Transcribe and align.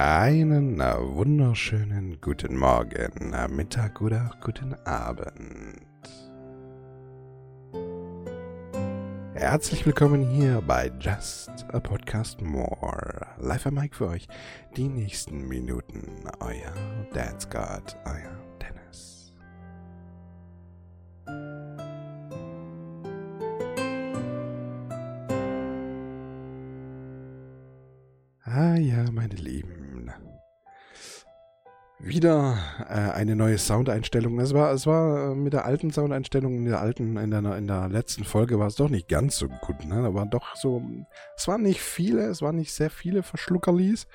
Einen 0.00 0.78
wunderschönen 0.78 2.20
guten 2.20 2.56
Morgen, 2.56 3.34
Mittag 3.50 4.00
oder 4.00 4.30
guten 4.40 4.74
Abend. 4.84 5.82
Herzlich 9.34 9.84
willkommen 9.84 10.30
hier 10.30 10.62
bei 10.64 10.92
Just 11.00 11.50
a 11.72 11.80
Podcast 11.80 12.40
More. 12.40 13.26
Live 13.38 13.66
am 13.66 13.74
Mike 13.74 13.96
für 13.96 14.06
euch 14.06 14.28
die 14.76 14.88
nächsten 14.88 15.48
Minuten. 15.48 16.22
Euer 16.38 16.74
Dance 17.12 17.48
God, 17.48 17.96
euer 18.04 18.47
Wieder 32.18 32.58
äh, 32.80 33.12
eine 33.12 33.36
neue 33.36 33.58
Soundeinstellung. 33.58 34.40
Es 34.40 34.52
war, 34.52 34.72
es 34.72 34.88
war 34.88 35.30
äh, 35.30 35.34
mit 35.36 35.52
der 35.52 35.66
alten 35.66 35.92
Soundeinstellung, 35.92 36.56
in 36.56 36.64
der 36.64 36.80
alten, 36.80 37.16
in 37.16 37.30
der, 37.30 37.56
in 37.56 37.68
der 37.68 37.88
letzten 37.88 38.24
Folge 38.24 38.58
war 38.58 38.66
es 38.66 38.74
doch 38.74 38.88
nicht 38.88 39.06
ganz 39.06 39.36
so 39.36 39.46
gut. 39.46 39.84
Ne? 39.84 40.02
Da 40.02 40.12
waren 40.14 40.28
doch 40.28 40.56
so, 40.56 40.82
es 41.36 41.46
waren 41.46 41.62
nicht 41.62 41.80
viele, 41.80 42.22
es 42.22 42.42
waren 42.42 42.56
nicht 42.56 42.72
sehr 42.72 42.90
viele 42.90 43.22
Verschluckerlis, 43.22 44.08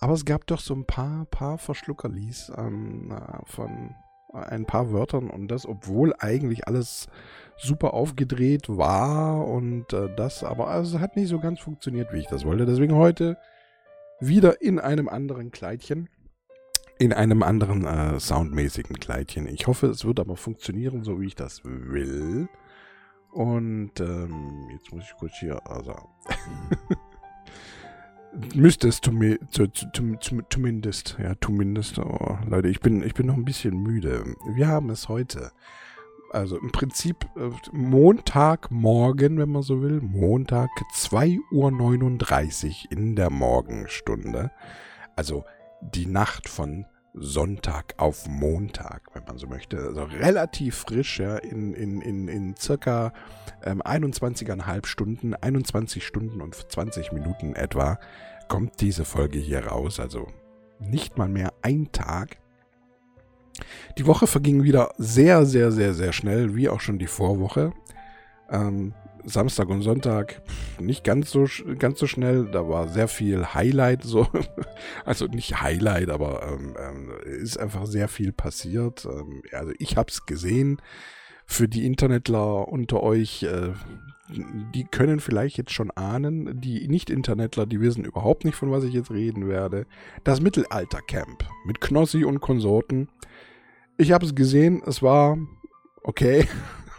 aber 0.00 0.14
es 0.14 0.24
gab 0.24 0.44
doch 0.48 0.58
so 0.58 0.74
ein 0.74 0.86
paar, 0.86 1.26
paar 1.26 1.56
Verschluckerlis 1.56 2.50
ähm, 2.56 3.12
äh, 3.12 3.38
von 3.44 3.94
ein 4.32 4.66
paar 4.66 4.90
Wörtern 4.92 5.30
und 5.30 5.46
das, 5.46 5.66
obwohl 5.66 6.14
eigentlich 6.18 6.66
alles 6.66 7.06
super 7.56 7.94
aufgedreht 7.94 8.68
war 8.68 9.46
und 9.46 9.92
äh, 9.92 10.08
das, 10.16 10.42
aber 10.42 10.66
also, 10.66 10.96
es 10.96 11.00
hat 11.00 11.14
nicht 11.14 11.28
so 11.28 11.38
ganz 11.38 11.60
funktioniert, 11.60 12.12
wie 12.12 12.18
ich 12.18 12.26
das 12.26 12.44
wollte. 12.44 12.66
Deswegen 12.66 12.96
heute 12.96 13.38
wieder 14.18 14.60
in 14.62 14.80
einem 14.80 15.08
anderen 15.08 15.52
Kleidchen. 15.52 16.08
In 16.98 17.12
einem 17.12 17.42
anderen 17.42 17.84
äh, 17.84 18.18
soundmäßigen 18.18 18.98
Kleidchen. 18.98 19.46
Ich 19.46 19.66
hoffe, 19.66 19.88
es 19.88 20.04
wird 20.04 20.18
aber 20.18 20.36
funktionieren, 20.36 21.04
so 21.04 21.20
wie 21.20 21.26
ich 21.26 21.34
das 21.34 21.62
will. 21.64 22.48
Und 23.32 24.00
ähm, 24.00 24.68
jetzt 24.72 24.92
muss 24.92 25.04
ich 25.04 25.14
kurz 25.18 25.32
hier, 25.38 25.60
also 25.70 25.94
müsste 28.54 28.88
es 28.88 29.02
zumi 29.02 29.38
zu, 29.50 29.66
zu, 29.66 29.86
zu, 29.92 30.40
zumindest, 30.48 31.18
ja, 31.22 31.34
zumindest, 31.38 31.98
oh, 31.98 32.38
Leute, 32.48 32.68
ich 32.68 32.80
bin, 32.80 33.02
ich 33.02 33.12
bin 33.12 33.26
noch 33.26 33.36
ein 33.36 33.44
bisschen 33.44 33.76
müde. 33.76 34.34
Wir 34.54 34.68
haben 34.68 34.88
es 34.88 35.10
heute 35.10 35.52
also 36.30 36.58
im 36.58 36.72
Prinzip 36.72 37.26
äh, 37.36 37.50
Montagmorgen, 37.72 39.38
wenn 39.38 39.50
man 39.50 39.62
so 39.62 39.82
will, 39.82 40.00
Montag 40.00 40.70
2.39 40.94 41.40
Uhr 41.52 42.92
in 42.92 43.16
der 43.16 43.30
Morgenstunde. 43.30 44.50
Also 45.14 45.44
die 45.80 46.06
Nacht 46.06 46.48
von 46.48 46.86
Sonntag 47.18 47.94
auf 47.96 48.28
Montag, 48.28 49.08
wenn 49.14 49.24
man 49.24 49.38
so 49.38 49.46
möchte. 49.46 49.78
Also 49.78 50.04
relativ 50.04 50.76
frisch, 50.76 51.18
ja, 51.18 51.36
in, 51.36 51.72
in, 51.72 52.02
in, 52.02 52.28
in 52.28 52.56
circa 52.56 53.12
ähm, 53.64 53.82
21,5 53.82 54.86
Stunden, 54.86 55.34
21 55.34 56.06
Stunden 56.06 56.42
und 56.42 56.54
20 56.54 57.12
Minuten 57.12 57.54
etwa, 57.54 57.98
kommt 58.48 58.80
diese 58.80 59.04
Folge 59.04 59.38
hier 59.38 59.66
raus. 59.66 59.98
Also 59.98 60.28
nicht 60.78 61.16
mal 61.16 61.28
mehr 61.28 61.54
ein 61.62 61.90
Tag. 61.90 62.36
Die 63.96 64.06
Woche 64.06 64.26
verging 64.26 64.62
wieder 64.62 64.92
sehr, 64.98 65.46
sehr, 65.46 65.72
sehr, 65.72 65.94
sehr 65.94 66.12
schnell, 66.12 66.54
wie 66.54 66.68
auch 66.68 66.80
schon 66.80 66.98
die 66.98 67.06
Vorwoche. 67.06 67.72
Ähm, 68.50 68.92
Samstag 69.26 69.68
und 69.68 69.82
Sonntag 69.82 70.40
nicht 70.78 71.02
ganz 71.02 71.30
so, 71.30 71.46
ganz 71.78 71.98
so 71.98 72.06
schnell. 72.06 72.48
Da 72.50 72.68
war 72.68 72.88
sehr 72.88 73.08
viel 73.08 73.54
Highlight, 73.54 74.02
so. 74.02 74.28
Also 75.04 75.26
nicht 75.26 75.60
Highlight, 75.60 76.10
aber 76.10 76.42
ähm, 76.46 76.76
ähm, 76.78 77.10
ist 77.24 77.58
einfach 77.58 77.86
sehr 77.86 78.08
viel 78.08 78.32
passiert. 78.32 79.04
Ähm, 79.04 79.42
also 79.52 79.72
ich 79.78 79.96
habe 79.96 80.10
es 80.10 80.26
gesehen. 80.26 80.80
Für 81.48 81.68
die 81.68 81.86
Internetler 81.86 82.68
unter 82.68 83.02
euch, 83.02 83.44
äh, 83.44 83.72
die 84.74 84.84
können 84.84 85.20
vielleicht 85.20 85.56
jetzt 85.58 85.72
schon 85.72 85.90
ahnen. 85.92 86.60
Die 86.60 86.88
Nicht-Internetler, 86.88 87.66
die 87.66 87.80
wissen 87.80 88.04
überhaupt 88.04 88.44
nicht, 88.44 88.56
von 88.56 88.70
was 88.70 88.84
ich 88.84 88.94
jetzt 88.94 89.10
reden 89.10 89.48
werde. 89.48 89.86
Das 90.24 90.40
Mittelalter-Camp 90.40 91.44
mit 91.64 91.80
Knossi 91.80 92.24
und 92.24 92.40
Konsorten. 92.40 93.08
Ich 93.96 94.12
habe 94.12 94.26
es 94.26 94.34
gesehen, 94.34 94.82
es 94.86 95.02
war 95.02 95.38
okay. 96.02 96.48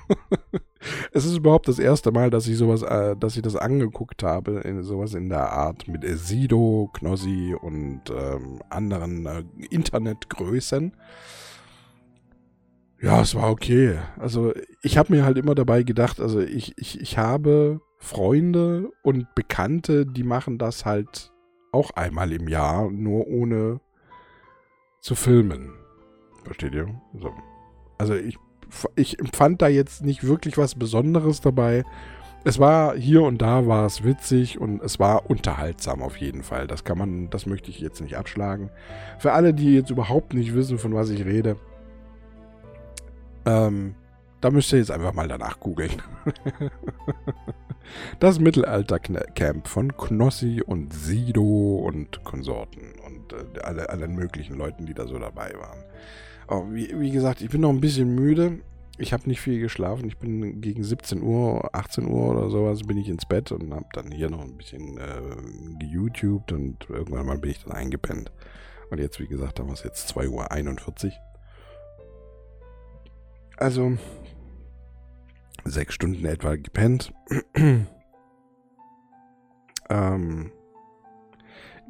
es 1.11 1.25
ist 1.25 1.37
überhaupt 1.37 1.67
das 1.67 1.79
erste 1.79 2.11
Mal, 2.11 2.29
dass 2.29 2.47
ich 2.47 2.57
sowas, 2.57 2.81
äh, 2.81 3.15
dass 3.15 3.35
ich 3.35 3.41
das 3.41 3.55
angeguckt 3.55 4.23
habe, 4.23 4.59
in, 4.61 4.83
sowas 4.83 5.13
in 5.13 5.29
der 5.29 5.51
Art 5.51 5.87
mit 5.87 6.03
Sido, 6.05 6.89
Knossi 6.93 7.55
und 7.59 8.01
ähm, 8.09 8.61
anderen 8.69 9.25
äh, 9.25 9.43
Internetgrößen. 9.69 10.93
Ja, 12.99 13.21
es 13.21 13.35
war 13.35 13.51
okay. 13.51 13.99
Also 14.17 14.53
ich 14.81 14.97
habe 14.97 15.13
mir 15.13 15.23
halt 15.23 15.37
immer 15.37 15.53
dabei 15.53 15.83
gedacht, 15.83 16.19
also 16.19 16.39
ich, 16.39 16.73
ich, 16.77 16.99
ich 16.99 17.17
habe 17.17 17.79
Freunde 17.99 18.91
und 19.03 19.33
Bekannte, 19.35 20.05
die 20.05 20.23
machen 20.23 20.57
das 20.57 20.85
halt 20.85 21.31
auch 21.71 21.91
einmal 21.91 22.31
im 22.31 22.47
Jahr, 22.47 22.89
nur 22.89 23.27
ohne 23.27 23.81
zu 24.99 25.15
filmen. 25.15 25.73
Versteht 26.43 26.73
ihr? 26.73 26.87
So. 27.19 27.33
Also 27.97 28.15
ich, 28.15 28.37
ich 28.95 29.19
empfand 29.19 29.61
da 29.61 29.67
jetzt 29.67 30.03
nicht 30.03 30.25
wirklich 30.25 30.57
was 30.57 30.75
Besonderes 30.75 31.41
dabei. 31.41 31.83
Es 32.44 32.59
war 32.59 32.95
hier 32.95 33.23
und 33.23 33.41
da 33.41 33.67
war 33.67 33.85
es 33.85 34.03
witzig 34.03 34.59
und 34.59 34.81
es 34.81 35.00
war 35.00 35.29
unterhaltsam 35.29 36.01
auf 36.01 36.17
jeden 36.17 36.44
Fall. 36.44 36.67
Das 36.67 36.83
kann 36.83 36.97
man, 36.97 37.29
das 37.29 37.45
möchte 37.45 37.69
ich 37.69 37.79
jetzt 37.79 38.01
nicht 38.01 38.16
abschlagen. 38.16 38.69
Für 39.19 39.33
alle, 39.33 39.53
die 39.53 39.73
jetzt 39.73 39.89
überhaupt 39.89 40.33
nicht 40.33 40.53
wissen, 40.56 40.77
von 40.77 40.94
was 40.94 41.09
ich 41.09 41.25
rede, 41.25 41.57
ähm, 43.45 43.95
da 44.39 44.51
müsst 44.51 44.72
ihr 44.72 44.79
jetzt 44.79 44.91
einfach 44.91 45.13
mal 45.13 45.27
danach 45.27 45.59
googeln. 45.59 46.01
das 48.19 48.39
Mittelalter-Camp 48.39 49.67
von 49.67 49.97
Knossi 49.97 50.61
und 50.66 50.94
Sido 50.94 51.77
und 51.85 52.23
Konsorten 52.23 52.94
und 53.06 53.33
äh, 53.33 53.59
alle, 53.61 53.89
allen 53.89 54.16
möglichen 54.16 54.56
Leuten, 54.56 54.85
die 54.85 54.94
da 54.94 55.07
so 55.07 55.17
dabei 55.17 55.53
waren. 55.57 55.83
Oh, 56.47 56.65
wie, 56.69 56.97
wie, 56.99 57.11
gesagt, 57.11 57.41
ich 57.41 57.49
bin 57.49 57.61
noch 57.61 57.69
ein 57.69 57.81
bisschen 57.81 58.15
müde. 58.15 58.59
Ich 58.97 59.13
habe 59.13 59.27
nicht 59.27 59.41
viel 59.41 59.59
geschlafen. 59.59 60.07
Ich 60.07 60.17
bin 60.17 60.61
gegen 60.61 60.83
17 60.83 61.21
Uhr, 61.21 61.69
18 61.75 62.07
Uhr 62.07 62.29
oder 62.29 62.49
sowas 62.49 62.83
bin 62.83 62.97
ich 62.97 63.09
ins 63.09 63.25
Bett 63.25 63.51
und 63.51 63.73
habe 63.73 63.85
dann 63.93 64.11
hier 64.11 64.29
noch 64.29 64.41
ein 64.41 64.57
bisschen 64.57 64.97
äh, 64.97 65.21
geYouTubed 65.79 66.51
und 66.53 66.89
irgendwann 66.89 67.25
mal 67.25 67.37
bin 67.37 67.51
ich 67.51 67.63
dann 67.63 67.73
eingepennt. 67.73 68.31
Und 68.89 68.99
jetzt, 68.99 69.19
wie 69.19 69.27
gesagt, 69.27 69.59
haben 69.59 69.67
wir 69.67 69.73
es 69.73 69.83
jetzt 69.83 70.17
2.41 70.17 71.07
Uhr. 71.07 71.11
Also 73.57 73.97
sechs 75.65 75.93
Stunden 75.93 76.25
etwa 76.25 76.55
gepennt. 76.55 77.13
ähm, 79.89 80.51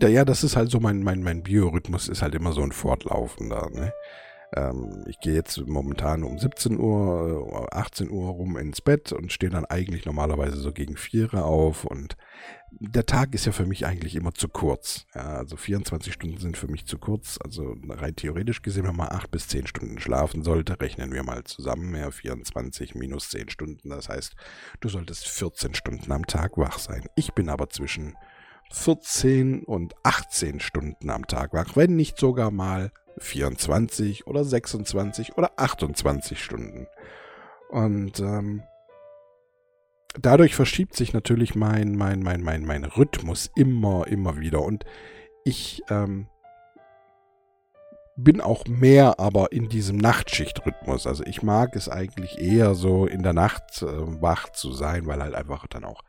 ja, 0.02 0.08
ja, 0.08 0.26
das 0.26 0.44
ist 0.44 0.56
halt 0.56 0.72
so 0.72 0.80
mein, 0.80 1.04
mein, 1.04 1.24
mein 1.24 1.44
Biorhythmus 1.44 2.08
ist 2.08 2.22
halt 2.22 2.36
immer 2.36 2.54
so 2.54 2.62
ein 2.62 2.72
fortlaufender, 2.72 3.70
ne? 3.72 3.94
Ähm, 4.54 5.04
ich 5.08 5.20
gehe 5.20 5.34
jetzt 5.34 5.58
momentan 5.68 6.24
um 6.24 6.40
17 6.40 6.80
Uhr, 6.80 7.68
18 7.72 8.08
äh, 8.08 8.10
Uhr 8.12 8.30
rum 8.30 8.58
ins 8.58 8.82
Bett 8.82 9.12
und 9.12 9.32
stehe 9.32 9.50
dann 9.50 9.66
eigentlich 9.66 10.06
normalerweise 10.06 10.58
so 10.58 10.72
gegen 10.72 10.96
4 10.96 11.34
Uhr 11.34 11.46
auf 11.46 11.84
und 11.84 12.16
der 12.70 13.06
Tag 13.06 13.34
ist 13.34 13.46
ja 13.46 13.52
für 13.52 13.66
mich 13.66 13.86
eigentlich 13.86 14.16
immer 14.16 14.34
zu 14.34 14.50
kurz. 14.50 15.06
Ja, 15.16 15.38
also 15.38 15.56
24 15.56 16.14
Stunden 16.14 16.38
sind 16.38 16.58
für 16.58 16.68
mich 16.68 16.86
zu 16.86 16.98
kurz. 16.98 17.40
Also 17.44 17.76
rein 17.88 18.16
theoretisch 18.16 18.62
gesehen, 18.62 18.86
wenn 18.86 18.96
man 18.96 19.10
8 19.10 19.32
bis 19.32 19.48
10 19.48 19.68
Stunden 19.68 20.00
schlafen 20.00 20.44
sollte, 20.44 20.80
rechnen 20.80 21.12
wir 21.14 21.24
mal 21.24 21.44
zusammen. 21.46 21.96
Ja, 21.96 22.12
24 22.12 22.96
minus 22.96 23.30
10 23.30 23.50
Stunden. 23.50 23.90
Das 23.90 24.10
heißt, 24.10 24.36
du 24.82 24.90
solltest 24.90 25.28
14 25.28 25.76
Stunden 25.76 26.12
am 26.12 26.28
Tag 26.28 26.58
wach 26.58 26.78
sein. 26.78 27.06
Ich 27.16 27.34
bin 27.34 27.50
aber 27.50 27.70
zwischen 27.70 28.16
14 28.72 29.64
und 29.64 29.94
18 30.04 30.60
Stunden 30.60 31.10
am 31.10 31.26
Tag 31.26 31.54
wach, 31.54 31.76
wenn 31.76 31.96
nicht 31.96 32.18
sogar 32.18 32.52
mal 32.52 32.92
24 33.20 34.28
oder 34.28 34.44
26 34.44 35.38
oder 35.38 35.52
28 35.58 36.44
Stunden. 36.44 36.88
Und 37.70 38.20
ähm, 38.20 38.64
dadurch 40.20 40.56
verschiebt 40.56 40.96
sich 40.96 41.14
natürlich 41.14 41.56
mein, 41.56 41.96
mein, 41.96 42.22
mein, 42.22 42.42
mein, 42.42 42.66
mein 42.66 42.86
Rhythmus 42.86 43.50
immer, 43.56 44.08
immer 44.08 44.40
wieder. 44.40 44.62
Und 44.62 44.86
ich 45.44 45.82
ähm, 45.90 46.28
bin 48.18 48.42
auch 48.42 48.66
mehr 48.66 49.20
aber 49.20 49.52
in 49.52 49.70
diesem 49.70 49.98
Nachtschichtrhythmus. 49.98 51.06
Also 51.06 51.24
ich 51.24 51.44
mag 51.44 51.76
es 51.76 51.88
eigentlich 51.88 52.40
eher 52.40 52.74
so 52.74 53.06
in 53.06 53.22
der 53.24 53.34
Nacht 53.34 53.82
äh, 53.84 54.22
wach 54.22 54.52
zu 54.52 54.72
sein, 54.72 55.06
weil 55.06 55.22
halt 55.22 55.36
einfach 55.36 55.68
dann 55.68 55.86
auch 55.86 56.02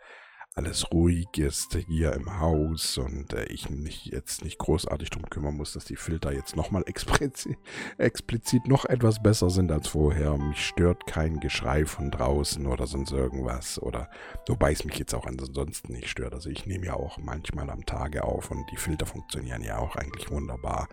alles 0.58 0.90
ruhig 0.90 1.38
ist 1.38 1.76
hier 1.86 2.14
im 2.14 2.40
Haus 2.40 2.98
und 2.98 3.32
äh, 3.32 3.44
ich 3.44 3.70
mich 3.70 4.06
jetzt 4.06 4.42
nicht 4.42 4.58
großartig 4.58 5.08
drum 5.08 5.22
kümmern 5.30 5.54
muss, 5.54 5.74
dass 5.74 5.84
die 5.84 5.94
Filter 5.94 6.32
jetzt 6.32 6.56
nochmal 6.56 6.82
explizit, 6.86 7.56
explizit 7.96 8.66
noch 8.66 8.84
etwas 8.84 9.22
besser 9.22 9.50
sind 9.50 9.70
als 9.70 9.86
vorher. 9.86 10.36
Mich 10.36 10.66
stört 10.66 11.06
kein 11.06 11.38
Geschrei 11.38 11.86
von 11.86 12.10
draußen 12.10 12.66
oder 12.66 12.88
sonst 12.88 13.12
irgendwas 13.12 13.80
oder 13.80 14.10
wobei 14.48 14.72
es 14.72 14.84
mich 14.84 14.98
jetzt 14.98 15.14
auch 15.14 15.26
ansonsten 15.26 15.92
nicht 15.92 16.08
stört. 16.08 16.34
Also 16.34 16.50
ich 16.50 16.66
nehme 16.66 16.86
ja 16.86 16.94
auch 16.94 17.18
manchmal 17.18 17.70
am 17.70 17.86
Tage 17.86 18.24
auf 18.24 18.50
und 18.50 18.68
die 18.72 18.78
Filter 18.78 19.06
funktionieren 19.06 19.62
ja 19.62 19.78
auch 19.78 19.94
eigentlich 19.94 20.28
wunderbar. 20.28 20.88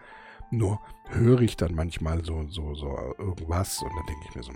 Nur 0.52 0.80
höre 1.10 1.42
ich 1.42 1.58
dann 1.58 1.74
manchmal 1.74 2.24
so, 2.24 2.46
so, 2.50 2.76
so 2.76 3.16
irgendwas 3.18 3.82
und 3.82 3.90
dann 3.96 4.06
denke 4.06 4.26
ich 4.30 4.36
mir 4.36 4.44
so, 4.44 4.52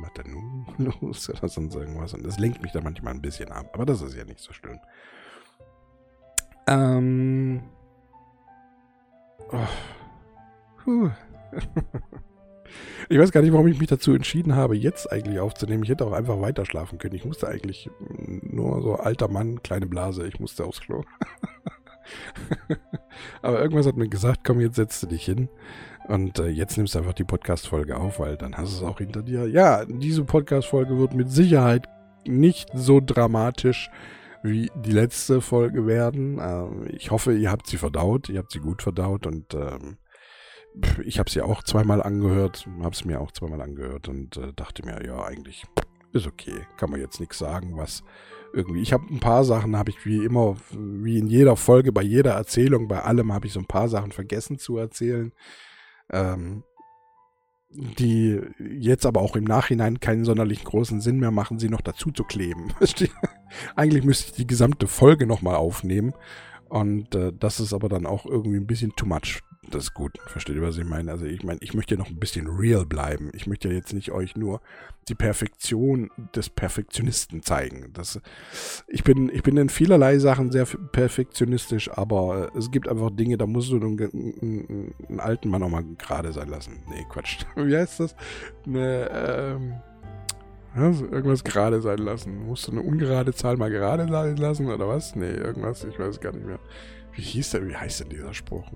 was 0.00 0.12
denn 0.14 0.32
nun 0.32 0.66
los 1.00 1.28
oder 1.30 1.48
sonst 1.48 1.74
irgendwas. 1.74 2.14
Und 2.14 2.24
das 2.24 2.38
lenkt 2.38 2.62
mich 2.62 2.72
dann 2.72 2.84
manchmal 2.84 3.14
ein 3.14 3.22
bisschen 3.22 3.50
ab. 3.50 3.70
Aber 3.74 3.86
das 3.86 4.02
ist 4.02 4.16
ja 4.16 4.24
nicht 4.24 4.40
so 4.40 4.52
schlimm. 4.52 4.78
Ähm. 6.66 7.62
Oh. 9.50 9.66
Puh. 10.84 11.10
Ich 13.08 13.18
weiß 13.18 13.32
gar 13.32 13.40
nicht, 13.40 13.52
warum 13.52 13.66
ich 13.68 13.78
mich 13.78 13.88
dazu 13.88 14.12
entschieden 14.12 14.54
habe, 14.54 14.76
jetzt 14.76 15.10
eigentlich 15.10 15.40
aufzunehmen. 15.40 15.82
Ich 15.82 15.88
hätte 15.88 16.04
auch 16.04 16.12
einfach 16.12 16.40
weiter 16.40 16.66
schlafen 16.66 16.98
können. 16.98 17.14
Ich 17.14 17.24
musste 17.24 17.48
eigentlich 17.48 17.90
nur 18.42 18.82
so 18.82 18.96
alter 18.96 19.28
Mann, 19.28 19.62
kleine 19.62 19.86
Blase, 19.86 20.26
ich 20.26 20.40
musste 20.40 20.64
aufs 20.64 20.80
Klo. 20.80 21.04
Aber 23.42 23.60
irgendwas 23.60 23.86
hat 23.86 23.96
mir 23.96 24.08
gesagt, 24.08 24.40
komm, 24.44 24.60
jetzt 24.60 24.76
setzt 24.76 25.02
du 25.02 25.06
dich 25.06 25.24
hin. 25.24 25.48
Und 26.08 26.38
äh, 26.38 26.48
jetzt 26.48 26.78
nimmst 26.78 26.94
du 26.94 27.00
einfach 27.00 27.12
die 27.12 27.24
Podcast-Folge 27.24 27.98
auf, 27.98 28.18
weil 28.18 28.38
dann 28.38 28.56
hast 28.56 28.72
du 28.72 28.76
es 28.84 28.90
auch 28.90 28.98
hinter 28.98 29.22
dir. 29.22 29.46
Ja, 29.46 29.84
diese 29.84 30.24
Podcast-Folge 30.24 30.98
wird 30.98 31.12
mit 31.12 31.30
Sicherheit 31.30 31.86
nicht 32.26 32.70
so 32.74 33.00
dramatisch 33.04 33.90
wie 34.42 34.70
die 34.74 34.92
letzte 34.92 35.42
Folge 35.42 35.86
werden. 35.86 36.38
Ähm, 36.40 36.86
ich 36.88 37.10
hoffe, 37.10 37.34
ihr 37.34 37.50
habt 37.50 37.66
sie 37.66 37.76
verdaut. 37.76 38.30
Ihr 38.30 38.38
habt 38.38 38.52
sie 38.52 38.60
gut 38.60 38.80
verdaut 38.80 39.26
und 39.26 39.52
ähm, 39.52 39.98
ich 41.04 41.18
habe 41.18 41.28
sie 41.28 41.42
auch 41.42 41.62
zweimal 41.62 42.02
angehört, 42.02 42.66
habe 42.80 42.94
es 42.94 43.04
mir 43.04 43.20
auch 43.20 43.32
zweimal 43.32 43.60
angehört 43.60 44.08
und 44.08 44.38
äh, 44.38 44.54
dachte 44.54 44.86
mir, 44.86 45.04
ja, 45.04 45.22
eigentlich 45.22 45.66
ist 46.12 46.26
okay. 46.26 46.66
Kann 46.78 46.90
man 46.90 47.00
jetzt 47.00 47.20
nichts 47.20 47.36
sagen, 47.36 47.76
was 47.76 48.02
irgendwie. 48.54 48.80
Ich 48.80 48.94
habe 48.94 49.04
ein 49.10 49.20
paar 49.20 49.44
Sachen, 49.44 49.76
habe 49.76 49.90
ich 49.90 50.06
wie 50.06 50.24
immer, 50.24 50.56
wie 50.70 51.18
in 51.18 51.26
jeder 51.26 51.56
Folge, 51.56 51.92
bei 51.92 52.02
jeder 52.02 52.32
Erzählung, 52.32 52.88
bei 52.88 53.02
allem 53.02 53.30
habe 53.34 53.46
ich 53.46 53.52
so 53.52 53.60
ein 53.60 53.66
paar 53.66 53.88
Sachen 53.90 54.12
vergessen 54.12 54.58
zu 54.58 54.78
erzählen 54.78 55.32
ähm, 56.12 56.64
die 57.70 58.40
jetzt 58.58 59.04
aber 59.04 59.20
auch 59.20 59.36
im 59.36 59.44
Nachhinein 59.44 60.00
keinen 60.00 60.24
sonderlich 60.24 60.64
großen 60.64 61.00
Sinn 61.00 61.18
mehr 61.18 61.30
machen, 61.30 61.58
sie 61.58 61.68
noch 61.68 61.82
dazu 61.82 62.10
zu 62.10 62.24
kleben. 62.24 62.72
Eigentlich 63.76 64.04
müsste 64.04 64.30
ich 64.30 64.32
die 64.32 64.46
gesamte 64.46 64.86
Folge 64.86 65.26
nochmal 65.26 65.56
aufnehmen. 65.56 66.14
Und 66.68 67.14
äh, 67.14 67.32
das 67.38 67.60
ist 67.60 67.72
aber 67.72 67.88
dann 67.88 68.06
auch 68.06 68.26
irgendwie 68.26 68.58
ein 68.58 68.66
bisschen 68.66 68.94
too 68.96 69.06
much 69.06 69.40
das 69.70 69.84
ist 69.84 69.94
gut. 69.94 70.18
Versteht 70.26 70.56
ihr, 70.56 70.62
was 70.62 70.78
ich 70.78 70.84
meine? 70.84 71.10
Also 71.10 71.24
ich 71.24 71.42
meine, 71.42 71.58
ich 71.62 71.74
möchte 71.74 71.94
ja 71.94 71.98
noch 71.98 72.08
ein 72.08 72.18
bisschen 72.18 72.46
real 72.46 72.86
bleiben. 72.86 73.30
Ich 73.34 73.46
möchte 73.46 73.68
ja 73.68 73.74
jetzt 73.74 73.92
nicht 73.92 74.10
euch 74.12 74.36
nur 74.36 74.60
die 75.08 75.14
Perfektion 75.14 76.10
des 76.34 76.50
Perfektionisten 76.50 77.42
zeigen. 77.42 77.90
Das, 77.94 78.20
ich, 78.86 79.04
bin, 79.04 79.30
ich 79.32 79.42
bin 79.42 79.56
in 79.56 79.68
vielerlei 79.68 80.18
Sachen 80.18 80.52
sehr 80.52 80.66
perfektionistisch, 80.66 81.90
aber 81.90 82.50
es 82.56 82.70
gibt 82.70 82.88
einfach 82.88 83.10
Dinge, 83.10 83.38
da 83.38 83.46
musst 83.46 83.70
du 83.70 83.76
einen, 83.76 83.98
einen, 83.98 84.94
einen 85.08 85.20
alten 85.20 85.48
Mann 85.48 85.62
auch 85.62 85.70
mal 85.70 85.84
gerade 85.96 86.32
sein 86.32 86.48
lassen. 86.48 86.82
Nee, 86.88 87.06
Quatsch. 87.08 87.38
Wie 87.56 87.76
heißt 87.76 88.00
das? 88.00 88.14
Eine, 88.66 89.10
ähm, 89.10 89.74
also 90.74 91.06
irgendwas 91.06 91.44
gerade 91.44 91.80
sein 91.80 91.98
lassen. 91.98 92.46
Musst 92.46 92.68
du 92.68 92.72
eine 92.72 92.82
ungerade 92.82 93.32
Zahl 93.32 93.56
mal 93.56 93.70
gerade 93.70 94.06
sein 94.08 94.36
lassen 94.36 94.66
oder 94.68 94.86
was? 94.88 95.16
Nee, 95.16 95.30
irgendwas, 95.30 95.84
ich 95.84 95.98
weiß 95.98 96.20
gar 96.20 96.32
nicht 96.32 96.46
mehr. 96.46 96.60
Wie 97.12 97.22
hieß 97.22 97.50
der, 97.50 97.66
wie 97.66 97.74
heißt 97.74 98.00
denn 98.00 98.10
dieser 98.10 98.34
Spruch? 98.34 98.70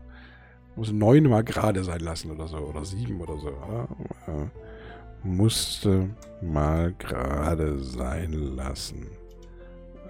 Muss 0.77 0.91
neun 0.93 1.25
mal 1.25 1.45
gerade 1.45 1.85
sein 1.85 2.01
lassen 2.01 2.31
oder 2.31 2.49
so. 2.49 2.59
Oder 2.59 2.85
sieben 2.85 3.21
oder 3.21 3.39
so. 3.39 3.49
Oder? 3.49 3.89
Musste 5.23 6.11
mal 6.41 6.95
gerade 6.99 7.79
sein 7.79 8.33
lassen. 8.33 9.07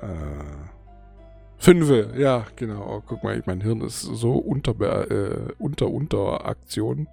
Äh, 0.00 0.72
Fünfe, 1.62 2.12
ja, 2.16 2.44
genau. 2.56 2.84
Oh, 2.88 3.02
guck 3.06 3.22
mal, 3.22 3.40
mein 3.46 3.60
Hirn 3.60 3.82
ist 3.82 4.00
so 4.00 4.32
unter, 4.32 4.72
äh, 5.08 5.52
unter, 5.58 5.88
unter 5.88 6.44
Aktion. 6.44 7.06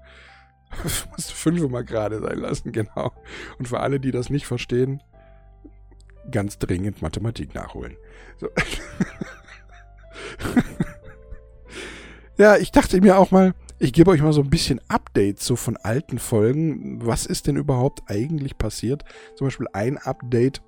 musste 1.11 1.35
fünfe 1.35 1.69
mal 1.69 1.83
gerade 1.83 2.19
sein 2.19 2.39
lassen, 2.39 2.71
genau. 2.71 3.11
Und 3.59 3.67
für 3.67 3.79
alle, 3.79 3.99
die 3.99 4.09
das 4.09 4.31
nicht 4.31 4.47
verstehen, 4.47 5.03
ganz 6.31 6.57
dringend 6.57 7.03
Mathematik 7.03 7.53
nachholen. 7.53 7.95
So. 8.37 8.49
Ja, 12.39 12.55
ich 12.55 12.71
dachte 12.71 13.01
mir 13.01 13.17
auch 13.17 13.31
mal, 13.31 13.53
ich 13.79 13.91
gebe 13.91 14.11
euch 14.11 14.21
mal 14.21 14.31
so 14.31 14.39
ein 14.39 14.49
bisschen 14.49 14.79
Updates 14.87 15.45
so 15.45 15.57
von 15.57 15.75
alten 15.75 16.19
Folgen. 16.19 17.05
Was 17.05 17.25
ist 17.25 17.47
denn 17.47 17.57
überhaupt 17.57 18.03
eigentlich 18.07 18.57
passiert? 18.57 19.03
Zum 19.35 19.47
Beispiel 19.47 19.67
ein 19.73 19.97
Update. 19.97 20.61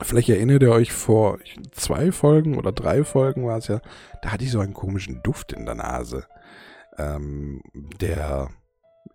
Vielleicht 0.00 0.30
erinnert 0.30 0.62
ihr 0.62 0.70
euch 0.72 0.90
vor 0.90 1.40
zwei 1.72 2.10
Folgen 2.10 2.56
oder 2.56 2.72
drei 2.72 3.04
Folgen 3.04 3.44
war 3.44 3.58
es 3.58 3.68
ja, 3.68 3.82
da 4.22 4.32
hatte 4.32 4.44
ich 4.44 4.50
so 4.50 4.60
einen 4.60 4.72
komischen 4.72 5.22
Duft 5.22 5.52
in 5.52 5.66
der 5.66 5.74
Nase, 5.74 6.26
ähm, 6.96 7.60
der 8.00 8.48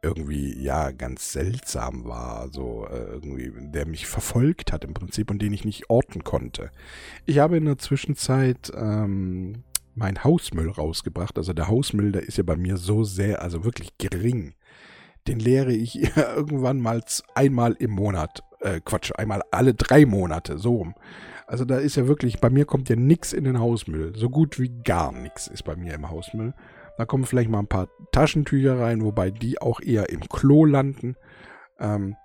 irgendwie 0.03 0.62
ja 0.62 0.92
ganz 0.92 1.33
seltsam 1.33 2.06
war, 2.06 2.50
so 2.51 2.86
äh, 2.86 3.00
irgendwie, 3.00 3.51
der 3.71 3.88
mich 3.88 4.06
verfolgt 4.06 4.71
hat 4.71 4.83
im 4.83 4.94
Prinzip 4.94 5.31
und 5.31 5.42
den 5.42 5.53
ich 5.53 5.65
nicht 5.65 5.89
orten 5.89 6.24
konnte. 6.24 6.69
Ich 7.25 7.39
habe 7.39 7.57
in 7.57 7.65
der 7.65 7.80
Zwischenzeit 7.80 8.71
ähm, 8.75 9.63
mein 9.98 10.24
Hausmüll 10.24 10.70
rausgebracht. 10.70 11.38
Also 11.38 11.54
der 11.54 11.68
Hausmüll, 11.68 12.12
der 12.12 12.24
ist 12.24 12.38
ja 12.38 12.44
bei 12.44 12.56
mir 12.56 12.78
so 12.78 13.04
sehr, 13.04 13.42
also 13.42 13.66
wirklich 13.66 13.98
gering. 13.98 14.54
Den 15.28 15.40
leere 15.40 15.74
ich 15.74 16.16
irgendwann 16.18 16.80
mal 16.80 17.04
einmal 17.36 17.74
im 17.80 17.92
Monat. 17.92 18.44
Äh, 18.62 18.80
Quatsch, 18.84 19.12
einmal 19.18 19.42
alle 19.52 19.74
drei 19.74 20.06
Monate, 20.06 20.58
so 20.58 20.76
rum. 20.76 20.96
Also 21.48 21.66
da 21.66 21.78
ist 21.78 21.96
ja 21.96 22.08
wirklich, 22.08 22.40
bei 22.40 22.50
mir 22.50 22.66
kommt 22.66 22.90
ja 22.90 22.96
nichts 22.96 23.34
in 23.34 23.44
den 23.44 23.60
Hausmüll. 23.60 24.14
So 24.16 24.30
gut 24.30 24.60
wie 24.60 24.70
gar 24.84 25.12
nichts 25.12 25.48
ist 25.48 25.64
bei 25.64 25.76
mir 25.76 25.94
im 25.94 26.10
Hausmüll. 26.10 26.54
Da 26.98 27.06
kommen 27.06 27.26
vielleicht 27.26 27.50
mal 27.50 27.60
ein 27.60 27.68
paar 27.68 27.90
Taschentücher 28.12 28.80
rein, 28.80 29.04
wobei 29.04 29.32
die 29.32 29.62
auch 29.62 29.82
eher 29.82 30.10
im 30.10 30.22
Klo 30.22 30.66
landen. 30.66 31.16
Ähm, 31.80 32.16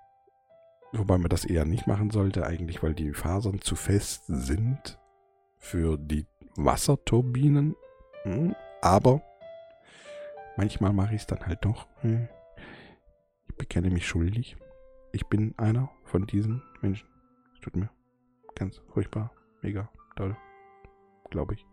wobei 0.91 1.17
man 1.17 1.29
das 1.29 1.45
eher 1.45 1.65
nicht 1.65 1.87
machen 1.87 2.11
sollte, 2.11 2.45
eigentlich, 2.45 2.83
weil 2.83 2.93
die 2.93 3.13
Fasern 3.13 3.61
zu 3.61 3.75
fest 3.75 4.23
sind 4.27 4.99
für 5.57 5.97
die 5.97 6.25
Wasserturbinen. 6.55 7.75
Hm, 8.23 8.55
aber 8.81 9.21
manchmal 10.57 10.93
mache 10.93 11.15
ich 11.15 11.21
es 11.21 11.27
dann 11.27 11.45
halt 11.45 11.63
doch. 11.65 11.87
Hm. 12.01 12.27
Ich 13.49 13.55
bekenne 13.55 13.89
mich 13.89 14.07
schuldig. 14.07 14.57
Ich 15.11 15.27
bin 15.27 15.53
einer 15.57 15.89
von 16.03 16.25
diesen 16.25 16.63
Menschen. 16.81 17.07
Es 17.53 17.59
tut 17.59 17.75
mir 17.75 17.89
ganz 18.55 18.81
furchtbar, 18.93 19.31
mega 19.61 19.89
toll. 20.15 20.35
Glaube 21.29 21.55
ich. 21.55 21.65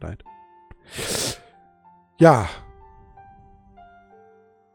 Leid. 0.00 0.24
Ja. 2.18 2.48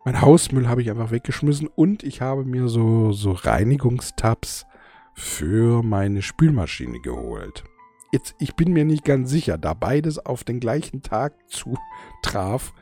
Mein 0.04 0.22
Hausmüll 0.22 0.68
habe 0.68 0.82
ich 0.82 0.90
einfach 0.90 1.12
weggeschmissen 1.12 1.68
und 1.68 2.04
ich 2.04 2.22
habe 2.22 2.44
mir 2.44 2.68
so, 2.68 3.12
so 3.12 3.34
Reinigungstabs 3.34 4.66
für 5.14 5.84
meine 5.84 6.22
Spülmaschine 6.22 7.00
geholt. 7.02 7.64
Jetzt, 8.12 8.36
ich 8.40 8.56
bin 8.56 8.74
mir 8.74 8.84
nicht 8.84 9.06
ganz 9.06 9.30
sicher, 9.30 9.58
da 9.58 9.74
beides 9.74 10.20
auf 10.20 10.44
den 10.44 10.60
gleichen 10.60 11.02
Tag 11.02 11.34
zutraf, 11.48 12.74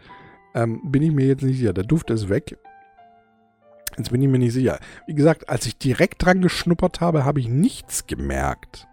ähm, 0.55 0.81
bin 0.91 1.03
ich 1.03 1.11
mir 1.11 1.27
jetzt 1.27 1.43
nicht 1.43 1.59
sicher. 1.59 1.73
Der 1.73 1.83
Duft 1.83 2.09
ist 2.09 2.29
weg. 2.29 2.57
Jetzt 3.97 4.11
bin 4.11 4.21
ich 4.21 4.27
mir 4.27 4.39
nicht 4.39 4.53
sicher. 4.53 4.79
Wie 5.07 5.13
gesagt, 5.13 5.49
als 5.49 5.65
ich 5.65 5.77
direkt 5.77 6.25
dran 6.25 6.41
geschnuppert 6.41 7.01
habe, 7.01 7.25
habe 7.25 7.39
ich 7.39 7.47
nichts 7.47 8.07
gemerkt. 8.07 8.87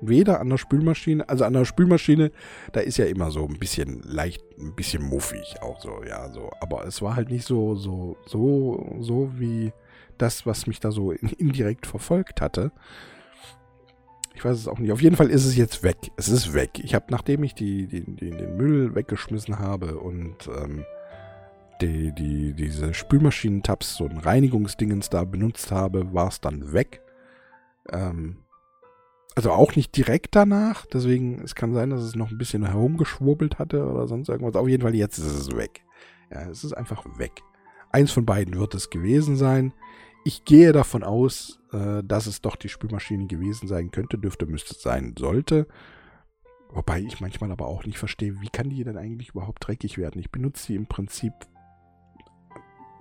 Weder 0.00 0.40
an 0.40 0.50
der 0.50 0.58
Spülmaschine, 0.58 1.26
also 1.28 1.44
an 1.44 1.54
der 1.54 1.64
Spülmaschine, 1.64 2.30
da 2.72 2.80
ist 2.80 2.98
ja 2.98 3.06
immer 3.06 3.30
so 3.30 3.46
ein 3.46 3.58
bisschen 3.58 4.02
leicht, 4.02 4.42
ein 4.58 4.74
bisschen 4.74 5.02
muffig 5.02 5.56
auch 5.62 5.80
so, 5.80 6.02
ja, 6.06 6.30
so. 6.30 6.50
Aber 6.60 6.86
es 6.86 7.00
war 7.00 7.16
halt 7.16 7.30
nicht 7.30 7.46
so, 7.46 7.74
so, 7.76 8.18
so, 8.26 8.96
so 9.00 9.30
wie 9.38 9.72
das, 10.18 10.44
was 10.44 10.66
mich 10.66 10.80
da 10.80 10.92
so 10.92 11.12
indirekt 11.12 11.86
verfolgt 11.86 12.42
hatte. 12.42 12.72
Ich 14.34 14.44
weiß 14.44 14.58
es 14.58 14.68
auch 14.68 14.78
nicht. 14.78 14.92
Auf 14.92 15.00
jeden 15.00 15.16
Fall 15.16 15.30
ist 15.30 15.44
es 15.44 15.56
jetzt 15.56 15.82
weg. 15.82 15.96
Es 16.16 16.28
ist 16.28 16.54
weg. 16.54 16.80
Ich 16.82 16.94
habe, 16.94 17.06
nachdem 17.10 17.44
ich 17.44 17.54
die, 17.54 17.86
die, 17.86 18.04
die, 18.04 18.30
den 18.30 18.56
Müll 18.56 18.94
weggeschmissen 18.94 19.58
habe 19.58 19.98
und 19.98 20.48
ähm, 20.48 20.84
die, 21.80 22.12
die, 22.12 22.52
diese 22.52 22.94
Spülmaschinentabs, 22.94 23.96
so 23.96 24.06
ein 24.06 24.18
Reinigungsdingens 24.18 25.08
da 25.08 25.24
benutzt 25.24 25.70
habe, 25.70 26.12
war 26.12 26.28
es 26.28 26.40
dann 26.40 26.72
weg. 26.72 27.00
Ähm, 27.92 28.38
also 29.36 29.50
auch 29.50 29.76
nicht 29.76 29.96
direkt 29.96 30.34
danach. 30.34 30.86
Deswegen, 30.86 31.40
es 31.42 31.54
kann 31.54 31.74
sein, 31.74 31.90
dass 31.90 32.02
es 32.02 32.16
noch 32.16 32.30
ein 32.30 32.38
bisschen 32.38 32.64
herumgeschwurbelt 32.64 33.58
hatte 33.58 33.86
oder 33.86 34.06
sonst 34.06 34.28
irgendwas. 34.28 34.56
Auf 34.56 34.68
jeden 34.68 34.82
Fall, 34.82 34.94
jetzt 34.94 35.18
ist 35.18 35.26
es 35.26 35.56
weg. 35.56 35.82
Ja, 36.30 36.48
es 36.48 36.64
ist 36.64 36.72
einfach 36.72 37.04
weg. 37.18 37.32
Eins 37.90 38.10
von 38.10 38.26
beiden 38.26 38.58
wird 38.58 38.74
es 38.74 38.90
gewesen 38.90 39.36
sein. 39.36 39.72
Ich 40.24 40.44
gehe 40.44 40.72
davon 40.72 41.04
aus, 41.04 41.60
äh, 41.72 42.02
dass 42.02 42.26
es 42.26 42.40
doch 42.40 42.56
die 42.56 42.68
Spülmaschine 42.68 43.26
gewesen 43.26 43.68
sein 43.68 43.90
könnte, 43.90 44.18
dürfte, 44.18 44.46
müsste 44.46 44.74
sein 44.74 45.14
sollte. 45.18 45.66
Wobei 46.70 47.00
ich 47.00 47.20
manchmal 47.20 47.52
aber 47.52 47.66
auch 47.66 47.84
nicht 47.84 47.98
verstehe, 47.98 48.40
wie 48.40 48.48
kann 48.48 48.70
die 48.70 48.82
denn 48.82 48.96
eigentlich 48.96 49.30
überhaupt 49.30 49.66
dreckig 49.66 49.96
werden? 49.98 50.18
Ich 50.18 50.30
benutze 50.30 50.66
sie 50.66 50.74
im 50.74 50.86
Prinzip 50.86 51.32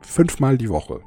fünfmal 0.01 0.57
die 0.57 0.69
Woche. 0.69 1.01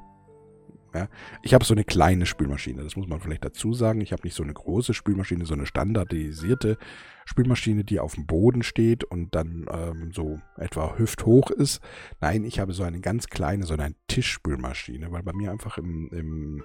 Ja, 0.96 1.08
ich 1.42 1.52
habe 1.52 1.64
so 1.64 1.74
eine 1.74 1.84
kleine 1.84 2.24
Spülmaschine, 2.24 2.82
das 2.82 2.96
muss 2.96 3.06
man 3.06 3.20
vielleicht 3.20 3.44
dazu 3.44 3.74
sagen. 3.74 4.00
Ich 4.00 4.12
habe 4.12 4.22
nicht 4.24 4.34
so 4.34 4.42
eine 4.42 4.54
große 4.54 4.94
Spülmaschine, 4.94 5.44
so 5.44 5.52
eine 5.52 5.66
standardisierte 5.66 6.78
Spülmaschine, 7.26 7.84
die 7.84 8.00
auf 8.00 8.14
dem 8.14 8.26
Boden 8.26 8.62
steht 8.62 9.04
und 9.04 9.34
dann 9.34 9.66
ähm, 9.70 10.12
so 10.12 10.40
etwa 10.56 10.96
hüfthoch 10.96 11.50
ist. 11.50 11.80
Nein, 12.20 12.44
ich 12.44 12.60
habe 12.60 12.72
so 12.72 12.82
eine 12.82 13.00
ganz 13.00 13.26
kleine, 13.26 13.66
so 13.66 13.74
eine 13.74 13.94
Tischspülmaschine, 14.08 15.12
weil 15.12 15.22
bei 15.22 15.34
mir 15.34 15.50
einfach 15.50 15.76
im, 15.76 16.08
im, 16.12 16.64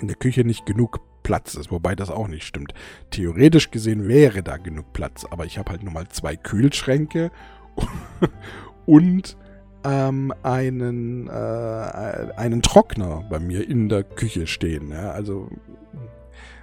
in 0.00 0.08
der 0.08 0.16
Küche 0.16 0.42
nicht 0.42 0.66
genug 0.66 0.98
Platz 1.22 1.54
ist, 1.54 1.70
wobei 1.70 1.94
das 1.94 2.10
auch 2.10 2.26
nicht 2.26 2.44
stimmt. 2.44 2.74
Theoretisch 3.10 3.70
gesehen 3.70 4.08
wäre 4.08 4.42
da 4.42 4.56
genug 4.56 4.92
Platz, 4.92 5.24
aber 5.24 5.44
ich 5.44 5.58
habe 5.58 5.70
halt 5.70 5.84
nur 5.84 5.92
mal 5.92 6.08
zwei 6.08 6.34
Kühlschränke 6.34 7.30
und 8.86 9.36
ähm, 9.86 10.32
einen, 10.42 11.28
äh, 11.28 11.30
einen 11.30 12.62
Trockner 12.62 13.24
bei 13.30 13.38
mir 13.38 13.68
in 13.68 13.88
der 13.88 14.02
Küche 14.02 14.46
stehen. 14.46 14.90
Ja? 14.90 15.12
Also, 15.12 15.48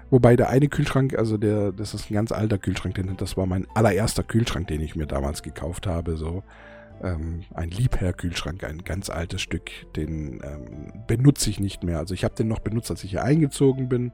wobei 0.09 0.35
der 0.35 0.49
eine 0.49 0.67
Kühlschrank, 0.67 1.17
also 1.17 1.37
der, 1.37 1.71
das 1.71 1.93
ist 1.93 2.11
ein 2.11 2.15
ganz 2.15 2.31
alter 2.31 2.57
Kühlschrank, 2.57 2.95
denn 2.95 3.15
das 3.17 3.37
war 3.37 3.45
mein 3.45 3.65
allererster 3.75 4.23
Kühlschrank, 4.23 4.67
den 4.67 4.81
ich 4.81 4.95
mir 4.95 5.07
damals 5.07 5.41
gekauft 5.41 5.87
habe. 5.87 6.17
So 6.17 6.43
ähm, 7.01 7.43
ein 7.53 7.69
Liebherr-Kühlschrank, 7.69 8.63
ein 8.65 8.83
ganz 8.83 9.09
altes 9.09 9.41
Stück, 9.41 9.71
den 9.95 10.41
ähm, 10.43 11.03
benutze 11.07 11.49
ich 11.49 11.61
nicht 11.61 11.83
mehr. 11.83 11.99
Also 11.99 12.13
ich 12.13 12.25
habe 12.25 12.35
den 12.35 12.49
noch 12.49 12.59
benutzt, 12.59 12.91
als 12.91 13.03
ich 13.05 13.11
hier 13.11 13.23
eingezogen 13.23 13.87
bin. 13.87 14.11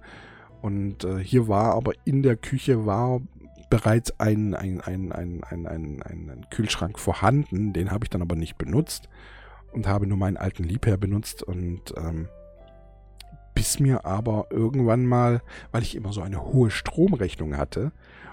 Und 0.61 1.03
äh, 1.03 1.17
hier 1.19 1.47
war 1.47 1.73
aber 1.73 1.93
in 2.05 2.21
der 2.21 2.35
Küche 2.35 2.85
war 2.85 3.21
bereits 3.69 4.19
ein, 4.19 4.55
ein, 4.55 4.81
ein, 4.81 5.11
ein, 5.11 5.43
ein, 5.43 5.65
ein, 5.67 6.01
ein 6.03 6.45
Kühlschrank 6.49 6.99
vorhanden. 6.99 7.73
Den 7.73 7.91
habe 7.91 8.05
ich 8.05 8.09
dann 8.09 8.21
aber 8.21 8.35
nicht 8.35 8.57
benutzt 8.57 9.09
und 9.71 9.87
habe 9.87 10.07
nur 10.07 10.17
meinen 10.17 10.37
alten 10.37 10.63
Liebherr 10.63 10.97
benutzt 10.97 11.43
und 11.43 11.93
ähm, 11.97 12.27
bis 13.53 13.79
mir 13.79 14.05
aber 14.05 14.47
irgendwann 14.49 15.05
mal, 15.05 15.41
weil 15.71 15.83
ich 15.83 15.95
immer 15.95 16.13
so 16.13 16.21
eine 16.21 16.43
hohe 16.45 16.71
Stromrechnung 16.71 17.57
hatte 17.57 17.91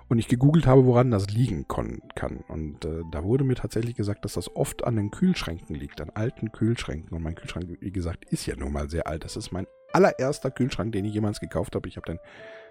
und 0.09 0.19
ich 0.19 0.29
gegoogelt 0.29 0.67
habe, 0.67 0.87
woran 0.87 1.11
das 1.11 1.29
liegen 1.31 1.67
kann. 1.67 2.45
Und 2.49 2.85
äh, 2.85 3.03
da 3.11 3.25
wurde 3.25 3.45
mir 3.45 3.57
tatsächlich 3.57 3.97
gesagt, 3.97 4.25
dass 4.25 4.35
das 4.35 4.55
oft 4.55 4.85
an 4.85 4.97
den 4.97 5.11
Kühlschränken 5.11 5.75
liegt, 5.75 6.01
an 6.01 6.11
alten 6.11 6.53
Kühlschränken. 6.53 7.17
Und 7.17 7.23
mein 7.23 7.35
Kühlschrank, 7.35 7.67
wie 7.81 7.91
gesagt, 7.91 8.25
ist 8.27 8.47
ja 8.47 8.55
nun 8.57 8.73
mal 8.73 8.89
sehr 8.89 9.09
alt. 9.09 9.25
Das 9.25 9.37
ist 9.37 9.51
mein 9.51 9.67
allererster 9.93 10.51
Kühlschrank, 10.51 10.93
den 10.93 11.05
ich 11.05 11.15
jemals 11.15 11.41
gekauft 11.41 11.75
habe. 11.75 11.89
Ich 11.89 11.97
habe 11.97 12.07
den 12.07 12.21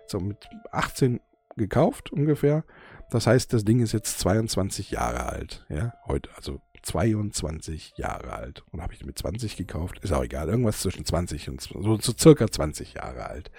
so 0.08 0.20
mit 0.20 0.48
18 0.72 1.20
gekauft 1.56 2.12
ungefähr. 2.12 2.64
Das 3.12 3.28
heißt, 3.28 3.54
das 3.54 3.64
Ding 3.64 3.80
ist 3.80 3.92
jetzt 3.92 4.20
22 4.20 4.92
Jahre 4.92 5.28
alt. 5.28 5.66
Ja, 5.70 5.94
heute, 6.08 6.30
also 6.36 6.60
22 6.86 7.94
Jahre 7.98 8.34
alt. 8.34 8.64
Und 8.72 8.82
habe 8.82 8.94
ich 8.94 9.06
mit 9.06 9.18
20 9.18 9.58
gekauft. 9.58 10.00
Ist 10.00 10.14
auch 10.14 10.24
egal. 10.24 10.50
Irgendwas 10.50 10.80
zwischen 10.80 11.06
20 11.06 11.50
und 11.50 11.62
so, 11.62 11.98
so 12.00 12.14
circa 12.18 12.50
20 12.50 12.94
Jahre 12.96 13.26
alt. 13.26 13.52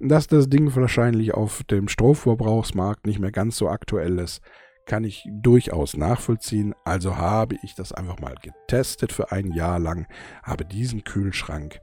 Dass 0.00 0.26
das 0.26 0.48
Ding 0.48 0.74
wahrscheinlich 0.74 1.34
auf 1.34 1.62
dem 1.64 1.88
Stromverbrauchsmarkt 1.88 3.06
nicht 3.06 3.18
mehr 3.18 3.32
ganz 3.32 3.56
so 3.56 3.68
aktuell 3.68 4.18
ist, 4.18 4.42
kann 4.86 5.04
ich 5.04 5.26
durchaus 5.30 5.96
nachvollziehen. 5.96 6.74
Also 6.84 7.16
habe 7.16 7.56
ich 7.62 7.74
das 7.74 7.92
einfach 7.92 8.20
mal 8.20 8.34
getestet 8.42 9.12
für 9.12 9.32
ein 9.32 9.52
Jahr 9.52 9.78
lang, 9.78 10.06
habe 10.42 10.64
diesen 10.64 11.04
Kühlschrank 11.04 11.80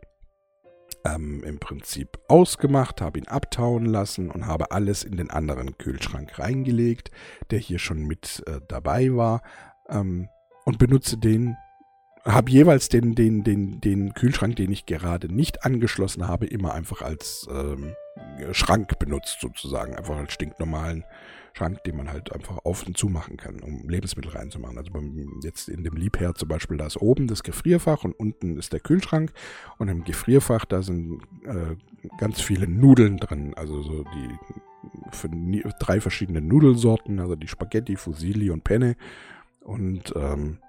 ähm, 1.06 1.44
im 1.44 1.60
Prinzip 1.60 2.20
ausgemacht, 2.28 3.02
habe 3.02 3.20
ihn 3.20 3.28
abtauen 3.28 3.86
lassen 3.86 4.32
und 4.32 4.46
habe 4.46 4.72
alles 4.72 5.04
in 5.04 5.18
den 5.18 5.30
anderen 5.30 5.78
Kühlschrank 5.78 6.40
reingelegt, 6.40 7.12
der 7.50 7.60
hier 7.60 7.80
schon 7.80 8.04
mit 8.04 8.44
äh, 8.48 8.60
dabei 8.68 9.16
war 9.16 9.42
ähm, 9.90 10.30
und 10.66 10.78
benutze 10.78 11.18
den 11.18 11.58
habe 12.24 12.52
jeweils 12.52 12.88
den, 12.90 13.16
den, 13.16 13.44
den, 13.44 13.82
den 13.82 14.14
Kühlschrank, 14.14 14.56
den 14.56 14.72
ich 14.72 14.86
gerade 14.86 15.34
nicht 15.34 15.66
angeschlossen 15.66 16.28
habe, 16.28 16.46
immer 16.46 16.74
einfach 16.74 17.02
als 17.02 17.48
ähm, 17.52 17.96
Schrank 18.52 19.00
benutzt, 19.00 19.40
sozusagen. 19.42 19.96
Einfach 19.96 20.18
als 20.18 20.34
stinknormalen 20.34 21.04
Schrank, 21.54 21.84
den 21.84 21.98
man 21.98 22.10
halt 22.10 22.32
einfach 22.32 22.60
auf 22.64 22.86
und 22.88 22.98
zu 22.98 23.08
machen 23.08 23.38
kann, 23.38 23.60
um 23.60 23.90
Lebensmittel 23.90 24.32
reinzumachen. 24.32 24.78
Also 24.78 24.92
beim, 24.92 25.40
jetzt 25.44 25.68
in 25.68 25.84
dem 25.84 25.96
Liebherr 25.96 26.34
zum 26.36 26.48
Beispiel, 26.48 26.78
da 26.78 26.88
ist 26.88 27.02
oben 27.02 27.28
das 27.28 27.44
Gefrierfach 27.44 28.04
und 28.04 28.14
unten 28.14 28.58
ist 28.58 28.74
der 28.74 28.80
Kühlschrank. 28.80 29.34
Und 29.78 29.90
im 29.90 30.04
Gefrierfach, 30.04 30.66
da 30.66 30.82
sind 30.82 31.22
äh, 31.44 31.76
ganz 32.18 32.42
viele 32.42 32.68
Nudeln 32.68 33.18
drin. 33.18 33.54
Also 33.56 33.82
so 33.82 34.04
die 34.04 34.30
für 35.12 35.30
drei 35.80 36.02
verschiedene 36.02 36.42
Nudelsorten, 36.42 37.20
also 37.20 37.36
die 37.36 37.48
Spaghetti, 37.48 37.96
Fusilli 37.98 38.50
und 38.50 38.64
Penne. 38.64 38.96
Und 39.62 40.14
ähm, 40.16 40.60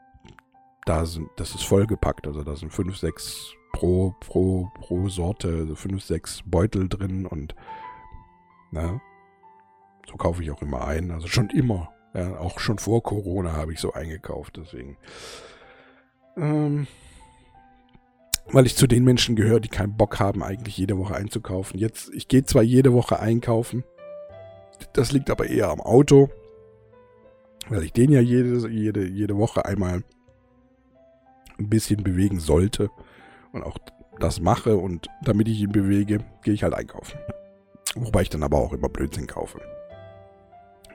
da 0.85 1.07
sind, 1.07 1.29
das 1.37 1.55
ist 1.55 1.65
vollgepackt. 1.65 2.27
Also 2.27 2.43
da 2.43 2.57
sind 2.57 2.73
fünf, 2.73 2.97
sechs 2.97 3.55
pro, 3.83 4.15
pro, 4.21 4.71
pro 4.75 5.09
Sorte, 5.09 5.49
also 5.49 5.75
fünf, 5.75 6.05
sechs 6.05 6.43
Beutel 6.47 6.89
drin 6.89 7.27
und 7.27 7.57
na, 8.71 9.01
so 10.09 10.17
kaufe 10.17 10.41
ich 10.41 10.53
auch 10.53 10.63
immer 10.63 10.87
ein. 10.87 11.11
Also 11.11 11.27
schon 11.27 11.51
immer. 11.51 11.91
Ja, 12.15 12.39
auch 12.39 12.61
schon 12.61 12.79
vor 12.79 13.03
Corona 13.03 13.55
habe 13.55 13.73
ich 13.73 13.81
so 13.81 13.93
eingekauft. 13.93 14.57
Deswegen. 14.57 14.97
Ähm, 16.37 16.87
weil 18.53 18.67
ich 18.67 18.77
zu 18.77 18.87
den 18.87 19.03
Menschen 19.03 19.35
gehöre, 19.35 19.59
die 19.59 19.69
keinen 19.69 19.97
Bock 19.97 20.21
haben, 20.21 20.45
eigentlich 20.45 20.79
jede 20.79 20.97
Woche 20.97 21.17
einzukaufen. 21.17 21.77
Jetzt, 21.79 22.09
ich 22.15 22.29
gehe 22.29 22.45
zwar 22.45 22.63
jede 22.63 22.93
Woche 22.93 23.19
einkaufen. 23.19 23.83
Das 24.93 25.11
liegt 25.11 25.29
aber 25.29 25.49
eher 25.49 25.71
am 25.71 25.81
Auto. 25.81 26.31
Weil 27.69 27.83
ich 27.83 27.93
den 27.93 28.13
ja 28.13 28.21
jede, 28.21 28.69
jede, 28.69 29.09
jede 29.09 29.37
Woche 29.37 29.65
einmal 29.65 30.05
ein 31.59 31.69
bisschen 31.69 32.05
bewegen 32.05 32.39
sollte. 32.39 32.89
Und 33.53 33.63
auch 33.63 33.79
das 34.19 34.41
mache. 34.41 34.77
Und 34.77 35.09
damit 35.23 35.49
ich 35.49 35.61
ihn 35.61 35.73
bewege, 35.73 36.19
gehe 36.43 36.55
ich 36.55 36.63
halt 36.63 36.75
einkaufen. 36.75 37.19
Wobei 37.95 38.23
ich 38.23 38.31
dann 38.31 38.43
aber 38.43 38.59
auch 38.59 38.73
immer 38.73 38.89
Blödsinn 38.89 39.27
kaufe. 39.27 39.61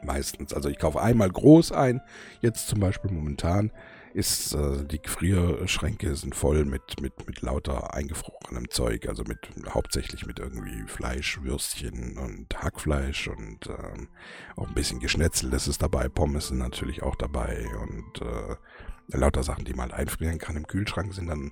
Meistens. 0.04 0.54
Also 0.54 0.70
ich 0.70 0.80
kaufe 0.80 1.02
einmal 1.02 1.30
groß 1.30 1.72
ein. 1.72 2.02
Jetzt 2.42 2.68
zum 2.68 2.80
Beispiel 2.80 3.12
momentan 3.12 3.72
ist 4.14 4.56
äh, 4.56 4.84
die 4.84 5.02
Gefrierschränke 5.02 6.16
sind 6.16 6.34
voll 6.34 6.66
mit, 6.66 7.02
mit, 7.02 7.28
mit 7.28 7.42
lauter 7.42 7.94
eingefrorenem 7.94 8.70
Zeug. 8.70 9.08
Also 9.08 9.24
mit 9.24 9.50
hauptsächlich 9.70 10.26
mit 10.26 10.40
irgendwie 10.40 10.84
Fleisch, 10.88 11.40
Würstchen 11.44 12.18
und 12.18 12.58
Hackfleisch 12.64 13.28
und 13.28 13.68
ähm, 13.68 14.08
auch 14.56 14.68
ein 14.68 14.74
bisschen 14.74 15.00
Geschnetzeltes 15.00 15.68
ist 15.68 15.82
dabei. 15.82 16.10
Pommes 16.10 16.48
sind 16.48 16.58
natürlich 16.58 17.04
auch 17.04 17.16
dabei 17.16 17.68
und 17.82 18.22
äh, 18.22 19.18
lauter 19.18 19.44
Sachen, 19.44 19.66
die 19.66 19.74
man 19.74 19.92
einfrieren 19.92 20.40
kann 20.40 20.56
im 20.56 20.68
Kühlschrank, 20.68 21.14
sind 21.14 21.28
dann 21.28 21.52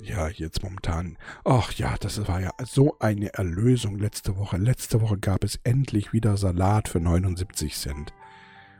ja, 0.00 0.28
jetzt 0.28 0.62
momentan. 0.62 1.18
Ach 1.44 1.72
ja, 1.72 1.96
das 1.98 2.26
war 2.28 2.40
ja 2.40 2.50
so 2.64 2.98
eine 2.98 3.34
Erlösung 3.34 3.98
letzte 3.98 4.36
Woche. 4.36 4.56
Letzte 4.56 5.00
Woche 5.00 5.18
gab 5.18 5.44
es 5.44 5.58
endlich 5.64 6.12
wieder 6.12 6.36
Salat 6.36 6.88
für 6.88 7.00
79 7.00 7.74
Cent. 7.76 8.12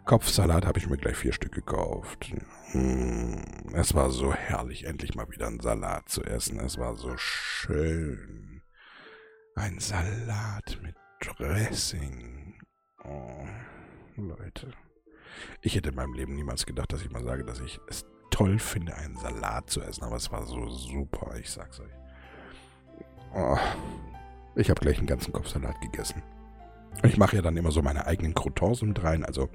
Kopfsalat 0.05 0.67
habe 0.67 0.79
ich 0.79 0.89
mir 0.89 0.99
gleich 0.99 1.17
vier 1.17 1.33
Stück 1.33 1.53
gekauft. 1.53 2.31
Hm, 2.73 3.43
es 3.73 3.95
war 3.95 4.11
so 4.11 4.35
herrlich, 4.35 4.85
endlich 4.85 5.15
mal 5.15 5.31
wieder 5.31 5.47
einen 5.47 5.61
Salat 5.61 6.11
zu 6.11 6.23
essen. 6.23 6.61
Es 6.61 6.77
war 6.77 6.97
so 6.97 7.17
schön. 7.17 8.61
Ein 9.55 9.79
Salat 9.79 10.79
mit 10.83 10.95
Dressing. 11.21 12.59
Oh, 13.03 13.47
Leute. 14.17 14.73
Ich 15.63 15.75
hätte 15.75 15.89
in 15.89 15.95
meinem 15.95 16.13
Leben 16.13 16.35
niemals 16.35 16.67
gedacht, 16.67 16.93
dass 16.93 17.03
ich 17.03 17.11
mal 17.11 17.25
sage, 17.25 17.45
dass 17.45 17.61
ich 17.61 17.81
es 17.89 18.05
toll 18.35 18.59
finde, 18.59 18.97
einen 18.97 19.17
Salat 19.17 19.71
zu 19.71 19.81
essen, 19.81 20.03
aber 20.03 20.17
es 20.17 20.33
war 20.33 20.45
so 20.45 20.69
super, 20.69 21.37
ich 21.39 21.49
sag's 21.49 21.79
euch. 21.79 21.87
Oh, 23.33 23.57
ich 24.57 24.71
habe 24.71 24.81
gleich 24.81 24.99
einen 24.99 25.07
ganzen 25.07 25.33
Kopfsalat 25.33 25.81
gegessen. 25.81 26.21
Ich 27.05 27.17
mache 27.17 27.37
ja 27.37 27.43
dann 27.43 27.57
immer 27.57 27.71
so 27.71 27.81
meine 27.81 28.07
eigenen 28.07 28.35
Croutons 28.35 28.83
mit 28.83 29.05
rein, 29.05 29.25
also 29.25 29.49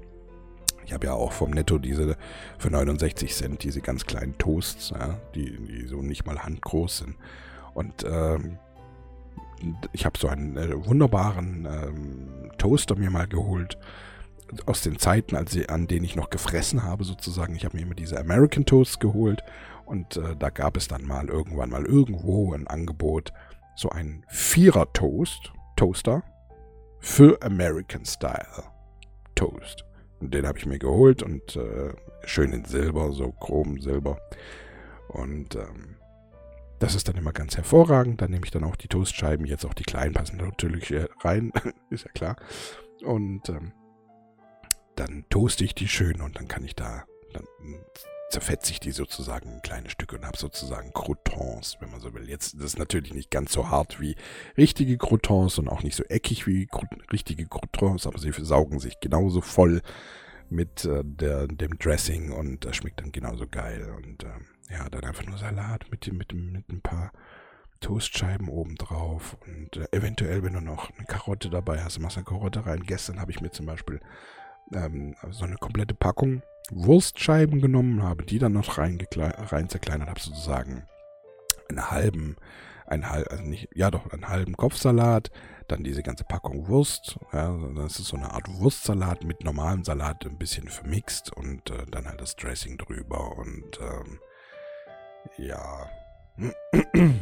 ich 0.86 0.94
habe 0.94 1.08
ja 1.08 1.12
auch 1.12 1.32
vom 1.32 1.50
Netto 1.50 1.76
diese 1.76 2.16
für 2.58 2.70
69 2.70 3.34
Cent, 3.34 3.62
diese 3.64 3.82
ganz 3.82 4.06
kleinen 4.06 4.38
Toasts, 4.38 4.90
ja, 4.90 5.18
die, 5.34 5.58
die 5.58 5.86
so 5.86 6.00
nicht 6.00 6.24
mal 6.24 6.42
handgroß 6.42 6.98
sind. 6.98 7.16
Und 7.74 8.02
ähm, 8.04 8.58
ich 9.92 10.06
habe 10.06 10.18
so 10.18 10.28
einen 10.28 10.56
äh, 10.56 10.86
wunderbaren 10.86 11.66
ähm, 11.66 12.50
Toaster 12.56 12.96
mir 12.96 13.10
mal 13.10 13.28
geholt 13.28 13.76
aus 14.66 14.82
den 14.82 14.98
Zeiten, 14.98 15.36
als 15.36 15.54
ich, 15.54 15.70
an 15.70 15.86
denen 15.86 16.04
ich 16.04 16.16
noch 16.16 16.30
gefressen 16.30 16.82
habe, 16.82 17.04
sozusagen. 17.04 17.54
Ich 17.54 17.64
habe 17.64 17.76
mir 17.76 17.82
immer 17.82 17.94
diese 17.94 18.18
American 18.18 18.66
Toasts 18.66 18.98
geholt 18.98 19.42
und 19.84 20.16
äh, 20.16 20.36
da 20.36 20.50
gab 20.50 20.76
es 20.76 20.88
dann 20.88 21.04
mal 21.04 21.28
irgendwann 21.28 21.70
mal 21.70 21.84
irgendwo 21.84 22.52
ein 22.54 22.66
Angebot, 22.66 23.32
so 23.74 23.90
ein 23.90 24.24
Vierer-Toast, 24.28 25.52
Toaster 25.76 26.22
für 26.98 27.40
American 27.42 28.04
Style 28.04 28.64
Toast. 29.34 29.84
Und 30.20 30.34
den 30.34 30.46
habe 30.46 30.58
ich 30.58 30.66
mir 30.66 30.78
geholt 30.78 31.22
und 31.22 31.56
äh, 31.56 31.94
schön 32.24 32.52
in 32.52 32.64
Silber, 32.66 33.12
so 33.12 33.32
chrom 33.32 33.80
Silber. 33.80 34.18
Und 35.08 35.56
ähm, 35.56 35.96
das 36.78 36.94
ist 36.94 37.08
dann 37.08 37.16
immer 37.16 37.32
ganz 37.32 37.56
hervorragend. 37.56 38.20
Dann 38.20 38.30
nehme 38.30 38.44
ich 38.44 38.50
dann 38.50 38.64
auch 38.64 38.76
die 38.76 38.88
Toastscheiben, 38.88 39.46
jetzt 39.46 39.64
auch 39.64 39.74
die 39.74 39.84
kleinen 39.84 40.12
passen 40.12 40.36
natürlich 40.36 40.92
rein, 41.22 41.52
ist 41.90 42.04
ja 42.04 42.10
klar. 42.12 42.36
Und 43.02 43.48
ähm, 43.48 43.72
dann 45.00 45.24
toaste 45.30 45.64
ich 45.64 45.74
die 45.74 45.88
schön 45.88 46.20
und 46.20 46.36
dann 46.36 46.46
kann 46.46 46.64
ich 46.64 46.74
da, 46.74 47.04
dann 47.32 47.44
zerfetze 48.28 48.70
ich 48.70 48.80
die 48.80 48.92
sozusagen 48.92 49.50
in 49.50 49.62
kleine 49.62 49.90
Stücke 49.90 50.16
und 50.16 50.26
habe 50.26 50.36
sozusagen 50.36 50.92
Croutons, 50.92 51.78
wenn 51.80 51.90
man 51.90 52.00
so 52.00 52.12
will. 52.14 52.28
Jetzt 52.28 52.54
das 52.56 52.64
ist 52.64 52.78
natürlich 52.78 53.14
nicht 53.14 53.30
ganz 53.30 53.52
so 53.52 53.70
hart 53.70 54.00
wie 54.00 54.14
richtige 54.56 54.98
Croutons 54.98 55.58
und 55.58 55.68
auch 55.68 55.82
nicht 55.82 55.96
so 55.96 56.04
eckig 56.04 56.46
wie 56.46 56.68
richtige 57.10 57.46
Croutons, 57.46 58.06
aber 58.06 58.18
sie 58.18 58.30
saugen 58.32 58.78
sich 58.78 59.00
genauso 59.00 59.40
voll 59.40 59.80
mit 60.50 60.84
äh, 60.84 61.02
der, 61.02 61.46
dem 61.48 61.78
Dressing 61.78 62.30
und 62.30 62.64
das 62.64 62.76
schmeckt 62.76 63.00
dann 63.00 63.10
genauso 63.10 63.46
geil. 63.46 63.92
Und 63.96 64.22
äh, 64.24 64.72
ja, 64.72 64.88
dann 64.90 65.04
einfach 65.04 65.24
nur 65.24 65.38
Salat 65.38 65.90
mit, 65.90 66.12
mit, 66.12 66.32
mit 66.34 66.68
ein 66.68 66.82
paar 66.82 67.12
Toastscheiben 67.80 68.48
oben 68.48 68.76
drauf 68.76 69.38
und 69.46 69.76
äh, 69.78 69.86
eventuell, 69.92 70.42
wenn 70.42 70.52
du 70.52 70.60
noch 70.60 70.90
eine 70.96 71.06
Karotte 71.06 71.48
dabei 71.48 71.82
hast, 71.82 71.98
machst 71.98 72.16
du 72.16 72.20
eine 72.20 72.26
Karotte 72.26 72.66
rein. 72.66 72.82
Gestern 72.82 73.18
habe 73.18 73.30
ich 73.30 73.40
mir 73.40 73.50
zum 73.50 73.64
Beispiel 73.64 74.00
ähm, 74.74 75.16
so 75.30 75.44
eine 75.44 75.56
komplette 75.56 75.94
Packung 75.94 76.42
Wurstscheiben 76.70 77.60
genommen, 77.60 78.02
habe 78.02 78.24
die 78.24 78.38
dann 78.38 78.52
noch 78.52 78.78
rein, 78.78 78.98
zerkleinert, 79.68 80.08
habe 80.08 80.20
sozusagen 80.20 80.86
einen 81.68 81.90
halben, 81.90 82.36
einen 82.86 83.08
halben, 83.08 83.28
also 83.30 83.44
nicht, 83.44 83.68
ja 83.74 83.90
doch, 83.90 84.10
einen 84.12 84.28
halben 84.28 84.56
Kopfsalat, 84.56 85.30
dann 85.68 85.84
diese 85.84 86.02
ganze 86.02 86.24
Packung 86.24 86.68
Wurst, 86.68 87.18
ja, 87.32 87.56
das 87.76 87.98
ist 87.98 88.08
so 88.08 88.16
eine 88.16 88.32
Art 88.32 88.48
Wurstsalat 88.48 89.24
mit 89.24 89.44
normalem 89.44 89.84
Salat 89.84 90.24
ein 90.26 90.38
bisschen 90.38 90.68
vermixt 90.68 91.32
und 91.32 91.70
äh, 91.70 91.86
dann 91.90 92.06
halt 92.06 92.20
das 92.20 92.36
Dressing 92.36 92.78
drüber 92.78 93.36
und 93.36 93.80
ähm, 93.80 94.18
ja, 95.38 95.88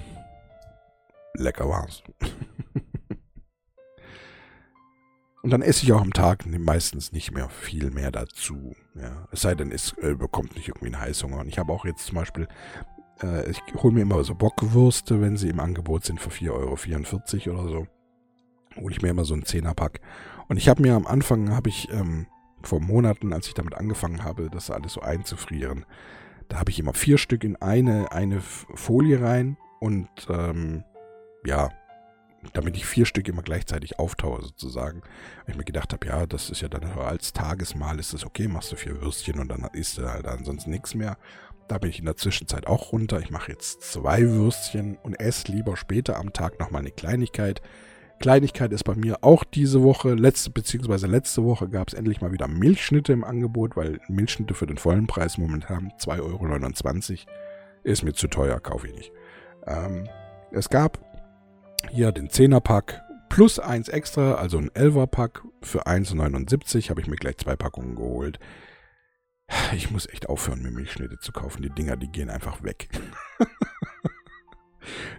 lecker 1.35 1.69
war's. 1.69 2.03
Und 5.49 5.53
dann 5.53 5.63
esse 5.63 5.85
ich 5.85 5.95
auch 5.95 6.03
am 6.03 6.13
Tag 6.13 6.45
meistens 6.45 7.11
nicht 7.11 7.33
mehr 7.33 7.49
viel 7.49 7.91
mehr 7.91 8.11
dazu. 8.11 8.77
Ja. 8.95 9.27
Es 9.33 9.41
sei 9.41 9.55
denn, 9.55 9.73
es 9.73 9.95
äh, 9.97 10.15
bekommt 10.15 10.55
nicht 10.55 10.69
irgendwie 10.69 10.89
einen 10.89 11.01
Heißhunger. 11.01 11.39
Und 11.39 11.49
ich 11.49 11.59
habe 11.59 11.73
auch 11.73 11.87
jetzt 11.87 12.05
zum 12.05 12.17
Beispiel, 12.17 12.49
äh, 13.23 13.51
ich 13.51 13.59
hole 13.77 13.95
mir 13.95 14.03
immer 14.03 14.23
so 14.25 14.35
Bockwürste, 14.35 15.23
wenn 15.23 15.39
sie 15.39 15.49
im 15.49 15.59
Angebot 15.59 16.05
sind 16.05 16.21
für 16.21 16.29
4,44 16.29 17.49
Euro 17.49 17.63
oder 17.63 17.71
so. 17.71 17.87
Hole 18.77 18.95
ich 18.95 19.01
mir 19.01 19.09
immer 19.09 19.25
so 19.25 19.33
einen 19.33 19.47
Zehnerpack. 19.47 20.03
Und 20.49 20.59
ich 20.59 20.69
habe 20.69 20.83
mir 20.83 20.93
am 20.93 21.07
Anfang, 21.07 21.57
habe 21.57 21.71
ich 21.71 21.91
ähm, 21.93 22.27
vor 22.61 22.81
Monaten, 22.81 23.33
als 23.33 23.47
ich 23.49 23.55
damit 23.55 23.73
angefangen 23.73 24.25
habe, 24.25 24.51
das 24.51 24.71
alles 24.71 24.93
so 24.93 25.01
einzufrieren, 25.01 25.87
da 26.49 26.59
habe 26.59 26.71
ich 26.71 26.79
immer 26.79 26.93
vier 26.93 27.17
Stück 27.17 27.43
in 27.43 27.57
eine, 27.57 28.13
eine 28.13 28.43
Folie 28.43 29.23
rein 29.23 29.57
und 29.81 30.11
ähm, 30.29 30.85
ja, 31.47 31.71
damit 32.53 32.77
ich 32.77 32.87
vier 32.87 33.07
Stück 33.07 33.29
immer 33.29 33.43
gleichzeitig 33.43 33.99
auftaue 33.99 34.43
sozusagen. 34.43 35.03
Weil 35.45 35.53
ich 35.53 35.57
mir 35.57 35.65
gedacht 35.65 35.93
habe, 35.93 36.07
ja, 36.07 36.27
das 36.27 36.51
ist 36.51 36.61
ja 36.61 36.69
dann 36.69 36.85
als 36.85 37.33
Tagesmahl 37.33 37.99
ist 37.99 38.15
das 38.15 38.25
okay, 38.25 38.49
machst 38.49 38.73
du 38.73 38.77
vier 38.77 39.01
Würstchen 39.01 39.41
und 39.41 39.49
dann 39.49 39.69
isst 39.73 39.99
du 39.99 40.09
halt 40.09 40.27
ansonsten 40.27 40.71
nichts 40.71 40.95
mehr. 40.95 41.17
Da 41.69 41.79
bin 41.79 41.91
ich 41.91 41.99
in 41.99 42.07
der 42.07 42.17
Zwischenzeit 42.17 42.67
auch 42.67 42.93
runter. 42.93 43.21
Ich 43.21 43.31
mache 43.31 43.53
jetzt 43.53 43.83
zwei 43.83 44.23
Würstchen 44.23 44.97
und 45.03 45.21
esse 45.21 45.53
lieber 45.53 45.77
später 45.77 46.17
am 46.17 46.33
Tag 46.33 46.59
nochmal 46.59 46.81
eine 46.81 46.91
Kleinigkeit. 46.91 47.61
Kleinigkeit 48.21 48.73
ist 48.73 48.85
bei 48.85 48.97
mir 48.97 49.19
auch 49.23 49.45
diese 49.45 49.83
Woche, 49.83 50.15
letzte, 50.15 50.51
beziehungsweise 50.51 51.07
letzte 51.07 51.45
Woche 51.45 51.69
gab 51.69 51.89
es 51.89 51.95
endlich 51.95 52.21
mal 52.21 52.33
wieder 52.33 52.49
Milchschnitte 52.49 53.13
im 53.13 53.23
Angebot, 53.23 53.77
weil 53.77 54.01
Milchschnitte 54.09 54.55
für 54.55 54.67
den 54.67 54.79
vollen 54.79 55.07
Preis 55.07 55.39
momentan 55.39 55.93
2,29 56.01 57.11
Euro 57.11 57.33
ist 57.85 58.03
mir 58.03 58.13
zu 58.13 58.27
teuer, 58.27 58.59
kaufe 58.59 58.89
ich 58.89 58.95
nicht. 58.95 59.13
Ähm, 59.67 60.09
es 60.51 60.69
gab 60.69 60.99
hier 61.91 62.13
den 62.13 62.29
10er-Pack 62.29 63.03
plus 63.29 63.59
eins 63.59 63.89
extra, 63.89 64.35
also 64.35 64.59
ein 64.59 64.71
11er-Pack 64.71 65.43
für 65.63 65.87
1,79 65.87 66.91
habe 66.91 67.01
ich 67.01 67.07
mir 67.07 67.17
gleich 67.17 67.39
zwei 67.39 67.57
Packungen 67.57 67.97
geholt. 67.97 68.39
Ich 69.75 69.91
muss 69.91 70.07
echt 70.07 70.29
aufhören, 70.29 70.63
mir 70.63 70.71
Milchschnitte 70.71 71.19
zu 71.19 71.33
kaufen. 71.33 71.63
Die 71.63 71.71
Dinger, 71.71 71.97
die 71.97 72.09
gehen 72.09 72.31
einfach 72.31 72.63
weg. 72.63 72.89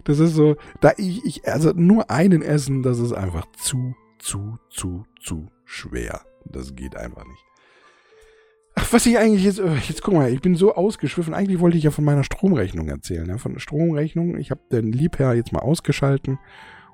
das 0.04 0.18
ist 0.18 0.34
so, 0.34 0.56
da 0.80 0.92
ich, 0.96 1.24
ich, 1.24 1.48
also 1.48 1.72
nur 1.72 2.10
einen 2.10 2.42
essen, 2.42 2.82
das 2.82 2.98
ist 2.98 3.12
einfach 3.12 3.46
zu, 3.56 3.94
zu, 4.18 4.58
zu, 4.70 5.04
zu 5.20 5.50
schwer. 5.64 6.24
Das 6.44 6.74
geht 6.74 6.96
einfach 6.96 7.24
nicht. 7.24 7.49
Ach, 8.82 8.94
was 8.94 9.04
ich 9.04 9.18
eigentlich 9.18 9.44
jetzt, 9.44 9.58
äh, 9.58 9.74
jetzt 9.88 10.02
guck 10.02 10.14
mal, 10.14 10.32
ich 10.32 10.40
bin 10.40 10.54
so 10.54 10.74
ausgeschwiffen. 10.74 11.34
Eigentlich 11.34 11.60
wollte 11.60 11.76
ich 11.76 11.84
ja 11.84 11.90
von 11.90 12.02
meiner 12.04 12.24
Stromrechnung 12.24 12.88
erzählen. 12.88 13.28
Ja, 13.28 13.36
von 13.36 13.52
der 13.52 13.60
Stromrechnung. 13.60 14.38
Ich 14.38 14.50
habe 14.50 14.62
den 14.72 14.90
Liebherr 14.90 15.34
jetzt 15.34 15.52
mal 15.52 15.60
ausgeschalten 15.60 16.38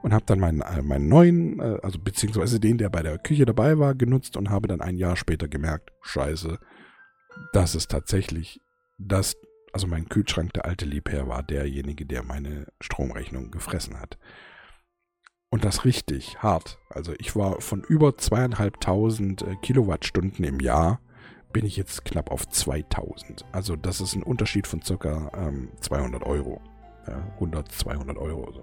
und 0.02 0.12
habe 0.12 0.24
dann 0.26 0.40
meinen, 0.40 0.62
äh, 0.62 0.82
meinen 0.82 1.08
neuen, 1.08 1.60
äh, 1.60 1.78
also 1.84 2.00
beziehungsweise 2.00 2.58
den, 2.58 2.78
der 2.78 2.88
bei 2.88 3.02
der 3.02 3.18
Küche 3.18 3.46
dabei 3.46 3.78
war, 3.78 3.94
genutzt 3.94 4.36
und 4.36 4.50
habe 4.50 4.66
dann 4.66 4.80
ein 4.80 4.96
Jahr 4.96 5.16
später 5.16 5.46
gemerkt, 5.46 5.92
scheiße, 6.02 6.58
das 7.52 7.76
ist 7.76 7.88
tatsächlich 7.88 8.60
das, 8.98 9.36
also 9.72 9.86
mein 9.86 10.08
Kühlschrank, 10.08 10.54
der 10.54 10.64
alte 10.64 10.86
Liebherr, 10.86 11.28
war 11.28 11.44
derjenige, 11.44 12.04
der 12.04 12.24
meine 12.24 12.66
Stromrechnung 12.80 13.52
gefressen 13.52 14.00
hat. 14.00 14.18
Und 15.50 15.64
das 15.64 15.84
richtig 15.84 16.42
hart. 16.42 16.78
Also 16.90 17.12
ich 17.20 17.36
war 17.36 17.60
von 17.60 17.84
über 17.84 18.18
zweieinhalbtausend 18.18 19.46
Kilowattstunden 19.62 20.44
im 20.44 20.58
Jahr 20.58 21.00
bin 21.56 21.64
ich 21.64 21.78
jetzt 21.78 22.04
knapp 22.04 22.30
auf 22.30 22.46
2000. 22.46 23.46
Also 23.50 23.76
das 23.76 24.02
ist 24.02 24.14
ein 24.14 24.22
Unterschied 24.22 24.66
von 24.66 24.82
circa 24.82 25.30
ähm, 25.34 25.70
200 25.80 26.22
Euro. 26.22 26.60
Ja, 27.08 27.16
100, 27.36 27.72
200 27.72 28.18
Euro 28.18 28.52
so. 28.52 28.62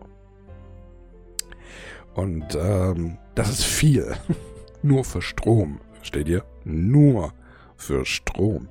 Und 2.13 2.55
ähm, 2.55 3.17
das 3.33 3.49
ist 3.49 3.63
viel. 3.63 4.13
Nur 4.83 5.03
für 5.05 5.23
Strom. 5.23 5.81
Versteht 5.93 6.27
ihr? 6.27 6.45
Nur 6.65 7.33
für 7.77 8.05
Strom. 8.05 8.69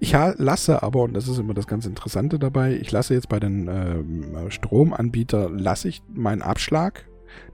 Ich 0.00 0.14
lasse 0.14 0.82
aber, 0.82 1.02
und 1.02 1.14
das 1.14 1.28
ist 1.28 1.38
immer 1.38 1.54
das 1.54 1.68
ganz 1.68 1.86
Interessante 1.86 2.40
dabei, 2.40 2.74
ich 2.74 2.90
lasse 2.90 3.14
jetzt 3.14 3.28
bei 3.28 3.38
den 3.38 3.68
ähm, 3.68 4.50
Stromanbietern, 4.50 5.60
lasse 5.60 5.90
ich 5.90 6.02
meinen 6.12 6.42
Abschlag 6.42 7.06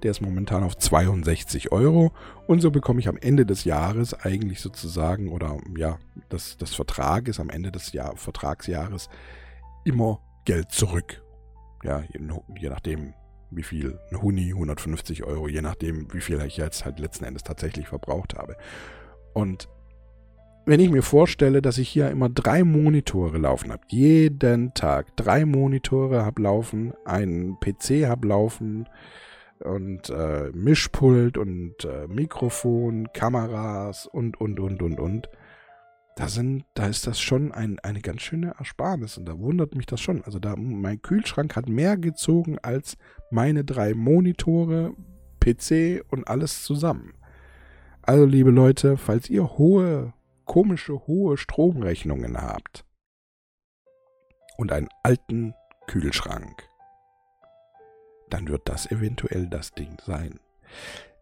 der 0.03 0.11
ist 0.11 0.21
momentan 0.21 0.63
auf 0.63 0.77
62 0.77 1.73
Euro. 1.73 2.13
Und 2.47 2.61
so 2.61 2.71
bekomme 2.71 3.01
ich 3.01 3.09
am 3.09 3.17
Ende 3.17 3.47
des 3.47 3.65
Jahres 3.65 4.15
eigentlich 4.15 4.61
sozusagen, 4.61 5.29
oder 5.29 5.59
ja, 5.77 5.99
das, 6.29 6.57
das 6.57 6.75
Vertrag 6.75 7.29
ist 7.29 7.41
am 7.41 7.51
Ende 7.51 7.73
des 7.73 7.93
Jahr, 7.93 8.17
Vertragsjahres 8.17 9.09
immer 9.85 10.21
Geld 10.45 10.71
zurück. 10.71 11.23
Ja, 11.83 12.03
je, 12.13 12.21
je 12.59 12.69
nachdem, 12.69 13.15
wie 13.51 13.63
viel, 13.63 13.99
ein 14.11 14.23
Huni, 14.23 14.53
150 14.53 15.25
Euro, 15.25 15.49
je 15.49 15.63
nachdem, 15.63 16.13
wie 16.13 16.21
viel 16.21 16.41
ich 16.43 16.57
jetzt 16.57 16.85
halt 16.85 16.99
letzten 16.99 17.25
Endes 17.25 17.43
tatsächlich 17.43 17.89
verbraucht 17.89 18.35
habe. 18.35 18.57
Und 19.35 19.69
wenn 20.67 20.81
ich 20.81 20.91
mir 20.91 21.03
vorstelle, 21.03 21.63
dass 21.63 21.79
ich 21.79 21.89
hier 21.89 22.11
immer 22.11 22.29
drei 22.29 22.65
Monitore 22.65 23.39
laufen 23.39 23.71
habe, 23.71 23.83
jeden 23.89 24.75
Tag 24.75 25.17
drei 25.17 25.45
Monitore 25.45 26.25
habe 26.25 26.43
laufen, 26.43 26.93
einen 27.05 27.59
PC 27.61 28.07
habe 28.07 28.27
laufen, 28.27 28.89
und 29.61 30.11
äh, 30.11 30.51
Mischpult 30.53 31.39
und 31.39 31.85
äh, 31.85 32.07
Mikrofon, 32.09 33.13
Kameras 33.13 34.07
und, 34.07 34.41
und, 34.41 34.61
und, 34.61 34.83
und, 34.83 35.01
und. 35.01 35.29
Da 36.17 36.29
sind, 36.29 36.65
da 36.75 36.87
ist 36.87 37.07
das 37.07 37.21
schon 37.21 37.53
ein, 37.53 37.79
eine 37.81 38.01
ganz 38.01 38.23
schöne 38.23 38.55
Ersparnis 38.59 39.19
und 39.19 39.27
da 39.27 39.39
wundert 39.39 39.75
mich 39.75 39.87
das 39.87 40.01
schon. 40.01 40.23
Also 40.25 40.39
da, 40.39 40.55
mein 40.57 41.03
Kühlschrank 41.03 41.57
hat 41.57 41.69
mehr 41.69 41.99
gezogen 41.99 42.59
als 42.59 42.97
meine 43.31 43.65
drei 43.65 43.95
Monitore, 43.95 44.95
PC 45.41 46.03
und 46.11 46.27
alles 46.27 46.65
zusammen. 46.65 47.13
Also, 48.03 48.25
liebe 48.25 48.51
Leute, 48.51 48.97
falls 48.97 49.29
ihr 49.29 49.59
hohe, 49.59 50.13
komische, 50.45 51.07
hohe 51.07 51.37
Stromrechnungen 51.37 52.41
habt 52.41 52.85
und 54.57 54.71
einen 54.71 54.89
alten 55.03 55.55
Kühlschrank, 55.89 56.69
dann 58.31 58.49
wird 58.49 58.69
das 58.69 58.91
eventuell 58.91 59.49
das 59.49 59.73
Ding 59.73 59.97
sein. 60.05 60.41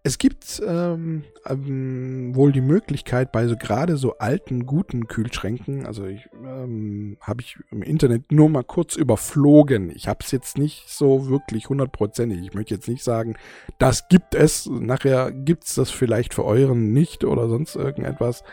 Es 0.07 0.19
gibt 0.19 0.63
ähm, 0.67 1.25
ähm, 1.47 2.37
wohl 2.37 2.53
die 2.53 2.61
Möglichkeit 2.61 3.33
bei 3.33 3.47
so 3.47 3.57
gerade 3.57 3.97
so 3.97 4.19
alten, 4.19 4.67
guten 4.67 5.07
Kühlschränken, 5.07 5.87
also 5.87 6.05
ich 6.05 6.29
ähm, 6.45 7.17
habe 7.23 7.41
ich 7.41 7.57
im 7.71 7.81
Internet 7.83 8.31
nur 8.31 8.51
mal 8.51 8.65
kurz 8.65 8.97
überflogen. 8.97 9.89
Ich 9.89 10.07
habe 10.07 10.19
es 10.23 10.31
jetzt 10.31 10.59
nicht 10.59 10.91
so 10.91 11.31
wirklich 11.31 11.71
hundertprozentig. 11.71 12.39
Ich 12.43 12.53
möchte 12.53 12.75
jetzt 12.75 12.87
nicht 12.87 13.03
sagen, 13.03 13.37
das 13.79 14.07
gibt 14.09 14.35
es. 14.35 14.67
Nachher 14.67 15.33
gibt 15.33 15.65
es 15.65 15.75
das 15.75 15.91
vielleicht 15.91 16.35
für 16.35 16.45
euren 16.45 16.93
nicht 16.93 17.25
oder 17.25 17.49
sonst 17.49 17.75
irgendetwas. 17.75 18.45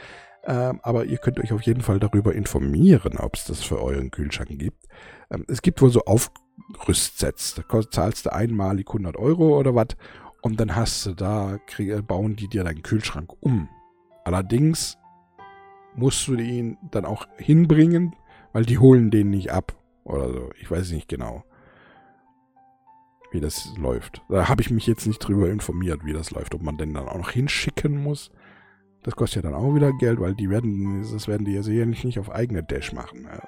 Ähm, 0.46 0.80
aber 0.84 1.04
ihr 1.04 1.18
könnt 1.18 1.40
euch 1.42 1.52
auf 1.52 1.64
jeden 1.64 1.82
Fall 1.82 2.00
darüber 2.00 2.34
informieren, 2.34 3.18
ob 3.18 3.36
es 3.36 3.44
das 3.44 3.62
für 3.62 3.82
euren 3.82 4.10
Kühlschrank 4.10 4.58
gibt. 4.58 4.88
Ähm, 5.30 5.44
es 5.50 5.62
gibt 5.62 5.82
wohl 5.82 5.92
so 5.92 6.06
Auf 6.06 6.32
Rüstsets. 6.88 7.56
Da 7.56 7.82
zahlst 7.90 8.26
du 8.26 8.34
einmalig 8.34 8.88
100 8.88 9.18
Euro 9.18 9.58
oder 9.58 9.76
was 9.76 9.88
und 10.42 10.60
dann 10.60 10.76
hast 10.76 11.06
du 11.06 11.14
da, 11.14 11.60
krieg, 11.68 12.08
bauen 12.08 12.36
die 12.36 12.48
dir 12.48 12.64
deinen 12.64 12.82
Kühlschrank 12.82 13.32
um. 13.42 13.70
Allerdings 14.24 14.98
musst 15.96 16.28
du 16.28 16.36
ihn 16.36 16.78
dann 16.92 17.06
auch 17.06 17.28
hinbringen, 17.38 18.16
weil 18.54 18.66
die 18.66 18.80
holen 18.80 19.12
den 19.12 19.30
nicht 19.30 19.52
ab 19.52 19.76
oder 20.04 20.30
so. 20.30 20.50
Ich 20.60 20.70
weiß 20.70 20.92
nicht 20.92 21.08
genau. 21.08 21.44
wie 23.32 23.40
das 23.40 23.72
läuft. 23.78 24.22
Da 24.30 24.50
habe 24.50 24.62
ich 24.62 24.70
mich 24.70 24.88
jetzt 24.88 25.08
nicht 25.08 25.20
drüber 25.20 25.50
informiert, 25.50 26.06
wie 26.06 26.14
das 26.14 26.32
läuft, 26.32 26.54
ob 26.54 26.62
man 26.62 26.78
den 26.78 26.94
dann 26.94 27.08
auch 27.08 27.18
noch 27.18 27.32
hinschicken 27.32 28.02
muss. 28.02 28.32
Das 29.04 29.16
kostet 29.16 29.44
ja 29.44 29.50
dann 29.50 29.60
auch 29.60 29.74
wieder 29.74 29.94
Geld, 29.94 30.20
weil 30.20 30.36
die 30.36 30.50
werden, 30.50 31.02
das 31.02 31.28
werden 31.28 31.46
die 31.46 31.54
ja 31.54 31.64
sicherlich 31.64 32.04
nicht 32.04 32.20
auf 32.20 32.30
eigene 32.30 32.64
Dash 32.64 32.94
machen. 32.94 33.24
Ja. 33.24 33.48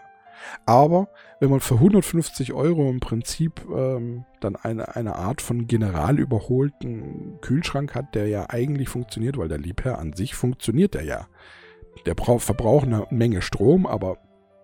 Aber 0.65 1.09
wenn 1.39 1.49
man 1.49 1.59
für 1.59 1.75
150 1.75 2.53
Euro 2.53 2.89
im 2.89 2.99
Prinzip 2.99 3.65
ähm, 3.69 4.25
dann 4.39 4.55
eine, 4.55 4.95
eine 4.95 5.15
Art 5.15 5.41
von 5.41 5.67
general 5.67 6.19
überholten 6.19 7.39
Kühlschrank 7.41 7.95
hat, 7.95 8.15
der 8.15 8.27
ja 8.27 8.49
eigentlich 8.49 8.89
funktioniert, 8.89 9.37
weil 9.37 9.49
der 9.49 9.57
Liebherr 9.57 9.99
an 9.99 10.13
sich 10.13 10.35
funktioniert 10.35 10.93
der 10.93 11.03
ja. 11.03 11.27
Der 12.05 12.15
verbraucht 12.15 12.85
eine 12.85 13.05
Menge 13.11 13.41
Strom, 13.41 13.85
aber 13.85 14.17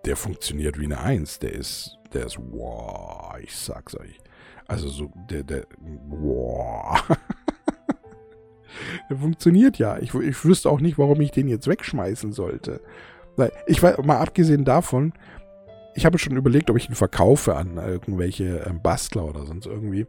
der 0.04 0.16
funktioniert 0.16 0.78
wie 0.78 0.86
eine 0.86 1.00
Eins. 1.00 1.38
Der 1.38 1.52
ist, 1.52 1.98
der 2.12 2.26
ist, 2.26 2.38
wow, 2.38 3.34
ich 3.40 3.54
sag's 3.54 3.98
euch. 3.98 4.18
Also 4.66 4.88
so, 4.88 5.10
der, 5.28 5.42
der, 5.42 5.66
wow. 5.80 7.02
der 9.10 9.16
funktioniert 9.16 9.78
ja. 9.78 9.98
Ich, 9.98 10.14
ich 10.14 10.44
wüsste 10.44 10.70
auch 10.70 10.80
nicht, 10.80 10.98
warum 10.98 11.20
ich 11.20 11.30
den 11.30 11.48
jetzt 11.48 11.66
wegschmeißen 11.66 12.32
sollte. 12.32 12.80
Ich 13.66 13.82
weiß, 13.82 13.98
mal 13.98 14.18
abgesehen 14.18 14.64
davon, 14.64 15.12
ich 15.94 16.06
habe 16.06 16.18
schon 16.18 16.36
überlegt, 16.36 16.70
ob 16.70 16.76
ich 16.76 16.88
ihn 16.88 16.94
verkaufe 16.94 17.56
an 17.56 17.76
irgendwelche 17.76 18.64
ähm, 18.66 18.80
Bastler 18.82 19.24
oder 19.24 19.46
sonst 19.46 19.66
irgendwie. 19.66 20.06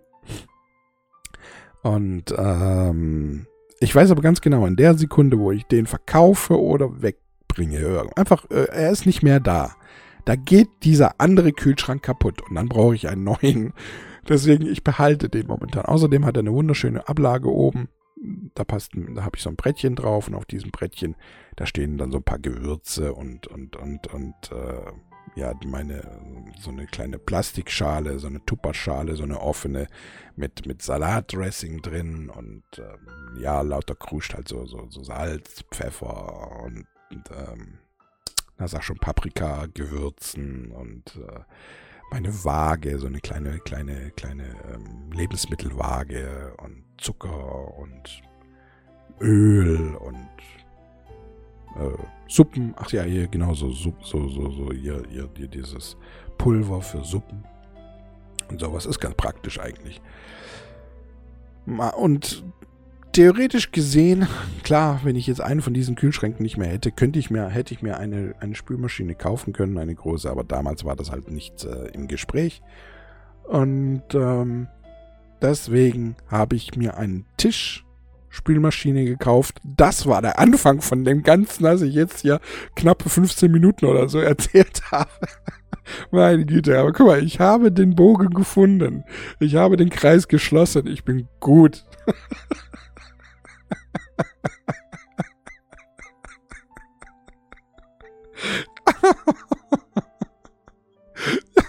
Und 1.84 2.34
ähm, 2.38 3.48
ich 3.80 3.94
weiß 3.96 4.12
aber 4.12 4.22
ganz 4.22 4.42
genau, 4.42 4.66
in 4.66 4.76
der 4.76 4.96
Sekunde, 4.96 5.40
wo 5.40 5.52
ich 5.52 5.66
den 5.66 5.88
verkaufe 5.88 6.60
oder 6.60 7.02
wegbringe, 7.02 8.04
einfach, 8.16 8.46
äh, 8.52 8.68
er 8.72 8.92
ist 8.92 9.06
nicht 9.06 9.24
mehr 9.24 9.40
da. 9.40 9.76
Da 10.26 10.36
geht 10.36 10.70
dieser 10.84 11.20
andere 11.20 11.52
Kühlschrank 11.52 12.04
kaputt 12.04 12.42
und 12.48 12.56
dann 12.56 12.70
brauche 12.70 12.94
ich 12.94 13.10
einen 13.10 13.24
neuen. 13.24 13.74
Deswegen, 14.30 14.68
ich 14.68 14.84
behalte 14.84 15.30
den 15.30 15.48
momentan. 15.48 15.86
Außerdem 15.86 16.26
hat 16.26 16.38
er 16.38 16.42
eine 16.42 16.54
wunderschöne 16.54 17.08
Ablage 17.08 17.52
oben. 17.52 17.90
Da 18.54 18.64
passt, 18.64 18.92
da 18.94 19.24
habe 19.24 19.38
ich 19.38 19.42
so 19.42 19.50
ein 19.50 19.56
Brettchen 19.56 19.96
drauf 19.96 20.28
und 20.28 20.36
auf 20.36 20.46
diesem 20.46 20.70
Brettchen, 20.70 21.16
da 21.56 21.66
stehen 21.66 21.98
dann 21.98 22.12
so 22.12 22.20
ein 22.20 22.24
paar 22.24 22.38
Gewürze 22.38 23.14
und, 23.16 23.48
und, 23.48 23.76
und, 23.76 24.14
und, 24.14 24.36
äh, 24.52 24.92
ja, 25.36 25.54
meine, 25.66 26.04
so 26.60 26.72
eine 26.72 26.86
kleine 26.88 27.18
Plastikschale, 27.18 28.20
so 28.20 28.28
eine 28.28 28.44
Tupperschale, 28.46 29.16
so 29.16 29.24
eine 29.24 29.40
offene 29.40 29.88
mit, 30.36 30.66
mit 30.66 30.82
Salatdressing 30.82 31.82
drin 31.82 32.30
und 32.30 32.64
ähm, 32.78 33.42
ja, 33.42 33.62
lauter 33.62 33.96
Kruscht 33.96 34.34
halt 34.34 34.48
so, 34.48 34.66
so, 34.66 34.88
so 34.90 35.04
Salz, 35.04 35.64
Pfeffer 35.72 36.62
und, 36.64 36.86
und 37.12 37.30
ähm, 37.32 37.78
na 38.58 38.68
sag 38.68 38.84
schon 38.84 38.98
Paprika, 38.98 39.68
Gewürzen 39.74 40.72
und 40.72 41.16
äh, 41.16 41.40
meine 42.12 42.44
Waage, 42.44 43.00
so 43.00 43.08
eine 43.08 43.22
kleine, 43.22 43.60
kleine, 43.60 44.12
kleine 44.12 44.56
ähm, 44.74 45.12
Lebensmittelwaage 45.14 46.54
und 46.58 46.84
Zucker 46.98 47.78
und 47.78 48.22
Öl 49.22 49.96
und 49.96 50.30
äh, 51.78 51.98
Suppen. 52.28 52.74
Ach 52.78 52.92
ja, 52.92 53.04
hier 53.04 53.28
genau 53.28 53.54
so, 53.54 53.70
so, 53.70 53.94
so, 54.02 54.28
so, 54.28 54.72
hier, 54.72 55.04
hier, 55.10 55.30
hier 55.36 55.48
dieses 55.48 55.98
Pulver 56.38 56.82
für 56.82 57.04
Suppen. 57.04 57.44
Und 58.50 58.60
sowas 58.60 58.86
ist 58.86 59.00
ganz 59.00 59.16
praktisch 59.16 59.60
eigentlich. 59.60 60.02
Und 61.98 62.44
theoretisch 63.12 63.72
gesehen, 63.72 64.28
klar, 64.64 65.02
wenn 65.04 65.16
ich 65.16 65.28
jetzt 65.28 65.42
einen 65.42 65.62
von 65.62 65.74
diesen 65.74 65.96
Kühlschränken 65.96 66.44
nicht 66.44 66.58
mehr 66.58 66.70
hätte, 66.70 66.92
könnte 66.92 67.20
ich 67.20 67.30
mir, 67.30 67.50
hätte 67.50 67.74
ich 67.74 67.82
mir 67.82 67.98
eine, 67.98 68.36
eine 68.40 68.56
Spülmaschine 68.56 69.16
kaufen 69.16 69.54
können, 69.54 69.78
eine 69.78 69.96
große, 69.96 70.30
aber 70.30 70.44
damals 70.44 70.86
war 70.86 70.96
das 70.96 71.12
halt 71.12 71.30
nicht 71.32 71.64
äh, 71.64 71.88
im 71.94 72.08
Gespräch. 72.08 72.62
Und 73.44 74.04
ähm, 74.14 74.68
deswegen 75.42 76.16
habe 76.28 76.56
ich 76.56 76.76
mir 76.76 76.98
einen 76.98 77.26
Tisch 77.38 77.86
Spülmaschine 78.32 79.06
gekauft. 79.06 79.58
Das 79.64 80.08
war 80.08 80.22
der 80.22 80.40
Anfang 80.40 80.82
von 80.82 81.04
dem 81.04 81.22
Ganzen, 81.22 81.64
was 81.64 81.82
ich 81.82 81.94
jetzt 81.94 82.22
hier 82.22 82.40
knappe 82.76 83.10
15 83.10 83.52
Minuten 83.52 83.86
oder 83.86 84.10
so 84.10 84.20
erzählt 84.20 84.82
habe. 84.92 85.12
Meine 86.10 86.46
Güte, 86.46 86.80
aber 86.80 86.94
guck 86.94 87.08
mal, 87.08 87.24
ich 87.24 87.40
habe 87.40 87.72
den 87.72 87.96
Bogen 87.96 88.30
gefunden. 88.30 89.04
Ich 89.40 89.56
habe 89.56 89.78
den 89.78 89.90
Kreis 89.90 90.28
geschlossen. 90.28 90.88
Ich 90.88 91.04
bin 91.04 91.28
gut. 91.40 91.86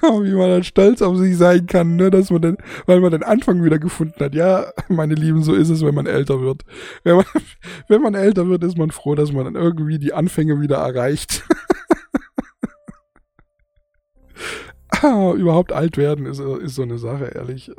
wie 0.22 0.34
man 0.34 0.50
dann 0.50 0.64
stolz 0.64 1.00
auf 1.00 1.16
sich 1.16 1.36
sein 1.36 1.66
kann, 1.66 1.94
ne, 1.96 2.10
dass 2.10 2.30
man 2.30 2.42
dann, 2.42 2.56
weil 2.86 3.00
man 3.00 3.12
den 3.12 3.22
Anfang 3.22 3.62
wieder 3.62 3.78
gefunden 3.78 4.18
hat. 4.18 4.34
Ja, 4.34 4.72
meine 4.88 5.14
Lieben, 5.14 5.42
so 5.44 5.54
ist 5.54 5.68
es, 5.68 5.84
wenn 5.84 5.94
man 5.94 6.06
älter 6.06 6.40
wird. 6.40 6.62
Wenn 7.04 7.16
man, 7.16 7.24
wenn 7.88 8.02
man 8.02 8.14
älter 8.14 8.48
wird, 8.48 8.64
ist 8.64 8.76
man 8.76 8.90
froh, 8.90 9.14
dass 9.14 9.32
man 9.32 9.44
dann 9.44 9.54
irgendwie 9.54 9.98
die 9.98 10.12
Anfänge 10.12 10.60
wieder 10.60 10.78
erreicht. 10.78 11.44
ah, 15.02 15.32
überhaupt 15.34 15.72
alt 15.72 15.96
werden 15.96 16.26
ist, 16.26 16.40
ist 16.40 16.74
so 16.74 16.82
eine 16.82 16.98
Sache, 16.98 17.26
ehrlich. 17.26 17.70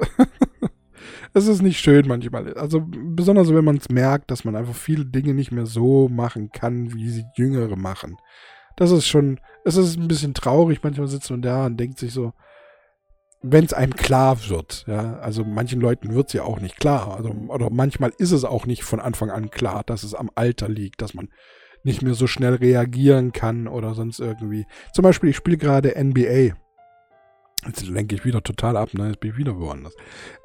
es 1.33 1.47
ist 1.47 1.61
nicht 1.61 1.79
schön 1.79 2.07
manchmal. 2.07 2.53
Also 2.53 2.85
besonders 2.87 3.53
wenn 3.53 3.65
man 3.65 3.75
es 3.77 3.89
merkt, 3.89 4.31
dass 4.31 4.45
man 4.45 4.55
einfach 4.55 4.75
viele 4.75 5.05
Dinge 5.05 5.33
nicht 5.33 5.51
mehr 5.51 5.65
so 5.65 6.07
machen 6.07 6.51
kann, 6.53 6.93
wie 6.93 7.09
sie 7.09 7.25
Jüngere 7.35 7.75
machen 7.75 8.17
das 8.75 8.91
ist 8.91 9.07
schon, 9.07 9.39
es 9.65 9.77
ist 9.77 9.97
ein 9.97 10.07
bisschen 10.07 10.33
traurig. 10.33 10.79
Manchmal 10.83 11.07
sitzt 11.07 11.29
man 11.29 11.41
da 11.41 11.65
und 11.65 11.77
denkt 11.77 11.99
sich 11.99 12.13
so, 12.13 12.33
wenn 13.43 13.65
es 13.65 13.73
einem 13.73 13.95
klar 13.95 14.37
wird, 14.47 14.85
ja, 14.87 15.17
also 15.17 15.43
manchen 15.43 15.81
Leuten 15.81 16.15
wird 16.15 16.27
es 16.27 16.33
ja 16.33 16.43
auch 16.43 16.61
nicht 16.61 16.79
klar, 16.79 17.17
also, 17.17 17.29
oder 17.49 17.69
manchmal 17.69 18.13
ist 18.17 18.31
es 18.31 18.45
auch 18.45 18.65
nicht 18.65 18.83
von 18.83 19.01
Anfang 19.01 19.29
an 19.29 19.51
klar, 19.51 19.83
dass 19.85 20.03
es 20.03 20.15
am 20.15 20.31
Alter 20.33 20.69
liegt, 20.69 21.01
dass 21.01 21.13
man 21.13 21.27
nicht 21.83 22.01
mehr 22.01 22.13
so 22.13 22.25
schnell 22.25 22.55
reagieren 22.55 23.33
kann 23.33 23.67
oder 23.67 23.93
sonst 23.93 24.19
irgendwie. 24.19 24.65
Zum 24.93 25.03
Beispiel, 25.03 25.29
ich 25.29 25.35
spiele 25.35 25.57
gerade 25.57 26.01
NBA. 26.01 26.55
Jetzt 27.65 27.85
lenke 27.87 28.15
ich 28.15 28.23
wieder 28.23 28.41
total 28.41 28.77
ab, 28.77 28.93
ne? 28.93 29.07
Jetzt 29.07 29.19
bin 29.19 29.31
ich 29.31 29.37
wieder 29.37 29.59
woanders. 29.59 29.93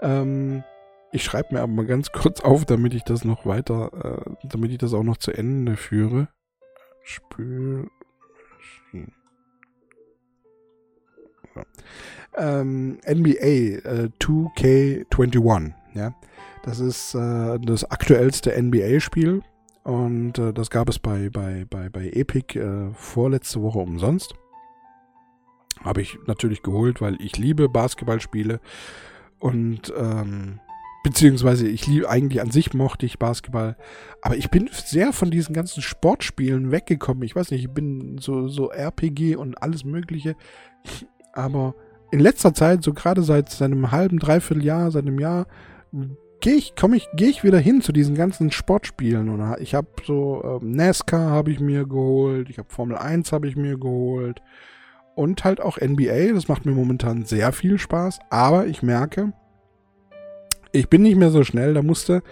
Ähm, 0.00 0.64
ich 1.12 1.22
schreibe 1.22 1.54
mir 1.54 1.60
aber 1.60 1.72
mal 1.72 1.86
ganz 1.86 2.10
kurz 2.12 2.40
auf, 2.40 2.64
damit 2.64 2.94
ich 2.94 3.04
das 3.04 3.24
noch 3.24 3.46
weiter, 3.46 4.24
äh, 4.26 4.48
damit 4.48 4.72
ich 4.72 4.78
das 4.78 4.92
auch 4.92 5.04
noch 5.04 5.18
zu 5.18 5.30
Ende 5.30 5.76
führe. 5.76 6.28
Spül 7.04 7.88
Ähm, 12.36 12.98
NBA 13.06 13.80
äh, 13.84 14.08
2K21, 14.20 15.72
ja. 15.94 16.14
Das 16.62 16.80
ist 16.80 17.14
äh, 17.14 17.58
das 17.60 17.90
aktuellste 17.90 18.60
NBA-Spiel 18.60 19.42
und 19.84 20.38
äh, 20.38 20.52
das 20.52 20.70
gab 20.70 20.88
es 20.88 20.98
bei, 20.98 21.30
bei, 21.30 21.64
bei, 21.68 21.88
bei 21.88 22.08
Epic 22.08 22.58
äh, 22.58 22.92
vorletzte 22.92 23.62
Woche 23.62 23.78
umsonst. 23.78 24.34
Habe 25.82 26.02
ich 26.02 26.18
natürlich 26.26 26.62
geholt, 26.62 27.00
weil 27.00 27.16
ich 27.20 27.38
liebe 27.38 27.68
Basketballspiele 27.68 28.60
und 29.38 29.92
ähm, 29.96 30.60
Beziehungsweise 31.04 31.68
ich 31.68 31.86
liebe, 31.86 32.10
eigentlich 32.10 32.42
an 32.42 32.50
sich 32.50 32.74
mochte 32.74 33.06
ich 33.06 33.18
Basketball. 33.18 33.76
Aber 34.20 34.36
ich 34.36 34.50
bin 34.50 34.68
sehr 34.72 35.12
von 35.12 35.30
diesen 35.30 35.54
ganzen 35.54 35.80
Sportspielen 35.80 36.72
weggekommen. 36.72 37.22
Ich 37.22 37.36
weiß 37.36 37.50
nicht, 37.50 37.64
ich 37.64 37.70
bin 37.70 38.18
so, 38.18 38.48
so 38.48 38.70
RPG 38.70 39.36
und 39.36 39.62
alles 39.62 39.84
Mögliche. 39.84 40.36
Aber 41.38 41.74
in 42.10 42.18
letzter 42.18 42.52
Zeit, 42.52 42.82
so 42.82 42.92
gerade 42.92 43.22
seit 43.22 43.50
seinem 43.50 43.92
halben, 43.92 44.18
dreiviertel 44.18 44.64
Jahr, 44.64 44.90
seit 44.90 45.06
einem 45.06 45.20
Jahr, 45.20 45.46
gehe 46.40 46.54
ich, 46.54 46.74
ich, 46.94 47.08
gehe 47.14 47.28
ich 47.28 47.44
wieder 47.44 47.58
hin 47.58 47.80
zu 47.80 47.92
diesen 47.92 48.16
ganzen 48.16 48.50
Sportspielen. 48.50 49.28
Und 49.28 49.56
ich 49.60 49.74
habe 49.74 49.88
so 50.04 50.60
ähm, 50.62 50.72
NASCAR 50.72 51.30
habe 51.30 51.52
ich 51.52 51.60
mir 51.60 51.86
geholt, 51.86 52.50
ich 52.50 52.58
habe 52.58 52.68
Formel 52.70 52.96
1 52.96 53.32
habe 53.32 53.46
ich 53.46 53.56
mir 53.56 53.78
geholt. 53.78 54.42
Und 55.14 55.44
halt 55.44 55.60
auch 55.60 55.78
NBA, 55.78 56.32
das 56.32 56.48
macht 56.48 56.66
mir 56.66 56.72
momentan 56.72 57.24
sehr 57.24 57.52
viel 57.52 57.78
Spaß. 57.78 58.18
Aber 58.30 58.66
ich 58.66 58.82
merke, 58.82 59.32
ich 60.72 60.88
bin 60.88 61.02
nicht 61.02 61.16
mehr 61.16 61.30
so 61.30 61.44
schnell, 61.44 61.74
da 61.74 61.82
musste 61.82 62.22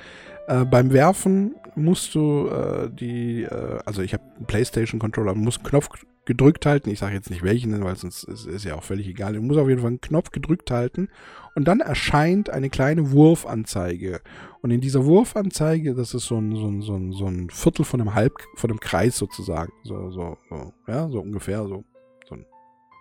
äh, 0.48 0.64
beim 0.64 0.92
Werfen 0.92 1.54
musst 1.74 2.14
du 2.14 2.48
äh, 2.48 2.90
die, 2.90 3.42
äh, 3.42 3.78
also 3.84 4.02
ich 4.02 4.14
habe 4.14 4.24
einen 4.36 4.46
PlayStation 4.46 4.98
Controller, 4.98 5.34
muss 5.34 5.58
einen 5.58 5.66
Knopf 5.66 5.88
gedrückt 6.26 6.66
halten. 6.66 6.90
Ich 6.90 6.98
sage 6.98 7.14
jetzt 7.14 7.30
nicht 7.30 7.42
welchen, 7.42 7.82
weil 7.82 7.96
sonst 7.96 8.24
ist, 8.24 8.46
ist 8.46 8.64
ja 8.64 8.74
auch 8.74 8.82
völlig 8.82 9.06
egal. 9.06 9.32
Du 9.32 9.42
musst 9.42 9.58
auf 9.58 9.68
jeden 9.68 9.80
Fall 9.80 9.90
einen 9.90 10.00
Knopf 10.00 10.30
gedrückt 10.30 10.70
halten 10.70 11.08
und 11.54 11.66
dann 11.66 11.80
erscheint 11.80 12.50
eine 12.50 12.68
kleine 12.68 13.12
Wurfanzeige. 13.12 14.20
Und 14.60 14.72
in 14.72 14.80
dieser 14.80 15.06
Wurfanzeige, 15.06 15.94
das 15.94 16.12
ist 16.12 16.26
so 16.26 16.36
ein, 16.36 16.54
so 16.54 16.66
ein, 16.66 16.82
so 16.82 16.94
ein, 16.94 17.12
so 17.12 17.26
ein 17.26 17.48
Viertel 17.48 17.84
von 17.84 18.00
einem 18.00 18.14
Halb, 18.14 18.34
von 18.56 18.70
einem 18.70 18.80
Kreis 18.80 19.16
sozusagen. 19.16 19.72
So, 19.84 20.10
so, 20.10 20.36
so, 20.50 20.72
ja, 20.86 21.08
so 21.08 21.20
ungefähr 21.20 21.62
so. 21.66 21.84
so 22.28 22.34
ein, 22.34 22.44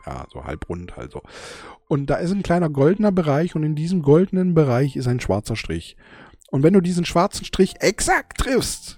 ja, 0.05 0.25
so 0.31 0.43
halbrund 0.45 0.95
halt 0.95 1.11
so. 1.11 1.21
Und 1.87 2.09
da 2.09 2.15
ist 2.15 2.31
ein 2.31 2.43
kleiner 2.43 2.69
goldener 2.69 3.11
Bereich 3.11 3.55
und 3.55 3.63
in 3.63 3.75
diesem 3.75 4.03
goldenen 4.03 4.53
Bereich 4.53 4.95
ist 4.95 5.07
ein 5.07 5.19
schwarzer 5.19 5.55
Strich. 5.55 5.97
Und 6.51 6.63
wenn 6.63 6.73
du 6.73 6.81
diesen 6.81 7.05
schwarzen 7.05 7.43
Strich 7.43 7.81
exakt 7.81 8.37
triffst, 8.37 8.97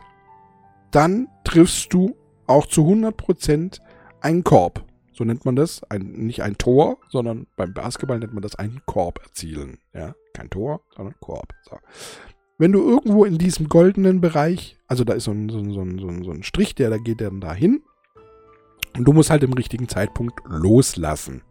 dann 0.91 1.27
triffst 1.43 1.93
du 1.93 2.15
auch 2.45 2.65
zu 2.65 2.81
100% 2.81 3.79
einen 4.21 4.43
Korb. 4.43 4.83
so 5.13 5.23
nennt 5.23 5.45
man 5.45 5.55
das. 5.55 5.83
Ein, 5.89 6.11
nicht 6.11 6.43
ein 6.43 6.57
Tor, 6.57 6.97
sondern 7.09 7.47
beim 7.55 7.73
Basketball 7.73 8.19
nennt 8.19 8.33
man 8.33 8.43
das 8.43 8.55
einen 8.55 8.81
Korb 8.85 9.19
erzielen. 9.23 9.79
Ja, 9.93 10.13
kein 10.33 10.49
Tor, 10.49 10.81
sondern 10.95 11.15
Korb. 11.19 11.53
So. 11.69 11.77
Wenn 12.59 12.71
du 12.71 12.79
irgendwo 12.87 13.25
in 13.25 13.37
diesem 13.37 13.69
goldenen 13.69 14.21
Bereich, 14.21 14.77
also 14.87 15.03
da 15.03 15.13
ist 15.13 15.25
so 15.25 15.31
ein, 15.31 15.49
so 15.49 15.59
ein, 15.59 15.71
so 15.73 15.81
ein, 15.81 16.23
so 16.23 16.31
ein 16.31 16.43
Strich, 16.43 16.75
der 16.75 16.89
da 16.89 16.97
geht 16.97 17.21
dann 17.21 17.41
da 17.41 17.53
hin. 17.53 17.81
Und 18.97 19.05
du 19.05 19.13
musst 19.13 19.29
halt 19.29 19.43
im 19.43 19.53
richtigen 19.53 19.87
Zeitpunkt 19.87 20.39
loslassen. 20.45 21.43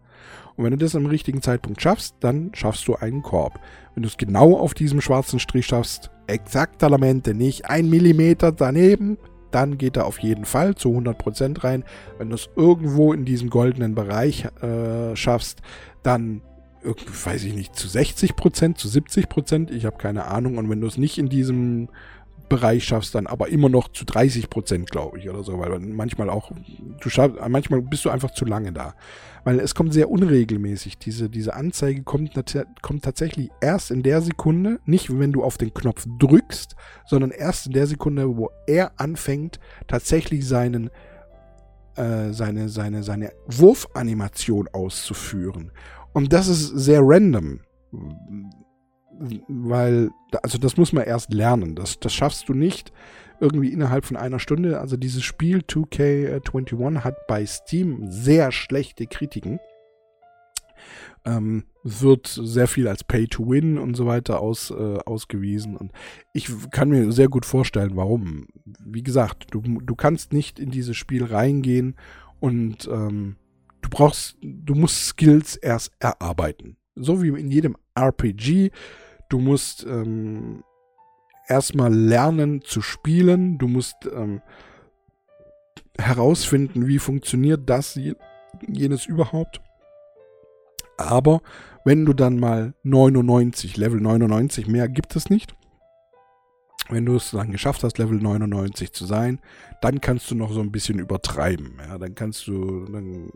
Und 0.56 0.64
wenn 0.64 0.72
du 0.72 0.78
das 0.78 0.94
im 0.94 1.06
richtigen 1.06 1.42
Zeitpunkt 1.42 1.80
schaffst, 1.80 2.16
dann 2.20 2.50
schaffst 2.54 2.88
du 2.88 2.96
einen 2.96 3.22
Korb. 3.22 3.60
Wenn 3.94 4.02
du 4.02 4.08
es 4.08 4.16
genau 4.16 4.56
auf 4.56 4.74
diesem 4.74 5.00
schwarzen 5.00 5.38
Strich 5.38 5.66
schaffst, 5.66 6.10
exakt 6.26 6.82
Elemente, 6.82 7.34
nicht 7.34 7.66
ein 7.66 7.88
Millimeter 7.88 8.52
daneben, 8.52 9.18
dann 9.56 9.78
geht 9.78 9.96
er 9.96 10.04
auf 10.04 10.18
jeden 10.18 10.44
Fall 10.44 10.74
zu 10.74 10.90
100% 10.90 11.64
rein. 11.64 11.82
Wenn 12.18 12.28
du 12.28 12.34
es 12.34 12.50
irgendwo 12.56 13.14
in 13.14 13.24
diesem 13.24 13.48
goldenen 13.48 13.94
Bereich 13.94 14.44
äh, 14.60 15.16
schaffst, 15.16 15.62
dann 16.02 16.42
weiß 17.24 17.42
ich 17.44 17.54
nicht, 17.54 17.74
zu 17.74 17.88
60%, 17.88 18.74
zu 18.74 18.88
70%, 18.88 19.70
ich 19.72 19.86
habe 19.86 19.96
keine 19.96 20.26
Ahnung. 20.26 20.58
Und 20.58 20.68
wenn 20.68 20.82
du 20.82 20.86
es 20.86 20.98
nicht 20.98 21.16
in 21.16 21.30
diesem 21.30 21.88
Bereich 22.48 22.84
schaffst, 22.84 23.14
dann 23.14 23.26
aber 23.26 23.48
immer 23.48 23.68
noch 23.68 23.88
zu 23.88 24.04
30 24.04 24.50
Prozent, 24.50 24.90
glaube 24.90 25.18
ich, 25.18 25.28
oder 25.28 25.42
so, 25.42 25.58
weil 25.58 25.78
manchmal 25.80 26.30
auch, 26.30 26.52
du 27.00 27.08
schaffst, 27.08 27.38
manchmal 27.48 27.82
bist 27.82 28.04
du 28.04 28.10
einfach 28.10 28.30
zu 28.30 28.44
lange 28.44 28.72
da. 28.72 28.94
Weil 29.44 29.60
es 29.60 29.74
kommt 29.74 29.92
sehr 29.92 30.10
unregelmäßig. 30.10 30.98
Diese, 30.98 31.30
diese 31.30 31.54
Anzeige 31.54 32.02
kommt, 32.02 32.32
kommt 32.82 33.04
tatsächlich 33.04 33.50
erst 33.60 33.90
in 33.90 34.02
der 34.02 34.20
Sekunde, 34.20 34.80
nicht 34.84 35.16
wenn 35.16 35.32
du 35.32 35.44
auf 35.44 35.56
den 35.56 35.72
Knopf 35.72 36.04
drückst, 36.18 36.74
sondern 37.06 37.30
erst 37.30 37.66
in 37.66 37.72
der 37.72 37.86
Sekunde, 37.86 38.36
wo 38.36 38.50
er 38.66 38.92
anfängt, 39.00 39.60
tatsächlich 39.86 40.46
seinen, 40.46 40.90
äh, 41.94 42.32
seine, 42.32 42.68
seine, 42.68 43.02
seine 43.02 43.32
Wurfanimation 43.46 44.68
auszuführen. 44.72 45.70
Und 46.12 46.32
das 46.32 46.48
ist 46.48 46.68
sehr 46.68 47.00
random 47.02 47.60
weil, 49.48 50.10
also 50.42 50.58
das 50.58 50.76
muss 50.76 50.92
man 50.92 51.04
erst 51.04 51.32
lernen. 51.32 51.74
Das, 51.74 51.98
das 52.00 52.12
schaffst 52.12 52.48
du 52.48 52.54
nicht 52.54 52.92
irgendwie 53.40 53.72
innerhalb 53.72 54.04
von 54.04 54.16
einer 54.16 54.38
Stunde. 54.38 54.80
Also 54.80 54.96
dieses 54.96 55.22
Spiel 55.22 55.58
2K21 55.58 57.04
hat 57.04 57.26
bei 57.26 57.44
Steam 57.44 58.10
sehr 58.10 58.52
schlechte 58.52 59.06
Kritiken. 59.06 59.60
Ähm, 61.24 61.64
wird 61.82 62.26
sehr 62.26 62.68
viel 62.68 62.86
als 62.88 63.02
Pay 63.02 63.26
to 63.26 63.48
Win 63.48 63.78
und 63.78 63.96
so 63.96 64.06
weiter 64.06 64.40
aus, 64.40 64.70
äh, 64.70 64.98
ausgewiesen. 65.04 65.76
Und 65.76 65.92
ich 66.32 66.48
kann 66.70 66.88
mir 66.88 67.10
sehr 67.12 67.28
gut 67.28 67.44
vorstellen, 67.44 67.96
warum. 67.96 68.46
Wie 68.64 69.02
gesagt, 69.02 69.48
du, 69.50 69.60
du 69.60 69.94
kannst 69.94 70.32
nicht 70.32 70.58
in 70.58 70.70
dieses 70.70 70.96
Spiel 70.96 71.24
reingehen 71.24 71.96
und 72.38 72.88
ähm, 72.92 73.36
du 73.80 73.88
brauchst, 73.90 74.36
du 74.40 74.74
musst 74.74 75.06
Skills 75.06 75.56
erst 75.56 75.92
erarbeiten. 75.98 76.76
So 76.94 77.22
wie 77.22 77.28
in 77.28 77.50
jedem 77.50 77.76
RPG 77.94 78.70
Du 79.28 79.38
musst 79.38 79.84
ähm, 79.84 80.62
erstmal 81.48 81.92
lernen 81.94 82.62
zu 82.62 82.80
spielen. 82.82 83.58
Du 83.58 83.68
musst 83.68 83.96
ähm, 84.12 84.42
herausfinden, 85.98 86.86
wie 86.86 86.98
funktioniert 86.98 87.68
das, 87.68 87.98
jenes 88.66 89.06
überhaupt. 89.06 89.60
Aber 90.96 91.40
wenn 91.84 92.04
du 92.04 92.12
dann 92.12 92.38
mal 92.38 92.74
99, 92.82 93.76
Level 93.76 94.00
99, 94.00 94.66
mehr 94.66 94.88
gibt 94.88 95.14
es 95.16 95.30
nicht. 95.30 95.54
Wenn 96.88 97.04
du 97.04 97.16
es 97.16 97.32
dann 97.32 97.50
geschafft 97.50 97.82
hast, 97.82 97.98
Level 97.98 98.18
99 98.18 98.92
zu 98.92 99.06
sein, 99.06 99.40
dann 99.80 100.00
kannst 100.00 100.30
du 100.30 100.34
noch 100.34 100.52
so 100.52 100.60
ein 100.60 100.70
bisschen 100.70 100.98
übertreiben. 100.98 101.78
Ja, 101.78 101.98
dann 101.98 102.14
kannst 102.14 102.46
du, 102.46 102.84
dann 102.86 103.30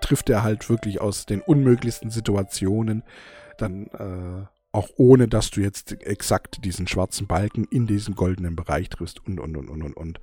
trifft 0.00 0.28
er 0.28 0.42
halt 0.42 0.68
wirklich 0.68 1.00
aus 1.00 1.26
den 1.26 1.40
unmöglichsten 1.40 2.10
Situationen. 2.10 3.02
Dann 3.56 3.86
äh, 3.86 4.46
auch 4.74 4.88
ohne 4.96 5.28
dass 5.28 5.50
du 5.50 5.60
jetzt 5.60 5.92
exakt 6.02 6.64
diesen 6.64 6.88
schwarzen 6.88 7.28
Balken 7.28 7.64
in 7.70 7.86
diesen 7.86 8.16
goldenen 8.16 8.56
Bereich 8.56 8.88
triffst 8.88 9.24
und, 9.24 9.38
und, 9.38 9.56
und, 9.56 9.68
und, 9.68 9.82
und, 9.82 9.96
und. 9.96 10.20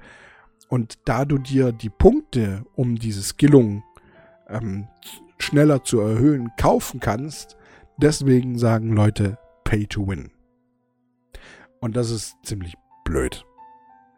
Und 0.68 1.00
da 1.06 1.24
du 1.24 1.38
dir 1.38 1.72
die 1.72 1.90
Punkte, 1.90 2.66
um 2.76 2.98
diese 2.98 3.24
Skillung 3.24 3.82
ähm, 4.50 4.88
schneller 5.40 5.86
zu 5.86 6.02
erhöhen, 6.02 6.52
kaufen 6.58 7.00
kannst, 7.00 7.56
deswegen 7.98 8.58
sagen 8.58 8.92
Leute 8.92 9.38
Pay 9.64 9.88
to 9.88 10.06
Win. 10.06 10.32
Und 11.80 11.96
das 11.96 12.12
ist 12.12 12.36
ziemlich 12.44 12.76
blöd, 13.06 13.46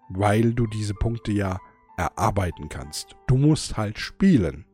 weil 0.09 0.55
du 0.55 0.65
diese 0.65 0.95
Punkte 0.95 1.31
ja 1.31 1.59
erarbeiten 1.95 2.69
kannst. 2.69 3.15
Du 3.27 3.37
musst 3.37 3.77
halt 3.77 3.99
spielen. 3.99 4.65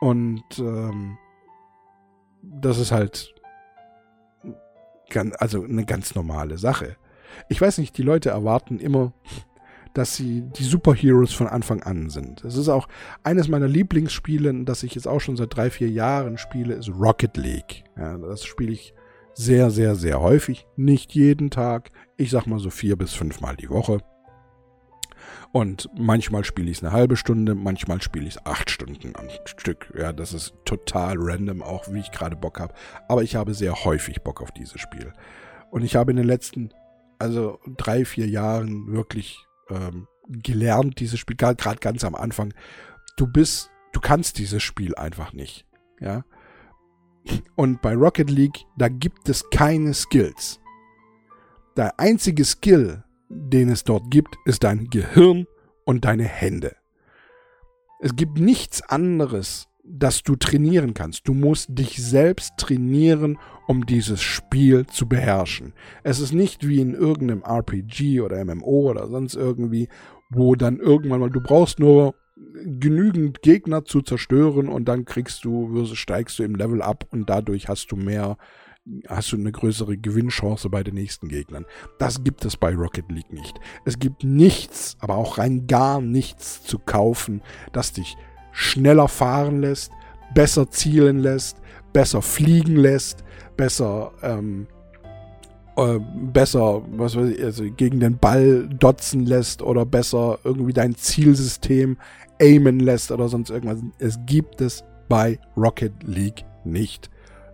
Und 0.00 0.42
ähm, 0.58 1.18
das 2.42 2.78
ist 2.78 2.90
halt 2.90 3.32
also 5.16 5.64
eine 5.64 5.84
ganz 5.84 6.14
normale 6.14 6.58
Sache. 6.58 6.96
Ich 7.48 7.60
weiß 7.60 7.78
nicht, 7.78 7.96
die 7.96 8.02
Leute 8.02 8.30
erwarten 8.30 8.78
immer, 8.78 9.12
dass 9.94 10.16
sie 10.16 10.42
die 10.42 10.64
Superheroes 10.64 11.32
von 11.32 11.46
Anfang 11.46 11.82
an 11.82 12.10
sind. 12.10 12.44
Es 12.44 12.56
ist 12.56 12.68
auch 12.68 12.88
eines 13.22 13.48
meiner 13.48 13.68
Lieblingsspiele, 13.68 14.64
das 14.64 14.82
ich 14.82 14.94
jetzt 14.94 15.08
auch 15.08 15.20
schon 15.20 15.36
seit 15.36 15.54
drei, 15.54 15.70
vier 15.70 15.88
Jahren 15.88 16.38
spiele, 16.38 16.74
ist 16.74 16.90
Rocket 16.90 17.36
League. 17.36 17.84
Ja, 17.96 18.16
das 18.18 18.44
spiele 18.44 18.72
ich 18.72 18.94
sehr, 19.34 19.70
sehr, 19.70 19.94
sehr 19.94 20.20
häufig. 20.20 20.66
Nicht 20.76 21.14
jeden 21.14 21.50
Tag. 21.50 21.90
Ich 22.16 22.30
sag 22.30 22.46
mal 22.46 22.58
so 22.58 22.70
vier 22.70 22.96
bis 22.96 23.14
fünfmal 23.14 23.56
die 23.56 23.70
Woche. 23.70 24.00
Und 25.52 25.88
manchmal 25.98 26.44
spiele 26.44 26.70
ich 26.70 26.78
es 26.78 26.84
eine 26.84 26.92
halbe 26.92 27.16
Stunde, 27.16 27.54
manchmal 27.54 28.00
spiele 28.00 28.26
ich 28.26 28.36
es 28.36 28.46
acht 28.46 28.70
Stunden 28.70 29.14
am 29.16 29.26
Stück. 29.44 29.92
Ja, 29.96 30.12
das 30.12 30.32
ist 30.32 30.54
total 30.64 31.16
random, 31.18 31.62
auch 31.62 31.92
wie 31.92 32.00
ich 32.00 32.12
gerade 32.12 32.36
Bock 32.36 32.60
habe. 32.60 32.74
Aber 33.08 33.22
ich 33.22 33.36
habe 33.36 33.54
sehr 33.54 33.84
häufig 33.84 34.22
Bock 34.22 34.40
auf 34.40 34.52
dieses 34.52 34.80
Spiel. 34.80 35.12
Und 35.70 35.82
ich 35.82 35.96
habe 35.96 36.10
in 36.10 36.16
den 36.16 36.26
letzten, 36.26 36.70
also 37.18 37.58
drei, 37.76 38.04
vier 38.04 38.26
Jahren 38.28 38.92
wirklich 38.92 39.38
ähm, 39.68 40.06
gelernt, 40.28 41.00
dieses 41.00 41.18
Spiel, 41.18 41.36
gerade 41.36 41.80
ganz 41.80 42.04
am 42.04 42.14
Anfang. 42.14 42.54
Du 43.16 43.26
bist, 43.26 43.70
du 43.92 44.00
kannst 44.00 44.38
dieses 44.38 44.62
Spiel 44.62 44.94
einfach 44.94 45.32
nicht. 45.32 45.66
Ja. 46.00 46.24
Und 47.56 47.82
bei 47.82 47.94
Rocket 47.94 48.30
League, 48.30 48.64
da 48.78 48.88
gibt 48.88 49.28
es 49.28 49.48
keine 49.50 49.94
Skills. 49.94 50.60
Der 51.76 51.98
einzige 52.00 52.44
Skill, 52.44 53.04
den 53.30 53.70
es 53.70 53.84
dort 53.84 54.10
gibt, 54.10 54.36
ist 54.44 54.64
dein 54.64 54.88
Gehirn 54.90 55.46
und 55.84 56.04
deine 56.04 56.24
Hände. 56.24 56.76
Es 58.00 58.16
gibt 58.16 58.38
nichts 58.38 58.82
anderes, 58.82 59.68
das 59.84 60.22
du 60.22 60.36
trainieren 60.36 60.94
kannst. 60.94 61.26
Du 61.28 61.34
musst 61.34 61.66
dich 61.70 62.02
selbst 62.02 62.56
trainieren, 62.56 63.38
um 63.66 63.86
dieses 63.86 64.20
Spiel 64.20 64.86
zu 64.86 65.08
beherrschen. 65.08 65.74
Es 66.02 66.20
ist 66.20 66.32
nicht 66.32 66.66
wie 66.66 66.80
in 66.80 66.94
irgendeinem 66.94 67.42
RPG 67.42 68.20
oder 68.20 68.44
MMO 68.44 68.90
oder 68.90 69.08
sonst 69.08 69.34
irgendwie, 69.34 69.88
wo 70.28 70.54
dann 70.54 70.78
irgendwann 70.78 71.20
mal, 71.20 71.30
du 71.30 71.40
brauchst 71.40 71.78
nur 71.78 72.14
genügend 72.64 73.42
Gegner 73.42 73.84
zu 73.84 74.02
zerstören 74.02 74.68
und 74.68 74.86
dann 74.86 75.04
kriegst 75.04 75.44
du, 75.44 75.84
steigst 75.94 76.38
du 76.38 76.42
im 76.42 76.54
Level 76.54 76.82
ab 76.82 77.06
und 77.10 77.28
dadurch 77.28 77.68
hast 77.68 77.92
du 77.92 77.96
mehr 77.96 78.38
hast 79.08 79.32
du 79.32 79.36
eine 79.36 79.52
größere 79.52 79.96
Gewinnchance 79.96 80.68
bei 80.70 80.82
den 80.82 80.94
nächsten 80.94 81.28
Gegnern. 81.28 81.66
Das 81.98 82.24
gibt 82.24 82.44
es 82.44 82.56
bei 82.56 82.74
Rocket 82.74 83.10
League 83.10 83.32
nicht. 83.32 83.60
Es 83.84 83.98
gibt 83.98 84.24
nichts, 84.24 84.96
aber 85.00 85.16
auch 85.16 85.38
rein 85.38 85.66
gar 85.66 86.00
nichts 86.00 86.62
zu 86.62 86.78
kaufen, 86.78 87.42
das 87.72 87.92
dich 87.92 88.16
schneller 88.52 89.08
fahren 89.08 89.60
lässt, 89.60 89.92
besser 90.34 90.70
zielen 90.70 91.18
lässt, 91.18 91.58
besser 91.92 92.22
fliegen 92.22 92.76
lässt, 92.76 93.24
besser 93.56 94.12
ähm, 94.22 94.66
äh, 95.76 95.98
besser, 96.32 96.82
was 96.90 97.16
weiß 97.16 97.30
ich, 97.30 97.44
also 97.44 97.64
gegen 97.70 98.00
den 98.00 98.18
Ball 98.18 98.68
dotzen 98.68 99.24
lässt 99.26 99.62
oder 99.62 99.86
besser 99.86 100.38
irgendwie 100.42 100.72
dein 100.72 100.94
Zielsystem 100.94 101.96
aimen 102.40 102.80
lässt 102.80 103.12
oder 103.12 103.28
sonst 103.28 103.50
irgendwas. 103.50 103.78
Es 103.98 104.18
gibt 104.26 104.60
es 104.60 104.84
bei 105.08 105.38
Rocket 105.56 106.02
League 106.02 106.44
nicht 106.64 107.10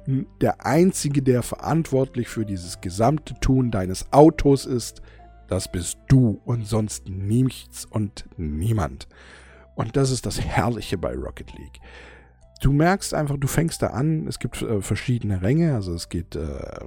der 0.07 0.65
Einzige, 0.65 1.23
der 1.23 1.43
verantwortlich 1.43 2.29
für 2.29 2.47
dieses 2.47 2.81
gesamte 2.81 3.35
Tun 3.41 3.71
deines 3.71 4.13
Autos 4.13 4.67
ist, 4.67 5.03
das 5.49 5.71
bist 5.71 5.99
du 6.09 6.41
und 6.45 6.67
sonst 6.67 7.09
nichts 7.09 7.85
und 7.85 8.27
niemand. 8.37 9.09
Und 9.75 9.97
das 9.97 10.11
ist 10.11 10.27
das 10.27 10.41
Herrliche 10.41 10.99
bei 10.99 11.15
Rocket 11.15 11.53
League. 11.57 11.81
Du 12.61 12.73
merkst 12.73 13.15
einfach, 13.15 13.37
du 13.37 13.47
fängst 13.47 13.83
da 13.83 13.89
an, 13.89 14.27
es 14.27 14.39
gibt 14.39 14.63
äh, 14.63 14.81
verschiedene 14.81 15.43
Ränge, 15.43 15.75
also 15.75 15.93
es 15.93 16.09
geht, 16.09 16.35
äh, 16.35 16.85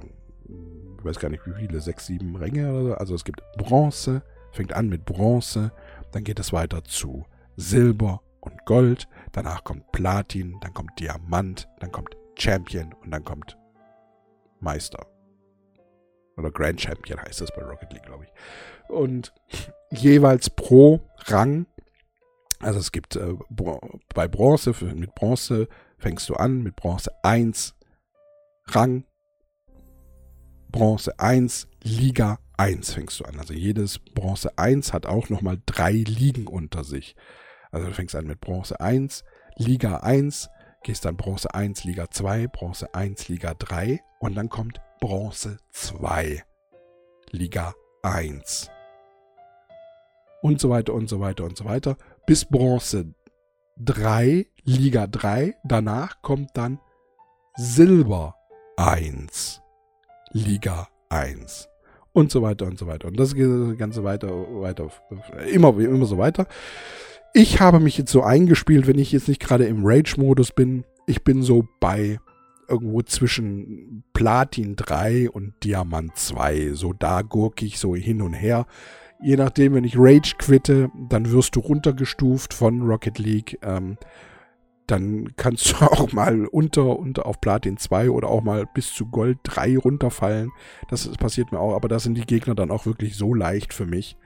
ich 0.98 1.04
weiß 1.04 1.18
gar 1.20 1.30
nicht 1.30 1.46
wie 1.46 1.54
viele, 1.54 1.80
sechs, 1.80 2.06
sieben 2.06 2.34
Ränge 2.36 2.72
oder 2.72 2.82
so. 2.82 2.94
Also 2.94 3.14
es 3.14 3.24
gibt 3.24 3.40
Bronze, 3.56 4.22
fängt 4.52 4.72
an 4.72 4.88
mit 4.88 5.04
Bronze, 5.04 5.72
dann 6.10 6.24
geht 6.24 6.40
es 6.40 6.52
weiter 6.52 6.82
zu 6.84 7.24
Silber 7.56 8.20
und 8.40 8.66
Gold, 8.66 9.06
danach 9.32 9.62
kommt 9.62 9.92
Platin, 9.92 10.56
dann 10.60 10.74
kommt 10.74 10.98
Diamant, 10.98 11.68
dann 11.78 11.92
kommt 11.92 12.16
Champion 12.40 12.92
und 13.02 13.10
dann 13.10 13.24
kommt 13.24 13.56
Meister. 14.60 15.06
Oder 16.36 16.50
Grand 16.50 16.80
Champion 16.80 17.20
heißt 17.20 17.40
das 17.40 17.52
bei 17.54 17.62
Rocket 17.62 17.92
League, 17.92 18.04
glaube 18.04 18.24
ich. 18.24 18.90
Und 18.90 19.32
jeweils 19.90 20.50
pro 20.50 21.00
Rang 21.26 21.66
Also 22.60 22.78
es 22.78 22.92
gibt 22.92 23.16
äh, 23.16 23.34
bei 24.14 24.28
Bronze, 24.28 24.74
mit 24.94 25.14
Bronze 25.14 25.68
fängst 25.98 26.28
du 26.28 26.34
an, 26.34 26.62
mit 26.62 26.76
Bronze 26.76 27.10
1 27.22 27.74
Rang, 28.66 29.04
Bronze 30.70 31.18
1, 31.18 31.68
Liga 31.82 32.38
1 32.56 32.92
fängst 32.94 33.20
du 33.20 33.24
an. 33.24 33.38
Also 33.38 33.52
jedes 33.52 33.98
Bronze 33.98 34.56
1 34.56 34.92
hat 34.92 35.06
auch 35.06 35.28
nochmal 35.28 35.58
drei 35.66 35.92
Ligen 35.92 36.46
unter 36.46 36.84
sich. 36.84 37.16
Also 37.70 37.86
du 37.86 37.92
fängst 37.92 38.14
an 38.14 38.26
mit 38.26 38.40
Bronze 38.40 38.80
1, 38.80 39.24
Liga 39.56 39.98
1, 39.98 40.48
gehst 40.82 41.04
dann 41.04 41.16
Bronze 41.16 41.52
1, 41.52 41.84
Liga 41.84 42.10
2, 42.10 42.48
Bronze 42.48 42.94
1, 42.94 43.28
Liga 43.28 43.54
3 43.54 44.00
und 44.18 44.34
dann 44.34 44.48
kommt 44.48 44.80
Bronze 45.00 45.58
2, 45.70 46.42
Liga 47.30 47.74
1. 48.02 48.70
Und 50.42 50.60
so 50.60 50.70
weiter 50.70 50.94
und 50.94 51.08
so 51.08 51.20
weiter 51.20 51.44
und 51.44 51.56
so 51.56 51.64
weiter. 51.64 51.96
Bis 52.26 52.44
Bronze 52.44 53.14
3, 53.78 54.46
Liga 54.64 55.06
3. 55.06 55.56
Danach 55.64 56.22
kommt 56.22 56.50
dann 56.54 56.80
Silber 57.56 58.36
1, 58.76 59.60
Liga 60.32 60.88
1 61.10 61.68
und 62.12 62.30
so 62.30 62.42
weiter 62.42 62.66
und 62.66 62.78
so 62.78 62.86
weiter. 62.86 63.08
Und 63.08 63.18
das 63.18 63.34
geht 63.34 63.48
das 63.48 63.76
Ganze 63.76 64.04
weiter, 64.04 64.28
weiter, 64.28 64.90
immer, 65.52 65.78
immer 65.78 66.06
so 66.06 66.18
weiter. 66.18 66.46
Ich 67.32 67.60
habe 67.60 67.78
mich 67.78 67.96
jetzt 67.96 68.10
so 68.10 68.22
eingespielt, 68.22 68.86
wenn 68.86 68.98
ich 68.98 69.12
jetzt 69.12 69.28
nicht 69.28 69.40
gerade 69.40 69.64
im 69.64 69.84
Rage-Modus 69.84 70.50
bin. 70.52 70.84
Ich 71.06 71.22
bin 71.22 71.42
so 71.42 71.68
bei 71.78 72.18
irgendwo 72.68 73.02
zwischen 73.02 74.02
Platin 74.12 74.74
3 74.74 75.30
und 75.30 75.54
Diamant 75.62 76.16
2. 76.16 76.72
So 76.72 76.92
da 76.92 77.22
gurke 77.22 77.64
ich 77.64 77.78
so 77.78 77.94
hin 77.94 78.20
und 78.22 78.32
her. 78.32 78.66
Je 79.22 79.36
nachdem, 79.36 79.74
wenn 79.74 79.84
ich 79.84 79.96
Rage 79.96 80.34
quitte, 80.38 80.90
dann 81.08 81.30
wirst 81.30 81.54
du 81.54 81.60
runtergestuft 81.60 82.52
von 82.52 82.82
Rocket 82.82 83.18
League. 83.18 83.58
Ähm, 83.62 83.96
dann 84.86 85.36
kannst 85.36 85.70
du 85.70 85.76
auch 85.84 86.12
mal 86.12 86.46
unter, 86.46 86.98
unter 86.98 87.26
auf 87.26 87.40
Platin 87.40 87.76
2 87.76 88.10
oder 88.10 88.28
auch 88.28 88.42
mal 88.42 88.66
bis 88.74 88.92
zu 88.92 89.06
Gold 89.06 89.38
3 89.44 89.78
runterfallen. 89.78 90.50
Das, 90.88 91.08
passiert 91.16 91.52
mir 91.52 91.60
auch, 91.60 91.74
aber 91.74 91.88
da 91.88 92.00
sind 92.00 92.16
die 92.16 92.26
Gegner 92.26 92.54
dann 92.54 92.70
auch 92.70 92.86
wirklich 92.86 93.16
so 93.16 93.34
leicht 93.34 93.72
für 93.72 93.86
mich, 93.86 94.16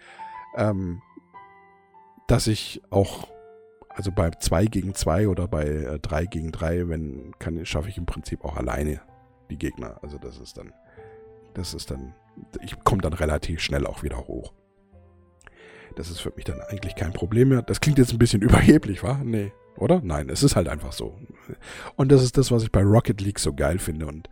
ähm, 0.56 1.02
dass 2.26 2.46
ich 2.46 2.82
auch, 2.90 3.28
also 3.88 4.10
bei 4.12 4.30
2 4.30 4.66
gegen 4.66 4.94
2 4.94 5.28
oder 5.28 5.48
bei 5.48 5.64
äh, 5.64 5.98
3 5.98 6.26
gegen 6.26 6.52
3, 6.52 6.88
wenn, 6.88 7.32
kann, 7.38 7.64
schaffe 7.64 7.88
ich 7.88 7.98
im 7.98 8.06
Prinzip 8.06 8.44
auch 8.44 8.56
alleine 8.56 9.00
die 9.50 9.58
Gegner. 9.58 9.98
Also 10.02 10.18
das 10.18 10.38
ist 10.38 10.56
dann, 10.56 10.72
das 11.54 11.74
ist 11.74 11.90
dann, 11.90 12.14
ich 12.62 12.82
komme 12.84 13.02
dann 13.02 13.12
relativ 13.12 13.60
schnell 13.60 13.86
auch 13.86 14.02
wieder 14.02 14.26
hoch. 14.26 14.52
Das 15.96 16.10
ist 16.10 16.20
für 16.20 16.32
mich 16.34 16.44
dann 16.44 16.60
eigentlich 16.60 16.96
kein 16.96 17.12
Problem 17.12 17.50
mehr. 17.50 17.62
Das 17.62 17.80
klingt 17.80 17.98
jetzt 17.98 18.12
ein 18.12 18.18
bisschen 18.18 18.42
überheblich, 18.42 19.02
wa? 19.02 19.20
Nee, 19.22 19.52
oder? 19.76 20.00
Nein, 20.02 20.28
es 20.28 20.42
ist 20.42 20.56
halt 20.56 20.68
einfach 20.68 20.92
so. 20.92 21.18
Und 21.96 22.12
das 22.12 22.22
ist 22.22 22.36
das, 22.38 22.50
was 22.50 22.62
ich 22.62 22.72
bei 22.72 22.82
Rocket 22.82 23.20
League 23.20 23.38
so 23.38 23.52
geil 23.52 23.78
finde. 23.78 24.06
Und 24.06 24.28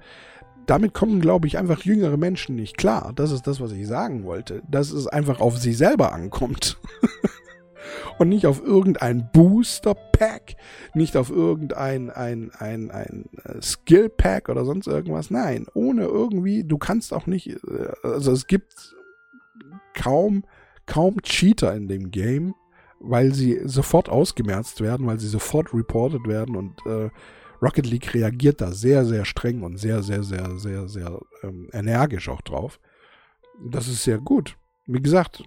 damit 0.66 0.94
kommen, 0.94 1.20
glaube 1.20 1.46
ich, 1.46 1.58
einfach 1.58 1.82
jüngere 1.82 2.16
Menschen 2.16 2.56
nicht 2.56 2.76
klar. 2.76 3.12
Das 3.14 3.30
ist 3.30 3.46
das, 3.46 3.60
was 3.60 3.72
ich 3.72 3.86
sagen 3.86 4.24
wollte. 4.24 4.62
Dass 4.68 4.90
es 4.90 5.06
einfach 5.06 5.40
auf 5.40 5.58
sie 5.58 5.72
selber 5.72 6.12
ankommt. 6.12 6.78
Und 8.18 8.28
nicht 8.28 8.46
auf 8.46 8.62
irgendein 8.62 9.30
Booster-Pack, 9.32 10.56
nicht 10.94 11.16
auf 11.16 11.30
irgendein 11.30 12.10
ein, 12.10 12.50
ein, 12.52 12.90
ein 12.90 13.26
äh, 13.44 13.60
Skill-Pack 13.60 14.48
oder 14.48 14.64
sonst 14.64 14.86
irgendwas. 14.86 15.30
Nein, 15.30 15.66
ohne 15.74 16.04
irgendwie, 16.04 16.64
du 16.64 16.78
kannst 16.78 17.12
auch 17.12 17.26
nicht, 17.26 17.48
äh, 17.48 17.92
also 18.02 18.32
es 18.32 18.46
gibt 18.46 18.94
kaum, 19.94 20.44
kaum 20.86 21.22
Cheater 21.22 21.74
in 21.74 21.88
dem 21.88 22.10
Game, 22.10 22.54
weil 23.00 23.34
sie 23.34 23.60
sofort 23.64 24.08
ausgemerzt 24.08 24.80
werden, 24.80 25.06
weil 25.06 25.18
sie 25.18 25.28
sofort 25.28 25.74
reported 25.74 26.26
werden 26.26 26.56
und 26.56 26.86
äh, 26.86 27.10
Rocket 27.60 27.86
League 27.86 28.12
reagiert 28.12 28.60
da 28.60 28.72
sehr, 28.72 29.04
sehr 29.04 29.24
streng 29.24 29.62
und 29.62 29.76
sehr, 29.78 30.02
sehr, 30.02 30.24
sehr, 30.24 30.58
sehr, 30.58 30.88
sehr 30.88 31.20
ähm, 31.44 31.68
energisch 31.72 32.28
auch 32.28 32.40
drauf. 32.40 32.80
Das 33.64 33.86
ist 33.86 34.02
sehr 34.02 34.18
gut. 34.18 34.56
Wie 34.86 35.00
gesagt, 35.00 35.44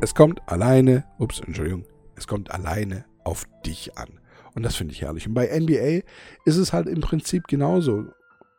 es 0.00 0.14
kommt 0.14 0.40
alleine, 0.46 1.04
ups, 1.18 1.40
Entschuldigung, 1.40 1.84
es 2.16 2.26
kommt 2.26 2.50
alleine 2.50 3.04
auf 3.24 3.44
dich 3.64 3.96
an. 3.98 4.20
Und 4.54 4.62
das 4.62 4.76
finde 4.76 4.94
ich 4.94 5.02
herrlich. 5.02 5.26
Und 5.26 5.34
bei 5.34 5.46
NBA 5.46 6.06
ist 6.44 6.56
es 6.56 6.72
halt 6.72 6.88
im 6.88 7.00
Prinzip 7.00 7.46
genauso, 7.46 8.06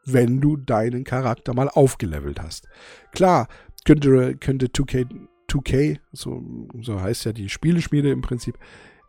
wenn 0.05 0.39
du 0.39 0.55
deinen 0.55 1.03
Charakter 1.03 1.53
mal 1.53 1.69
aufgelevelt 1.69 2.41
hast. 2.41 2.67
Klar, 3.11 3.47
könnte, 3.83 4.35
könnte 4.37 4.67
2K, 4.67 5.07
2K 5.49 5.99
so, 6.11 6.43
so 6.81 7.01
heißt 7.01 7.25
ja 7.25 7.33
die 7.33 7.49
Spieleschmiede 7.49 8.11
im 8.11 8.21
Prinzip, 8.21 8.57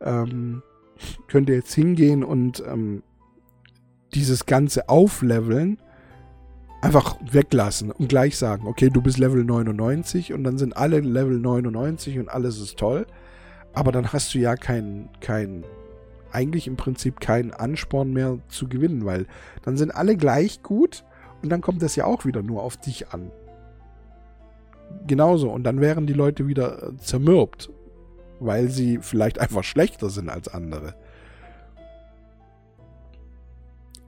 ähm, 0.00 0.62
könnte 1.28 1.52
jetzt 1.52 1.74
hingehen 1.74 2.24
und 2.24 2.62
ähm, 2.66 3.02
dieses 4.14 4.46
ganze 4.46 4.88
Aufleveln 4.88 5.80
einfach 6.80 7.16
weglassen 7.20 7.90
und 7.90 8.08
gleich 8.08 8.36
sagen, 8.36 8.66
okay, 8.66 8.90
du 8.90 9.02
bist 9.02 9.18
Level 9.18 9.44
99 9.44 10.32
und 10.32 10.44
dann 10.44 10.58
sind 10.58 10.76
alle 10.76 11.00
Level 11.00 11.38
99 11.38 12.18
und 12.18 12.28
alles 12.28 12.60
ist 12.60 12.78
toll. 12.78 13.06
Aber 13.72 13.92
dann 13.92 14.12
hast 14.12 14.34
du 14.34 14.38
ja 14.38 14.54
keinen, 14.56 15.08
kein, 15.20 15.64
eigentlich 16.32 16.66
im 16.66 16.76
Prinzip 16.76 17.20
keinen 17.20 17.52
Ansporn 17.52 18.12
mehr 18.12 18.38
zu 18.48 18.68
gewinnen, 18.68 19.04
weil 19.04 19.26
dann 19.62 19.76
sind 19.76 19.90
alle 19.90 20.16
gleich 20.16 20.62
gut 20.62 21.04
und 21.42 21.50
dann 21.50 21.60
kommt 21.60 21.82
das 21.82 21.96
ja 21.96 22.04
auch 22.04 22.24
wieder 22.24 22.42
nur 22.42 22.62
auf 22.62 22.76
dich 22.76 23.12
an. 23.12 23.30
Genauso. 25.06 25.50
Und 25.50 25.64
dann 25.64 25.80
wären 25.80 26.06
die 26.06 26.14
Leute 26.14 26.46
wieder 26.46 26.82
äh, 26.82 26.96
zermürbt, 26.96 27.70
weil 28.40 28.68
sie 28.68 28.98
vielleicht 29.00 29.38
einfach 29.38 29.64
schlechter 29.64 30.10
sind 30.10 30.28
als 30.28 30.48
andere. 30.48 30.94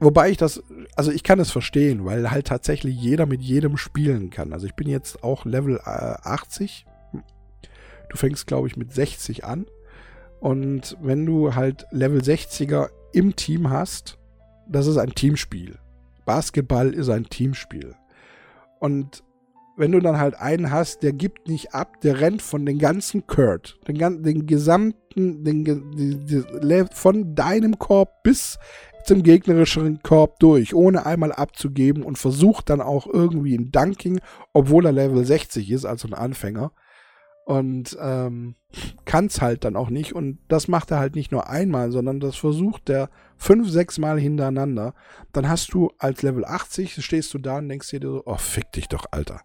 Wobei 0.00 0.30
ich 0.30 0.38
das, 0.38 0.62
also 0.96 1.12
ich 1.12 1.22
kann 1.22 1.38
es 1.40 1.50
verstehen, 1.50 2.06
weil 2.06 2.30
halt 2.30 2.46
tatsächlich 2.46 2.96
jeder 2.96 3.26
mit 3.26 3.42
jedem 3.42 3.76
spielen 3.76 4.30
kann. 4.30 4.54
Also 4.54 4.66
ich 4.66 4.74
bin 4.74 4.88
jetzt 4.88 5.22
auch 5.22 5.44
Level 5.44 5.76
äh, 5.76 6.16
80. 6.22 6.86
Du 8.08 8.16
fängst, 8.16 8.46
glaube 8.46 8.66
ich, 8.66 8.76
mit 8.78 8.92
60 8.92 9.44
an. 9.44 9.66
Und 10.40 10.96
wenn 11.02 11.26
du 11.26 11.54
halt 11.54 11.86
Level 11.90 12.22
60er 12.22 12.88
im 13.12 13.36
Team 13.36 13.68
hast, 13.68 14.18
das 14.66 14.86
ist 14.86 14.96
ein 14.96 15.14
Teamspiel. 15.14 15.78
Basketball 16.24 16.94
ist 16.94 17.10
ein 17.10 17.28
Teamspiel. 17.28 17.94
Und 18.78 19.22
wenn 19.80 19.92
du 19.92 20.00
dann 20.00 20.18
halt 20.18 20.38
einen 20.38 20.70
hast, 20.70 21.02
der 21.02 21.14
gibt 21.14 21.48
nicht 21.48 21.74
ab, 21.74 22.00
der 22.02 22.20
rennt 22.20 22.42
von 22.42 22.66
den 22.66 22.78
ganzen 22.78 23.26
Kurt, 23.26 23.78
den, 23.88 24.22
den 24.22 24.46
gesamten, 24.46 25.42
den, 25.42 25.64
die, 25.64 26.18
die, 26.18 26.84
von 26.92 27.34
deinem 27.34 27.78
Korb 27.78 28.22
bis 28.22 28.58
zum 29.04 29.22
gegnerischen 29.22 30.02
Korb 30.02 30.38
durch, 30.38 30.74
ohne 30.74 31.06
einmal 31.06 31.32
abzugeben 31.32 32.02
und 32.02 32.18
versucht 32.18 32.68
dann 32.68 32.82
auch 32.82 33.06
irgendwie 33.06 33.56
ein 33.56 33.72
Dunking, 33.72 34.20
obwohl 34.52 34.84
er 34.84 34.92
Level 34.92 35.24
60 35.24 35.70
ist, 35.70 35.86
also 35.86 36.08
ein 36.08 36.14
Anfänger. 36.14 36.72
Und 37.46 37.96
ähm, 38.00 38.56
kann 39.06 39.26
es 39.26 39.40
halt 39.40 39.64
dann 39.64 39.76
auch 39.76 39.88
nicht. 39.88 40.12
Und 40.12 40.38
das 40.48 40.68
macht 40.68 40.90
er 40.90 40.98
halt 40.98 41.16
nicht 41.16 41.32
nur 41.32 41.48
einmal, 41.48 41.90
sondern 41.90 42.20
das 42.20 42.36
versucht 42.36 42.90
er 42.90 43.08
fünf, 43.38 43.68
sechs 43.70 43.98
Mal 43.98 44.20
hintereinander. 44.20 44.94
Dann 45.32 45.48
hast 45.48 45.72
du 45.72 45.90
als 45.98 46.20
Level 46.22 46.44
80, 46.44 47.02
stehst 47.02 47.32
du 47.34 47.38
da 47.38 47.58
und 47.58 47.68
denkst 47.70 47.90
dir 47.90 48.00
so, 48.02 48.22
oh, 48.26 48.36
fick 48.36 48.70
dich 48.72 48.88
doch, 48.88 49.06
Alter. 49.10 49.40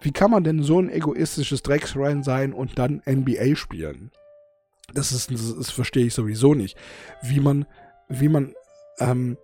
Wie 0.00 0.12
kann 0.12 0.30
man 0.30 0.44
denn 0.44 0.62
so 0.62 0.80
ein 0.80 0.90
egoistisches 0.90 1.62
Drecksrein 1.62 2.22
sein 2.22 2.52
und 2.52 2.78
dann 2.78 3.02
NBA 3.06 3.56
spielen? 3.56 4.10
Das 4.94 5.12
ist, 5.12 5.30
das, 5.30 5.56
das 5.56 5.70
verstehe 5.70 6.06
ich 6.06 6.14
sowieso 6.14 6.54
nicht. 6.54 6.76
Wie 7.22 7.40
man 7.40 7.66
wie 8.08 8.28
man 8.28 8.54
ähm, 8.98 9.36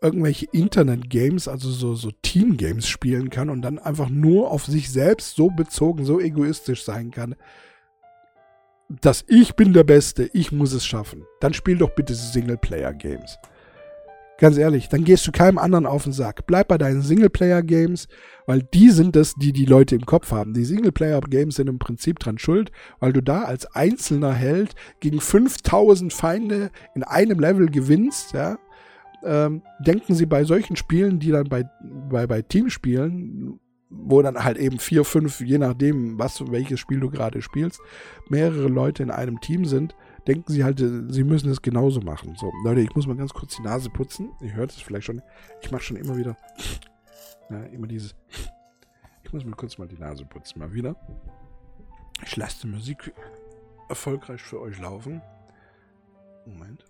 irgendwelche 0.00 0.46
Internet-Games, 0.52 1.48
also 1.48 1.70
so, 1.70 1.94
so 1.94 2.10
Team-Games 2.22 2.88
spielen 2.88 3.30
kann 3.30 3.50
und 3.50 3.62
dann 3.62 3.78
einfach 3.78 4.08
nur 4.08 4.50
auf 4.50 4.66
sich 4.66 4.90
selbst 4.90 5.36
so 5.36 5.48
bezogen, 5.48 6.04
so 6.04 6.20
egoistisch 6.20 6.84
sein 6.84 7.10
kann, 7.12 7.36
dass 9.00 9.24
ich 9.28 9.54
bin 9.54 9.72
der 9.72 9.84
Beste, 9.84 10.28
ich 10.32 10.52
muss 10.52 10.72
es 10.72 10.84
schaffen. 10.84 11.24
Dann 11.40 11.54
spiel 11.54 11.78
doch 11.78 11.94
bitte 11.94 12.14
Singleplayer-Games. 12.14 13.38
Ganz 14.38 14.56
ehrlich, 14.56 14.88
dann 14.88 15.04
gehst 15.04 15.26
du 15.26 15.32
keinem 15.32 15.58
anderen 15.58 15.86
auf 15.86 16.04
den 16.04 16.12
Sack. 16.12 16.46
Bleib 16.46 16.68
bei 16.68 16.78
deinen 16.78 17.02
Singleplayer-Games, 17.02 18.08
weil 18.46 18.62
die 18.74 18.90
sind 18.90 19.14
es, 19.14 19.34
die 19.34 19.52
die 19.52 19.66
Leute 19.66 19.94
im 19.94 20.06
Kopf 20.06 20.32
haben. 20.32 20.54
Die 20.54 20.64
Singleplayer-Games 20.64 21.56
sind 21.56 21.68
im 21.68 21.78
Prinzip 21.78 22.18
dran 22.18 22.38
schuld, 22.38 22.72
weil 22.98 23.12
du 23.12 23.22
da 23.22 23.42
als 23.42 23.66
einzelner 23.66 24.32
Held 24.32 24.74
gegen 25.00 25.20
5000 25.20 26.12
Feinde 26.12 26.70
in 26.94 27.04
einem 27.04 27.38
Level 27.38 27.68
gewinnst, 27.68 28.32
ja. 28.32 28.58
Ähm, 29.24 29.62
denken 29.78 30.16
sie 30.16 30.26
bei 30.26 30.42
solchen 30.42 30.74
Spielen, 30.74 31.20
die 31.20 31.30
dann 31.30 31.48
bei, 31.48 31.64
bei, 32.10 32.26
bei 32.26 32.42
Teamspielen, 32.42 33.60
wo 33.88 34.22
dann 34.22 34.42
halt 34.42 34.56
eben 34.56 34.80
vier, 34.80 35.04
fünf, 35.04 35.40
je 35.40 35.58
nachdem, 35.58 36.18
was, 36.18 36.42
welches 36.50 36.80
Spiel 36.80 36.98
du 36.98 37.10
gerade 37.10 37.42
spielst, 37.42 37.80
mehrere 38.28 38.66
Leute 38.66 39.04
in 39.04 39.12
einem 39.12 39.40
Team 39.40 39.64
sind, 39.64 39.94
denken 40.26 40.52
sie 40.52 40.64
halt, 40.64 40.80
äh, 40.80 41.02
sie 41.08 41.24
müssen 41.24 41.50
es 41.50 41.62
genauso 41.62 42.00
machen. 42.00 42.34
So, 42.36 42.52
Leute, 42.64 42.80
ich 42.80 42.94
muss 42.94 43.06
mal 43.06 43.16
ganz 43.16 43.32
kurz 43.32 43.56
die 43.56 43.62
Nase 43.62 43.90
putzen. 43.90 44.30
Ihr 44.40 44.54
hört 44.54 44.70
es 44.70 44.80
vielleicht 44.80 45.06
schon. 45.06 45.22
Ich 45.60 45.70
mache 45.70 45.82
schon 45.82 45.96
immer 45.96 46.16
wieder, 46.16 46.36
ja, 47.50 47.62
immer 47.64 47.86
dieses. 47.86 48.14
Ich 49.24 49.32
muss 49.32 49.44
mir 49.44 49.52
kurz 49.52 49.78
mal 49.78 49.88
die 49.88 49.98
Nase 49.98 50.24
putzen, 50.24 50.58
mal 50.58 50.72
wieder. 50.72 50.96
Ich 52.24 52.36
lasse 52.36 52.62
die 52.62 52.68
Musik 52.68 53.14
erfolgreich 53.88 54.42
für 54.42 54.60
euch 54.60 54.78
laufen. 54.78 55.22
Moment. 56.46 56.84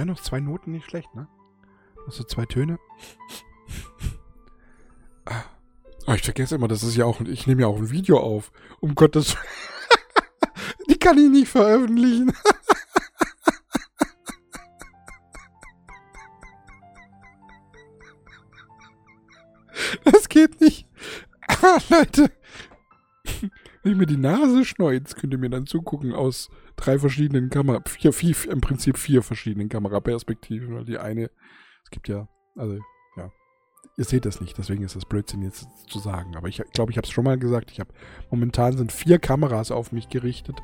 Wären 0.00 0.08
noch 0.08 0.22
zwei 0.22 0.40
Noten 0.40 0.72
nicht 0.72 0.86
schlecht, 0.86 1.14
ne? 1.14 1.28
Also 2.06 2.24
zwei 2.24 2.46
Töne. 2.46 2.78
Oh, 6.06 6.12
ich 6.14 6.22
vergesse 6.22 6.54
immer, 6.54 6.68
das 6.68 6.82
ist 6.82 6.96
ja 6.96 7.04
auch, 7.04 7.20
ich 7.20 7.46
nehme 7.46 7.60
ja 7.60 7.66
auch 7.68 7.76
ein 7.76 7.90
Video 7.90 8.18
auf. 8.18 8.50
Um 8.80 8.94
Gottes 8.94 9.36
Die 10.88 10.98
kann 10.98 11.18
ich 11.18 11.28
nicht 11.28 11.48
veröffentlichen. 11.48 12.32
Das 20.04 20.28
geht 20.28 20.60
nicht. 20.60 20.88
Ah, 21.46 21.78
Leute. 21.90 22.30
Wenn 23.82 23.92
ich 23.92 23.98
mir 23.98 24.06
die 24.06 24.16
Nase 24.16 24.64
schneuze, 24.64 25.14
könnt 25.14 25.32
ihr 25.34 25.38
mir 25.38 25.50
dann 25.50 25.66
zugucken 25.66 26.14
aus 26.14 26.48
drei 26.80 26.98
verschiedenen 26.98 27.50
Kamera, 27.50 27.82
vier, 27.86 28.12
vier, 28.12 28.34
im 28.50 28.60
Prinzip 28.60 28.96
vier 28.96 29.22
verschiedenen 29.22 29.68
Kameraperspektiven, 29.68 30.84
die 30.86 30.98
eine, 30.98 31.30
es 31.84 31.90
gibt 31.90 32.08
ja, 32.08 32.26
also, 32.56 32.78
ja, 33.16 33.30
ihr 33.96 34.04
seht 34.04 34.24
das 34.24 34.40
nicht, 34.40 34.56
deswegen 34.56 34.82
ist 34.82 34.96
das 34.96 35.04
Blödsinn 35.04 35.42
jetzt 35.42 35.66
zu 35.86 35.98
sagen, 35.98 36.36
aber 36.36 36.48
ich 36.48 36.62
glaube, 36.72 36.90
ich 36.90 36.96
habe 36.96 37.06
es 37.06 37.12
schon 37.12 37.24
mal 37.24 37.38
gesagt, 37.38 37.70
ich 37.70 37.80
habe, 37.80 37.92
momentan 38.30 38.76
sind 38.76 38.92
vier 38.92 39.18
Kameras 39.18 39.70
auf 39.70 39.92
mich 39.92 40.08
gerichtet, 40.08 40.56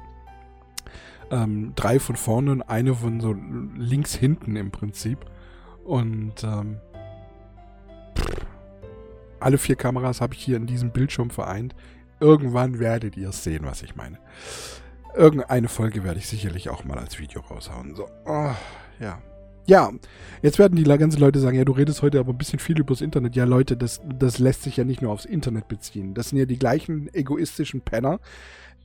ähm, 1.30 1.72
drei 1.74 1.98
von 2.00 2.16
vorne 2.16 2.52
und 2.52 2.62
eine 2.62 2.94
von 2.94 3.20
so 3.20 3.34
links 3.76 4.14
hinten 4.14 4.56
im 4.56 4.70
Prinzip 4.70 5.18
und, 5.84 6.42
ähm, 6.44 6.80
alle 9.38 9.58
vier 9.58 9.76
Kameras 9.76 10.22
habe 10.22 10.32
ich 10.34 10.42
hier 10.42 10.56
in 10.56 10.66
diesem 10.66 10.92
Bildschirm 10.92 11.28
vereint. 11.28 11.74
Irgendwann 12.20 12.78
werdet 12.78 13.18
ihr 13.18 13.30
sehen, 13.32 13.66
was 13.66 13.82
ich 13.82 13.94
meine. 13.94 14.18
Irgendeine 15.16 15.68
Folge 15.68 16.04
werde 16.04 16.18
ich 16.18 16.26
sicherlich 16.26 16.68
auch 16.68 16.84
mal 16.84 16.98
als 16.98 17.18
Video 17.18 17.40
raushauen. 17.40 17.94
So, 17.94 18.06
oh, 18.26 18.50
ja. 19.00 19.18
Ja, 19.68 19.90
jetzt 20.42 20.60
werden 20.60 20.76
die 20.76 20.84
ganzen 20.84 21.18
Leute 21.18 21.40
sagen, 21.40 21.56
ja, 21.56 21.64
du 21.64 21.72
redest 21.72 22.00
heute 22.02 22.20
aber 22.20 22.32
ein 22.32 22.38
bisschen 22.38 22.60
viel 22.60 22.78
übers 22.78 23.00
Internet. 23.00 23.34
Ja, 23.34 23.44
Leute, 23.44 23.76
das, 23.76 24.00
das 24.14 24.38
lässt 24.38 24.62
sich 24.62 24.76
ja 24.76 24.84
nicht 24.84 25.02
nur 25.02 25.10
aufs 25.10 25.24
Internet 25.24 25.66
beziehen. 25.66 26.14
Das 26.14 26.28
sind 26.28 26.38
ja 26.38 26.44
die 26.44 26.58
gleichen 26.58 27.12
egoistischen 27.12 27.80
Penner, 27.80 28.20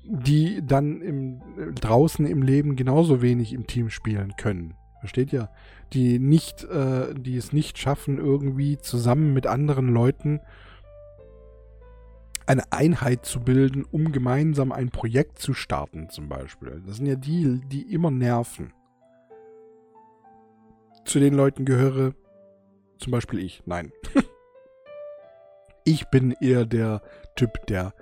die 0.03 0.65
dann 0.65 1.01
im, 1.01 1.41
draußen 1.75 2.25
im 2.25 2.41
Leben 2.41 2.75
genauso 2.75 3.21
wenig 3.21 3.53
im 3.53 3.67
Team 3.67 3.91
spielen 3.91 4.33
können. 4.37 4.73
Versteht 5.01 5.31
ihr? 5.33 5.49
Die 5.93 6.17
nicht, 6.17 6.63
äh, 6.63 7.13
die 7.13 7.37
es 7.37 7.53
nicht 7.53 7.77
schaffen, 7.77 8.17
irgendwie 8.17 8.77
zusammen 8.79 9.33
mit 9.33 9.45
anderen 9.45 9.89
Leuten 9.89 10.39
eine 12.45 12.71
Einheit 12.71 13.25
zu 13.25 13.39
bilden, 13.39 13.85
um 13.85 14.11
gemeinsam 14.11 14.71
ein 14.71 14.89
Projekt 14.89 15.39
zu 15.39 15.53
starten, 15.53 16.09
zum 16.09 16.29
Beispiel. 16.29 16.81
Das 16.85 16.97
sind 16.97 17.05
ja 17.05 17.15
die, 17.15 17.61
die 17.65 17.93
immer 17.93 18.11
nerven. 18.11 18.73
Zu 21.05 21.19
den 21.19 21.33
Leuten 21.33 21.65
gehöre 21.65 22.13
zum 22.97 23.11
Beispiel 23.11 23.39
ich. 23.39 23.63
Nein. 23.65 23.91
ich 25.83 26.07
bin 26.09 26.31
eher 26.39 26.65
der 26.65 27.01
Typ, 27.35 27.65
der 27.67 27.93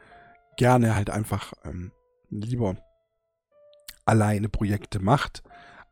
gerne 0.58 0.96
halt 0.96 1.10
einfach 1.10 1.54
ähm, 1.64 1.92
lieber 2.30 2.76
alleine 4.06 4.50
Projekte 4.50 5.00
macht. 5.00 5.44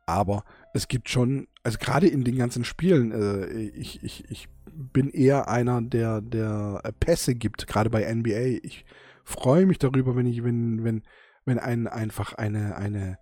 Aber 0.06 0.44
es 0.74 0.88
gibt 0.88 1.08
schon, 1.08 1.48
also 1.62 1.78
gerade 1.78 2.06
in 2.06 2.24
den 2.24 2.36
ganzen 2.36 2.64
Spielen, 2.64 3.12
äh, 3.12 3.46
ich, 3.46 4.02
ich, 4.02 4.30
ich 4.30 4.48
bin 4.72 5.10
eher 5.10 5.48
einer, 5.48 5.82
der, 5.82 6.20
der 6.20 6.82
Pässe 7.00 7.34
gibt, 7.34 7.66
gerade 7.66 7.90
bei 7.90 8.12
NBA. 8.12 8.60
Ich 8.62 8.84
freue 9.24 9.66
mich 9.66 9.78
darüber, 9.78 10.16
wenn 10.16 10.26
ich, 10.26 10.44
wenn, 10.44 10.84
wenn, 10.84 11.02
wenn 11.44 11.58
ein 11.58 11.86
einfach 11.86 12.34
eine, 12.34 12.76
eine, 12.76 13.18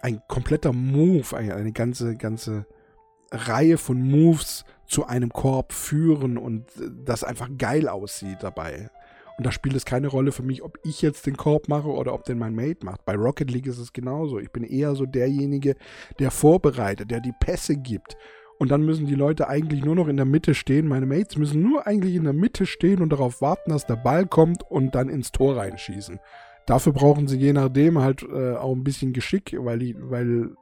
ein 0.00 0.20
kompletter 0.28 0.72
Move, 0.72 1.36
eine, 1.36 1.54
eine 1.54 1.72
ganze, 1.72 2.16
ganze 2.16 2.66
Reihe 3.30 3.78
von 3.78 4.02
Moves 4.02 4.64
zu 4.86 5.06
einem 5.06 5.30
Korb 5.30 5.72
führen 5.72 6.38
und 6.38 6.68
äh, 6.76 6.90
das 7.04 7.24
einfach 7.24 7.48
geil 7.58 7.88
aussieht 7.88 8.38
dabei. 8.42 8.90
Und 9.36 9.44
da 9.44 9.50
spielt 9.50 9.74
es 9.74 9.84
keine 9.84 10.08
Rolle 10.08 10.30
für 10.30 10.44
mich, 10.44 10.62
ob 10.62 10.78
ich 10.84 11.02
jetzt 11.02 11.26
den 11.26 11.36
Korb 11.36 11.68
mache 11.68 11.88
oder 11.88 12.14
ob 12.14 12.24
den 12.24 12.38
mein 12.38 12.54
Mate 12.54 12.84
macht. 12.84 13.04
Bei 13.04 13.16
Rocket 13.16 13.50
League 13.50 13.66
ist 13.66 13.78
es 13.78 13.92
genauso. 13.92 14.38
Ich 14.38 14.52
bin 14.52 14.62
eher 14.62 14.94
so 14.94 15.06
derjenige, 15.06 15.74
der 16.20 16.30
vorbereitet, 16.30 17.10
der 17.10 17.20
die 17.20 17.34
Pässe 17.40 17.76
gibt. 17.76 18.16
Und 18.58 18.70
dann 18.70 18.84
müssen 18.84 19.06
die 19.06 19.14
Leute 19.14 19.48
eigentlich 19.48 19.84
nur 19.84 19.96
noch 19.96 20.08
in 20.08 20.16
der 20.16 20.26
Mitte 20.26 20.54
stehen. 20.54 20.86
Meine 20.86 21.06
Mates 21.06 21.36
müssen 21.36 21.62
nur 21.62 21.86
eigentlich 21.86 22.14
in 22.14 22.24
der 22.24 22.32
Mitte 22.32 22.66
stehen 22.66 23.02
und 23.02 23.10
darauf 23.10 23.40
warten, 23.40 23.70
dass 23.70 23.86
der 23.86 23.96
Ball 23.96 24.26
kommt 24.26 24.62
und 24.68 24.94
dann 24.94 25.08
ins 25.08 25.32
Tor 25.32 25.56
reinschießen. 25.56 26.20
Dafür 26.66 26.92
brauchen 26.92 27.28
sie 27.28 27.38
je 27.38 27.52
nachdem 27.52 27.98
halt 27.98 28.22
äh, 28.22 28.54
auch 28.54 28.74
ein 28.74 28.84
bisschen 28.84 29.12
Geschick, 29.12 29.54
weil, 29.58 29.94
weil 29.98 30.54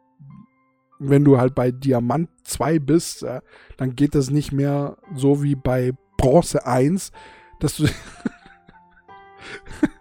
wenn 0.98 1.24
du 1.24 1.38
halt 1.38 1.54
bei 1.54 1.70
Diamant 1.70 2.28
2 2.44 2.78
bist, 2.78 3.22
äh, 3.22 3.40
dann 3.76 3.94
geht 3.94 4.14
das 4.14 4.30
nicht 4.30 4.52
mehr 4.52 4.96
so 5.14 5.42
wie 5.42 5.54
bei 5.54 5.92
Bronze 6.16 6.66
1, 6.66 7.12
dass 7.60 7.76
du 7.76 7.86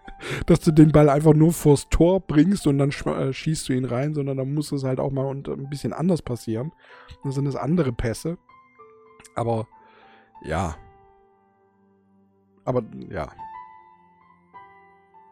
dass 0.46 0.60
du 0.60 0.72
den 0.72 0.92
Ball 0.92 1.10
einfach 1.10 1.34
nur 1.34 1.52
vors 1.52 1.90
Tor 1.90 2.20
bringst 2.20 2.68
und 2.68 2.78
dann 2.78 2.90
äh, 2.90 3.34
schießt 3.34 3.70
du 3.70 3.74
ihn 3.74 3.86
rein, 3.86 4.14
sondern 4.14 4.38
dann 4.38 4.54
muss 4.54 4.72
es 4.72 4.84
halt 4.84 5.00
auch 5.00 5.12
mal 5.12 5.30
ein 5.30 5.70
bisschen 5.70 5.94
anders 5.94 6.22
passieren. 6.22 6.72
Dann 7.24 7.32
sind 7.32 7.48
es 7.48 7.56
andere 7.56 7.92
Pässe. 7.92 8.38
Aber 9.36 9.68
ja. 10.44 10.76
Aber 12.66 12.84
ja. 13.10 13.32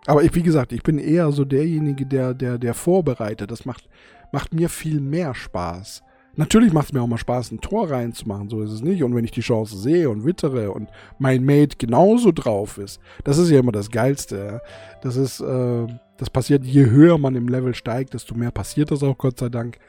Aber 0.08 0.24
ich, 0.24 0.34
wie 0.34 0.44
gesagt, 0.44 0.72
ich 0.72 0.82
bin 0.82 0.98
eher 0.98 1.32
so 1.32 1.46
derjenige, 1.46 2.06
der, 2.06 2.34
der, 2.34 2.58
der 2.58 2.74
vorbereitet. 2.74 3.52
Das 3.52 3.66
macht, 3.66 3.90
macht 4.32 4.54
mir 4.54 4.70
viel 4.70 5.02
mehr 5.02 5.36
Spaß. 5.36 6.02
Natürlich 6.36 6.72
macht 6.72 6.88
es 6.88 6.94
mir 6.94 7.02
auch 7.02 7.08
mal 7.08 7.18
Spaß, 7.18 7.52
ein 7.52 7.62
Tor 7.62 7.90
reinzumachen, 7.90 8.50
so 8.50 8.62
ist 8.62 8.72
es 8.72 8.82
nicht. 8.82 9.04
Und 9.04 9.16
wenn 9.16 9.26
ich 9.26 9.32
die 9.32 9.42
Chance 9.42 9.78
sehe 9.78 10.10
und 10.10 10.26
wittere 10.26 10.72
und 10.72 10.90
mein 11.18 11.44
Mate 11.44 11.78
genauso 11.78 12.32
drauf 12.32 12.78
ist, 12.78 13.00
das 13.24 13.38
ist 13.38 13.50
ja 13.50 13.60
immer 13.60 13.72
das 13.72 13.92
Geilste. 13.92 14.62
Das 15.02 15.16
ist, 15.16 15.42
äh, 15.42 15.88
das 16.18 16.30
passiert, 16.30 16.64
je 16.64 16.86
höher 16.90 17.18
man 17.18 17.36
im 17.36 17.48
Level 17.48 17.74
steigt, 17.74 18.14
desto 18.14 18.36
mehr 18.36 18.52
passiert 18.52 18.92
das 18.92 19.04
auch, 19.04 19.18
Gott 19.18 19.40
sei 19.40 19.50
Dank, 19.50 19.80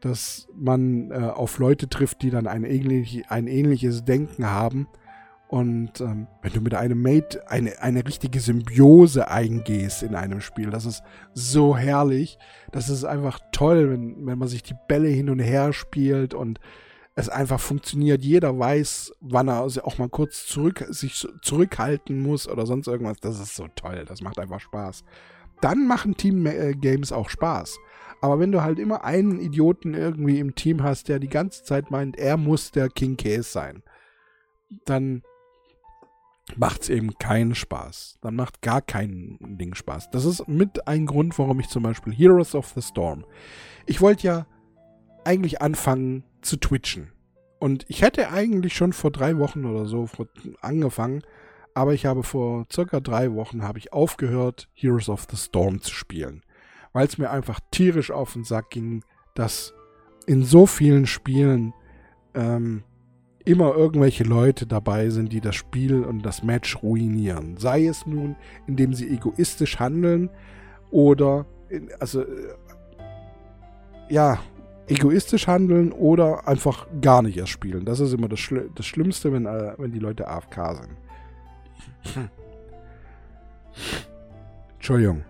dass 0.00 0.48
man 0.58 1.10
äh, 1.10 1.14
auf 1.14 1.58
Leute 1.58 1.88
trifft, 1.88 2.22
die 2.22 2.30
dann 2.30 2.46
ein, 2.46 2.64
ähnlich, 2.64 3.24
ein 3.28 3.46
ähnliches 3.46 4.04
Denken 4.04 4.46
haben 4.46 4.88
und 5.50 6.00
ähm, 6.00 6.28
wenn 6.42 6.52
du 6.52 6.60
mit 6.60 6.74
einem 6.74 7.02
Mate 7.02 7.50
eine, 7.50 7.82
eine 7.82 8.06
richtige 8.06 8.38
Symbiose 8.38 9.26
eingehst 9.28 10.04
in 10.04 10.14
einem 10.14 10.40
Spiel, 10.40 10.70
das 10.70 10.86
ist 10.86 11.02
so 11.34 11.76
herrlich. 11.76 12.38
Das 12.70 12.88
ist 12.88 13.02
einfach 13.02 13.40
toll, 13.50 13.90
wenn, 13.90 14.26
wenn 14.26 14.38
man 14.38 14.46
sich 14.46 14.62
die 14.62 14.76
Bälle 14.86 15.08
hin 15.08 15.28
und 15.28 15.40
her 15.40 15.72
spielt 15.72 16.34
und 16.34 16.60
es 17.16 17.28
einfach 17.28 17.58
funktioniert. 17.58 18.22
Jeder 18.22 18.56
weiß, 18.56 19.12
wann 19.20 19.48
er 19.48 19.62
auch 19.62 19.98
mal 19.98 20.08
kurz 20.08 20.46
zurück, 20.46 20.86
sich 20.88 21.26
zurückhalten 21.42 22.22
muss 22.22 22.48
oder 22.48 22.64
sonst 22.64 22.86
irgendwas. 22.86 23.18
Das 23.20 23.40
ist 23.40 23.56
so 23.56 23.66
toll. 23.74 24.04
Das 24.06 24.22
macht 24.22 24.38
einfach 24.38 24.60
Spaß. 24.60 25.02
Dann 25.60 25.88
machen 25.88 26.16
Team-Games 26.16 27.10
auch 27.10 27.28
Spaß. 27.28 27.76
Aber 28.20 28.38
wenn 28.38 28.52
du 28.52 28.62
halt 28.62 28.78
immer 28.78 29.02
einen 29.02 29.40
Idioten 29.40 29.94
irgendwie 29.94 30.38
im 30.38 30.54
Team 30.54 30.84
hast, 30.84 31.08
der 31.08 31.18
die 31.18 31.26
ganze 31.26 31.64
Zeit 31.64 31.90
meint, 31.90 32.16
er 32.16 32.36
muss 32.36 32.70
der 32.70 32.88
King 32.88 33.16
Case 33.16 33.50
sein, 33.50 33.82
dann 34.84 35.24
macht 36.58 36.82
es 36.82 36.88
eben 36.88 37.18
keinen 37.18 37.54
Spaß. 37.54 38.18
Dann 38.20 38.36
macht 38.36 38.62
gar 38.62 38.82
kein 38.82 39.38
Ding 39.40 39.74
Spaß. 39.74 40.10
Das 40.10 40.24
ist 40.24 40.46
mit 40.48 40.86
ein 40.86 41.06
Grund, 41.06 41.38
warum 41.38 41.60
ich 41.60 41.68
zum 41.68 41.82
Beispiel 41.82 42.12
Heroes 42.12 42.54
of 42.54 42.68
the 42.74 42.82
Storm. 42.82 43.24
Ich 43.86 44.00
wollte 44.00 44.26
ja 44.26 44.46
eigentlich 45.24 45.62
anfangen 45.62 46.24
zu 46.42 46.56
twitchen. 46.56 47.12
Und 47.58 47.84
ich 47.88 48.02
hätte 48.02 48.30
eigentlich 48.30 48.74
schon 48.74 48.92
vor 48.92 49.10
drei 49.10 49.38
Wochen 49.38 49.66
oder 49.66 49.84
so 49.84 50.08
angefangen, 50.62 51.22
aber 51.74 51.92
ich 51.92 52.06
habe 52.06 52.22
vor 52.22 52.66
circa 52.72 53.00
drei 53.00 53.34
Wochen 53.34 53.62
habe 53.62 53.78
ich 53.78 53.92
aufgehört, 53.92 54.68
Heroes 54.72 55.08
of 55.08 55.26
the 55.30 55.36
Storm 55.36 55.80
zu 55.82 55.94
spielen. 55.94 56.42
Weil 56.92 57.06
es 57.06 57.18
mir 57.18 57.30
einfach 57.30 57.60
tierisch 57.70 58.10
auf 58.10 58.32
den 58.32 58.44
Sack 58.44 58.70
ging, 58.70 59.04
dass 59.34 59.74
in 60.26 60.42
so 60.44 60.66
vielen 60.66 61.06
Spielen 61.06 61.74
ähm, 62.34 62.82
immer 63.44 63.74
irgendwelche 63.74 64.24
Leute 64.24 64.66
dabei 64.66 65.10
sind, 65.10 65.32
die 65.32 65.40
das 65.40 65.56
Spiel 65.56 66.04
und 66.04 66.24
das 66.24 66.42
Match 66.42 66.82
ruinieren. 66.82 67.56
Sei 67.56 67.86
es 67.86 68.06
nun, 68.06 68.36
indem 68.66 68.94
sie 68.94 69.08
egoistisch 69.08 69.78
handeln 69.78 70.30
oder, 70.90 71.46
also, 71.98 72.22
äh, 72.22 72.26
ja, 74.08 74.38
egoistisch 74.88 75.46
handeln 75.46 75.92
oder 75.92 76.46
einfach 76.46 76.86
gar 77.00 77.22
nicht 77.22 77.38
erst 77.38 77.52
spielen. 77.52 77.84
Das 77.84 78.00
ist 78.00 78.12
immer 78.12 78.28
das, 78.28 78.40
Schli 78.40 78.62
das 78.74 78.86
Schlimmste, 78.86 79.32
wenn, 79.32 79.46
äh, 79.46 79.74
wenn 79.78 79.92
die 79.92 80.00
Leute 80.00 80.28
AFK 80.28 80.74
sind. 80.74 80.98
Entschuldigung. 84.74 85.22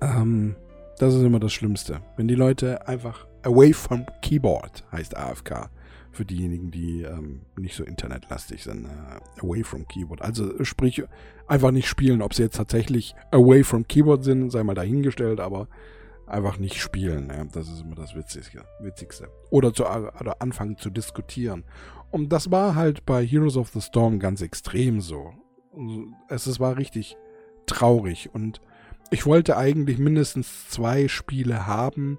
Ähm, 0.00 0.54
das 0.98 1.14
ist 1.14 1.22
immer 1.22 1.40
das 1.40 1.52
Schlimmste. 1.52 2.00
Wenn 2.16 2.28
die 2.28 2.34
Leute 2.34 2.86
einfach 2.86 3.26
away 3.42 3.72
from 3.72 4.04
keyboard 4.20 4.84
heißt 4.92 5.16
AFK. 5.16 5.70
Für 6.12 6.24
diejenigen, 6.24 6.70
die 6.70 7.02
ähm, 7.02 7.42
nicht 7.56 7.76
so 7.76 7.84
internetlastig 7.84 8.64
sind. 8.64 8.86
Äh, 8.86 9.40
away 9.44 9.62
from 9.62 9.86
keyboard. 9.86 10.22
Also 10.22 10.64
sprich, 10.64 11.02
einfach 11.46 11.70
nicht 11.70 11.88
spielen. 11.88 12.22
Ob 12.22 12.34
sie 12.34 12.42
jetzt 12.42 12.56
tatsächlich 12.56 13.14
away 13.30 13.62
from 13.62 13.86
keyboard 13.86 14.24
sind, 14.24 14.50
sei 14.50 14.62
mal 14.62 14.74
dahingestellt, 14.74 15.40
aber 15.40 15.68
einfach 16.26 16.58
nicht 16.58 16.80
spielen. 16.80 17.28
Ja, 17.28 17.44
das 17.44 17.68
ist 17.68 17.82
immer 17.82 17.96
das 17.96 18.14
Witzigste. 18.14 18.64
Witzigste. 18.80 19.28
Oder, 19.50 19.72
zu, 19.72 19.84
oder 19.84 20.40
anfangen 20.40 20.78
zu 20.78 20.90
diskutieren. 20.90 21.64
Und 22.10 22.30
das 22.30 22.50
war 22.50 22.74
halt 22.74 23.04
bei 23.06 23.24
Heroes 23.24 23.56
of 23.56 23.68
the 23.70 23.80
Storm 23.80 24.18
ganz 24.18 24.40
extrem 24.40 25.00
so. 25.00 25.32
Es, 26.28 26.46
es 26.46 26.58
war 26.58 26.76
richtig 26.76 27.16
traurig. 27.66 28.30
Und 28.32 28.60
ich 29.10 29.26
wollte 29.26 29.56
eigentlich 29.56 29.98
mindestens 29.98 30.68
zwei 30.68 31.08
Spiele 31.08 31.66
haben, 31.66 32.18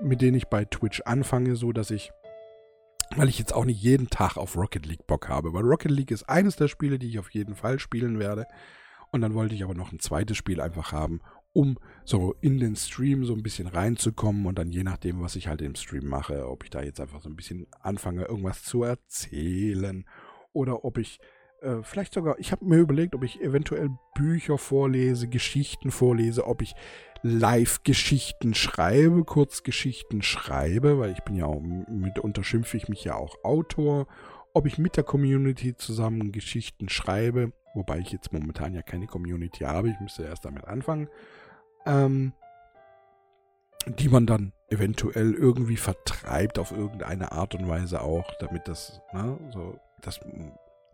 mit 0.00 0.20
denen 0.20 0.36
ich 0.36 0.46
bei 0.46 0.64
Twitch 0.64 1.02
anfange, 1.04 1.56
so 1.56 1.72
dass 1.72 1.90
ich, 1.90 2.12
weil 3.16 3.28
ich 3.28 3.38
jetzt 3.38 3.54
auch 3.54 3.64
nicht 3.64 3.82
jeden 3.82 4.10
Tag 4.10 4.36
auf 4.36 4.56
Rocket 4.56 4.86
League 4.86 5.06
Bock 5.06 5.28
habe, 5.28 5.52
weil 5.52 5.64
Rocket 5.64 5.90
League 5.90 6.10
ist 6.10 6.28
eines 6.28 6.56
der 6.56 6.68
Spiele, 6.68 6.98
die 6.98 7.08
ich 7.08 7.18
auf 7.18 7.30
jeden 7.30 7.54
Fall 7.54 7.78
spielen 7.78 8.18
werde. 8.18 8.46
Und 9.10 9.22
dann 9.22 9.34
wollte 9.34 9.54
ich 9.54 9.64
aber 9.64 9.74
noch 9.74 9.92
ein 9.92 10.00
zweites 10.00 10.36
Spiel 10.36 10.60
einfach 10.60 10.92
haben, 10.92 11.20
um 11.52 11.78
so 12.04 12.34
in 12.40 12.58
den 12.58 12.76
Stream 12.76 13.24
so 13.24 13.34
ein 13.34 13.42
bisschen 13.42 13.66
reinzukommen 13.66 14.46
und 14.46 14.58
dann 14.58 14.70
je 14.70 14.84
nachdem, 14.84 15.20
was 15.20 15.34
ich 15.34 15.48
halt 15.48 15.62
im 15.62 15.74
Stream 15.74 16.06
mache, 16.06 16.48
ob 16.48 16.64
ich 16.64 16.70
da 16.70 16.82
jetzt 16.82 17.00
einfach 17.00 17.22
so 17.22 17.28
ein 17.28 17.36
bisschen 17.36 17.66
anfange, 17.80 18.24
irgendwas 18.24 18.62
zu 18.62 18.82
erzählen 18.82 20.06
oder 20.52 20.84
ob 20.84 20.98
ich 20.98 21.20
äh, 21.60 21.82
vielleicht 21.82 22.14
sogar, 22.14 22.38
ich 22.38 22.52
habe 22.52 22.64
mir 22.64 22.78
überlegt, 22.78 23.14
ob 23.14 23.24
ich 23.24 23.40
eventuell 23.40 23.90
Bücher 24.14 24.58
vorlese, 24.58 25.28
Geschichten 25.28 25.90
vorlese, 25.90 26.46
ob 26.46 26.62
ich 26.62 26.74
Live-Geschichten 27.22 28.54
schreibe, 28.54 29.24
Kurzgeschichten 29.24 30.22
schreibe, 30.22 30.98
weil 30.98 31.12
ich 31.12 31.22
bin 31.22 31.34
ja 31.34 31.46
auch, 31.46 31.60
mitunter 31.60 32.44
schimpfe 32.44 32.76
ich 32.76 32.88
mich 32.88 33.04
ja 33.04 33.16
auch 33.16 33.42
Autor, 33.42 34.06
ob 34.54 34.66
ich 34.66 34.78
mit 34.78 34.96
der 34.96 35.04
Community 35.04 35.76
zusammen 35.76 36.32
Geschichten 36.32 36.88
schreibe, 36.88 37.52
wobei 37.74 37.98
ich 37.98 38.12
jetzt 38.12 38.32
momentan 38.32 38.74
ja 38.74 38.82
keine 38.82 39.06
Community 39.06 39.64
habe, 39.64 39.90
ich 39.90 40.00
müsste 40.00 40.24
erst 40.24 40.44
damit 40.44 40.66
anfangen, 40.66 41.08
ähm, 41.86 42.32
die 43.86 44.08
man 44.08 44.26
dann 44.26 44.52
eventuell 44.68 45.34
irgendwie 45.34 45.76
vertreibt 45.76 46.58
auf 46.58 46.72
irgendeine 46.72 47.32
Art 47.32 47.54
und 47.54 47.68
Weise 47.68 48.02
auch, 48.02 48.30
damit 48.38 48.68
das, 48.68 49.00
ne, 49.12 49.38
so, 49.52 49.78
das 50.02 50.20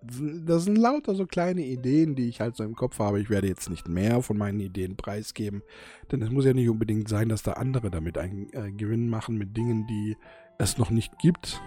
das 0.07 0.65
sind 0.65 0.77
lauter 0.77 1.15
so 1.15 1.27
kleine 1.27 1.63
Ideen, 1.63 2.15
die 2.15 2.29
ich 2.29 2.41
halt 2.41 2.57
so 2.57 2.65
im 2.65 2.75
Kopf 2.75 2.99
habe. 2.99 3.21
Ich 3.21 3.31
werde 3.31 3.49
jetzt 3.49 3.71
nicht 3.71 3.89
mehr 3.89 4.23
von 4.23 4.37
meinen 4.37 4.61
Ideen 4.61 4.97
preisgeben, 4.97 5.63
denn 6.11 6.21
es 6.23 6.31
muss 6.31 6.45
ja 6.45 6.53
nicht 6.53 6.69
unbedingt 6.69 7.09
sein, 7.09 7.29
dass 7.29 7.43
da 7.43 7.53
andere 7.53 7.91
damit 7.91 8.19
einen 8.19 8.53
äh, 8.53 8.71
Gewinn 8.73 9.09
machen 9.09 9.37
mit 9.37 9.57
Dingen, 9.57 9.87
die 9.87 10.17
es 10.59 10.79
noch 10.79 10.91
nicht 10.91 11.19
gibt, 11.19 11.61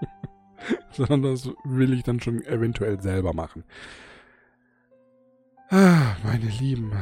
sondern 0.92 1.22
das 1.22 1.50
will 1.64 1.92
ich 1.92 2.02
dann 2.02 2.20
schon 2.20 2.42
eventuell 2.44 3.00
selber 3.00 3.34
machen. 3.34 3.64
Ah, 5.68 6.16
meine 6.24 6.46
Lieben. 6.46 6.92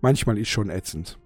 Manchmal 0.00 0.38
ist 0.38 0.48
schon 0.48 0.70
ätzend. 0.70 1.18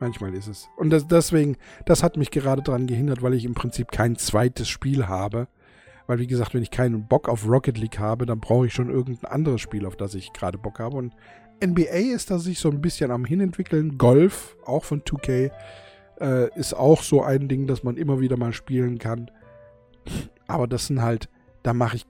Manchmal 0.00 0.34
ist 0.34 0.46
es. 0.46 0.68
Und 0.76 0.90
das, 0.90 1.08
deswegen, 1.08 1.56
das 1.84 2.02
hat 2.02 2.16
mich 2.16 2.30
gerade 2.30 2.62
daran 2.62 2.86
gehindert, 2.86 3.22
weil 3.22 3.34
ich 3.34 3.44
im 3.44 3.54
Prinzip 3.54 3.90
kein 3.90 4.16
zweites 4.16 4.68
Spiel 4.68 5.08
habe. 5.08 5.48
Weil, 6.06 6.20
wie 6.20 6.26
gesagt, 6.26 6.54
wenn 6.54 6.62
ich 6.62 6.70
keinen 6.70 7.06
Bock 7.06 7.28
auf 7.28 7.46
Rocket 7.46 7.76
League 7.76 7.98
habe, 7.98 8.24
dann 8.24 8.40
brauche 8.40 8.66
ich 8.66 8.72
schon 8.72 8.90
irgendein 8.90 9.30
anderes 9.30 9.60
Spiel, 9.60 9.84
auf 9.84 9.96
das 9.96 10.14
ich 10.14 10.32
gerade 10.32 10.56
Bock 10.56 10.78
habe. 10.78 10.96
Und 10.96 11.14
NBA 11.62 12.14
ist 12.14 12.30
da 12.30 12.38
sich 12.38 12.60
so 12.60 12.70
ein 12.70 12.80
bisschen 12.80 13.10
am 13.10 13.24
Hinentwickeln. 13.24 13.98
Golf, 13.98 14.56
auch 14.64 14.84
von 14.84 15.02
2K, 15.02 15.50
äh, 16.20 16.58
ist 16.58 16.74
auch 16.74 17.02
so 17.02 17.22
ein 17.22 17.48
Ding, 17.48 17.66
das 17.66 17.82
man 17.82 17.96
immer 17.96 18.20
wieder 18.20 18.36
mal 18.36 18.52
spielen 18.52 18.98
kann. 18.98 19.30
Aber 20.46 20.66
das 20.66 20.86
sind 20.86 21.02
halt, 21.02 21.28
da 21.62 21.74
mache 21.74 21.96
ich 21.96 22.06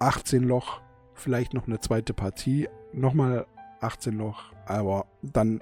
18 0.00 0.42
Loch, 0.42 0.80
vielleicht 1.14 1.54
noch 1.54 1.66
eine 1.66 1.80
zweite 1.80 2.14
Partie, 2.14 2.68
nochmal 2.92 3.46
18 3.80 4.16
Loch, 4.16 4.52
aber 4.66 5.06
dann 5.22 5.60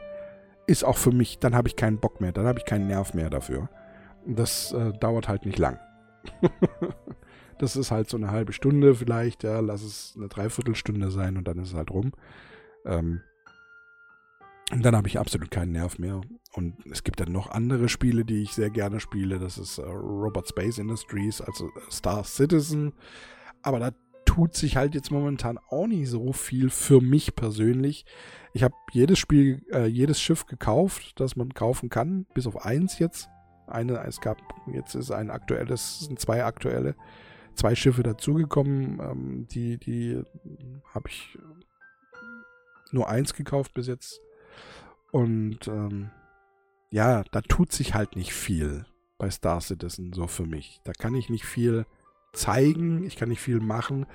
ist 0.66 0.84
auch 0.84 0.96
für 0.96 1.12
mich, 1.12 1.38
dann 1.38 1.54
habe 1.54 1.68
ich 1.68 1.76
keinen 1.76 1.98
Bock 1.98 2.20
mehr, 2.20 2.32
dann 2.32 2.46
habe 2.46 2.58
ich 2.58 2.64
keinen 2.64 2.86
Nerv 2.86 3.14
mehr 3.14 3.30
dafür. 3.30 3.68
Das 4.26 4.72
äh, 4.72 4.92
dauert 4.92 5.28
halt 5.28 5.46
nicht 5.46 5.58
lang. 5.58 5.78
das 7.58 7.76
ist 7.76 7.90
halt 7.90 8.10
so 8.10 8.16
eine 8.16 8.30
halbe 8.30 8.52
Stunde 8.52 8.94
vielleicht, 8.94 9.44
ja, 9.44 9.60
lass 9.60 9.82
es 9.82 10.14
eine 10.16 10.28
Dreiviertelstunde 10.28 11.10
sein 11.10 11.36
und 11.36 11.46
dann 11.46 11.58
ist 11.58 11.68
es 11.68 11.74
halt 11.74 11.90
rum. 11.90 12.12
Ähm, 12.84 13.20
und 14.72 14.84
dann 14.84 14.96
habe 14.96 15.06
ich 15.06 15.18
absolut 15.18 15.50
keinen 15.50 15.72
Nerv 15.72 15.98
mehr. 15.98 16.20
Und 16.52 16.74
es 16.90 17.04
gibt 17.04 17.20
dann 17.20 17.30
noch 17.30 17.50
andere 17.50 17.88
Spiele, 17.88 18.24
die 18.24 18.42
ich 18.42 18.52
sehr 18.52 18.70
gerne 18.70 18.98
spiele. 18.98 19.38
Das 19.38 19.58
ist 19.58 19.78
äh, 19.78 19.82
Robot 19.82 20.48
Space 20.48 20.78
Industries, 20.78 21.40
also 21.40 21.70
Star 21.90 22.24
Citizen. 22.24 22.92
Aber 23.62 23.78
da 23.78 23.90
tut 24.36 24.54
sich 24.54 24.76
halt 24.76 24.94
jetzt 24.94 25.10
momentan 25.10 25.58
auch 25.70 25.86
nicht 25.86 26.10
so 26.10 26.34
viel 26.34 26.68
für 26.68 27.00
mich 27.00 27.34
persönlich. 27.34 28.04
Ich 28.52 28.62
habe 28.62 28.74
jedes 28.92 29.18
Spiel, 29.18 29.64
äh, 29.72 29.86
jedes 29.86 30.20
Schiff 30.20 30.44
gekauft, 30.44 31.18
das 31.18 31.36
man 31.36 31.54
kaufen 31.54 31.88
kann, 31.88 32.26
bis 32.34 32.46
auf 32.46 32.62
eins 32.62 32.98
jetzt. 32.98 33.30
Eine, 33.66 34.04
es 34.04 34.20
gab, 34.20 34.36
jetzt 34.70 34.94
ist 34.94 35.10
ein 35.10 35.30
aktuelles, 35.30 36.00
sind 36.00 36.20
zwei 36.20 36.44
aktuelle, 36.44 36.96
zwei 37.54 37.74
Schiffe 37.74 38.02
dazugekommen. 38.02 39.00
Ähm, 39.00 39.48
die, 39.48 39.78
die 39.78 40.22
habe 40.92 41.08
ich 41.08 41.38
nur 42.92 43.08
eins 43.08 43.32
gekauft 43.32 43.72
bis 43.72 43.86
jetzt. 43.86 44.20
Und 45.12 45.66
ähm, 45.66 46.10
ja, 46.90 47.24
da 47.32 47.40
tut 47.40 47.72
sich 47.72 47.94
halt 47.94 48.16
nicht 48.16 48.34
viel 48.34 48.84
bei 49.16 49.30
Star 49.30 49.62
Citizen 49.62 50.12
so 50.12 50.26
für 50.26 50.44
mich. 50.44 50.82
Da 50.84 50.92
kann 50.92 51.14
ich 51.14 51.30
nicht 51.30 51.46
viel 51.46 51.86
zeigen, 52.36 53.04
ich 53.04 53.16
kann 53.16 53.28
nicht 53.28 53.40
viel 53.40 53.60
machen. 53.60 54.06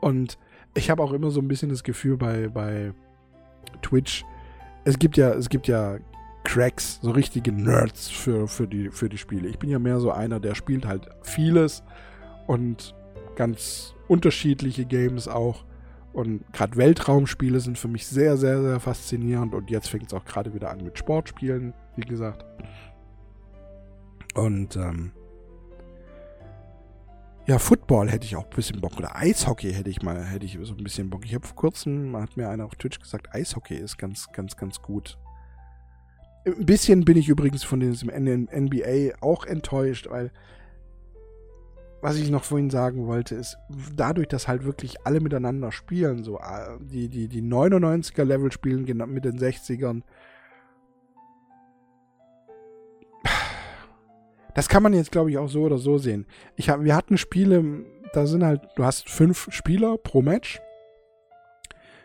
Und 0.00 0.38
ich 0.74 0.90
habe 0.90 1.02
auch 1.02 1.12
immer 1.12 1.30
so 1.30 1.40
ein 1.40 1.48
bisschen 1.48 1.68
das 1.68 1.82
Gefühl 1.84 2.16
bei, 2.16 2.48
bei 2.48 2.92
Twitch, 3.82 4.24
es 4.84 4.98
gibt 4.98 5.16
ja, 5.16 5.30
es 5.30 5.48
gibt 5.48 5.68
ja 5.68 5.98
Cracks, 6.44 7.00
so 7.02 7.10
richtige 7.10 7.50
Nerds 7.50 8.08
für, 8.08 8.46
für, 8.46 8.68
die, 8.68 8.90
für 8.90 9.08
die 9.08 9.18
Spiele. 9.18 9.48
Ich 9.48 9.58
bin 9.58 9.68
ja 9.68 9.78
mehr 9.78 9.98
so 9.98 10.12
einer, 10.12 10.38
der 10.38 10.54
spielt 10.54 10.86
halt 10.86 11.08
vieles 11.22 11.82
und 12.46 12.94
ganz 13.34 13.94
unterschiedliche 14.06 14.84
Games 14.84 15.26
auch. 15.26 15.64
Und 16.12 16.44
gerade 16.52 16.76
Weltraumspiele 16.76 17.60
sind 17.60 17.78
für 17.78 17.88
mich 17.88 18.06
sehr, 18.06 18.36
sehr, 18.36 18.62
sehr 18.62 18.80
faszinierend. 18.80 19.54
Und 19.54 19.70
jetzt 19.70 19.88
fängt 19.88 20.06
es 20.06 20.14
auch 20.14 20.24
gerade 20.24 20.54
wieder 20.54 20.70
an 20.70 20.82
mit 20.82 20.98
Sportspielen, 20.98 21.74
wie 21.96 22.06
gesagt. 22.06 22.44
Und 24.34 24.76
ähm, 24.76 25.12
ja, 27.46 27.58
Football 27.60 28.10
hätte 28.10 28.26
ich 28.26 28.34
auch 28.36 28.44
ein 28.44 28.56
bisschen 28.56 28.80
Bock. 28.80 28.96
Oder 28.96 29.16
Eishockey 29.16 29.72
hätte 29.72 29.90
ich 29.90 30.02
mal, 30.02 30.24
hätte 30.24 30.44
ich 30.44 30.58
so 30.62 30.74
ein 30.74 30.82
bisschen 30.82 31.10
Bock. 31.10 31.24
Ich 31.24 31.34
habe 31.34 31.46
vor 31.46 31.56
kurzem, 31.56 32.16
hat 32.16 32.36
mir 32.36 32.48
einer 32.48 32.64
auf 32.64 32.74
Twitch 32.74 32.98
gesagt, 32.98 33.32
Eishockey 33.32 33.76
ist 33.76 33.98
ganz, 33.98 34.26
ganz, 34.32 34.56
ganz 34.56 34.82
gut. 34.82 35.18
Ein 36.44 36.66
bisschen 36.66 37.04
bin 37.04 37.16
ich 37.16 37.28
übrigens 37.28 37.64
von 37.64 37.80
diesem 37.80 38.08
NBA 38.08 39.16
auch 39.20 39.46
enttäuscht, 39.46 40.08
weil 40.10 40.32
was 42.02 42.16
ich 42.16 42.30
noch 42.30 42.44
vorhin 42.44 42.70
sagen 42.70 43.06
wollte, 43.06 43.34
ist, 43.34 43.56
dadurch, 43.94 44.28
dass 44.28 44.46
halt 44.46 44.64
wirklich 44.64 45.04
alle 45.04 45.20
miteinander 45.20 45.72
spielen, 45.72 46.22
so 46.22 46.38
äh, 46.38 46.78
die, 46.80 47.08
die, 47.08 47.26
die 47.26 47.42
99er-Level 47.42 48.52
spielen 48.52 48.84
mit 49.08 49.24
den 49.24 49.38
60ern, 49.38 50.02
Das 54.56 54.70
kann 54.70 54.82
man 54.82 54.94
jetzt, 54.94 55.12
glaube 55.12 55.30
ich, 55.30 55.36
auch 55.36 55.50
so 55.50 55.64
oder 55.64 55.76
so 55.76 55.98
sehen. 55.98 56.26
Ich 56.56 56.70
hab, 56.70 56.82
wir 56.82 56.96
hatten 56.96 57.18
Spiele, 57.18 57.84
da 58.14 58.26
sind 58.26 58.42
halt, 58.42 58.62
du 58.76 58.84
hast 58.84 59.10
fünf 59.10 59.48
Spieler 59.50 59.98
pro 59.98 60.22
Match. 60.22 60.62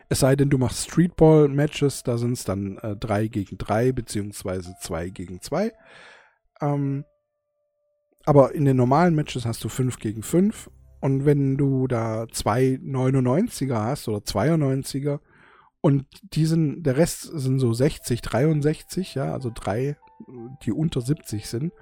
Es 0.10 0.20
sei 0.20 0.36
denn, 0.36 0.50
du 0.50 0.58
machst 0.58 0.90
Streetball-Matches, 0.90 2.04
da 2.04 2.18
sind 2.18 2.34
es 2.34 2.44
dann 2.44 2.78
äh, 2.80 2.98
3 2.98 3.28
gegen 3.28 3.58
3 3.58 3.94
beziehungsweise 3.94 4.76
2 4.82 5.10
gegen 5.12 5.40
2. 5.40 5.72
Ähm, 6.60 7.06
aber 8.26 8.54
in 8.54 8.66
den 8.66 8.76
normalen 8.76 9.16
Matches 9.16 9.46
hast 9.46 9.64
du 9.64 9.70
5 9.70 9.98
gegen 10.00 10.22
5. 10.22 10.70
Und 11.00 11.26
wenn 11.26 11.56
du 11.56 11.88
da 11.88 12.28
zwei 12.34 12.78
99er 12.84 13.82
hast 13.82 14.10
oder 14.10 14.18
92er 14.18 15.22
und 15.80 16.06
die 16.34 16.46
sind, 16.46 16.84
der 16.84 16.98
Rest 16.98 17.22
sind 17.22 17.60
so 17.60 17.72
60, 17.72 18.22
63, 18.22 19.16
ja, 19.16 19.34
also 19.34 19.50
drei 19.56 19.96
die 20.64 20.72
unter 20.72 21.02
70 21.02 21.48
sind. 21.48 21.74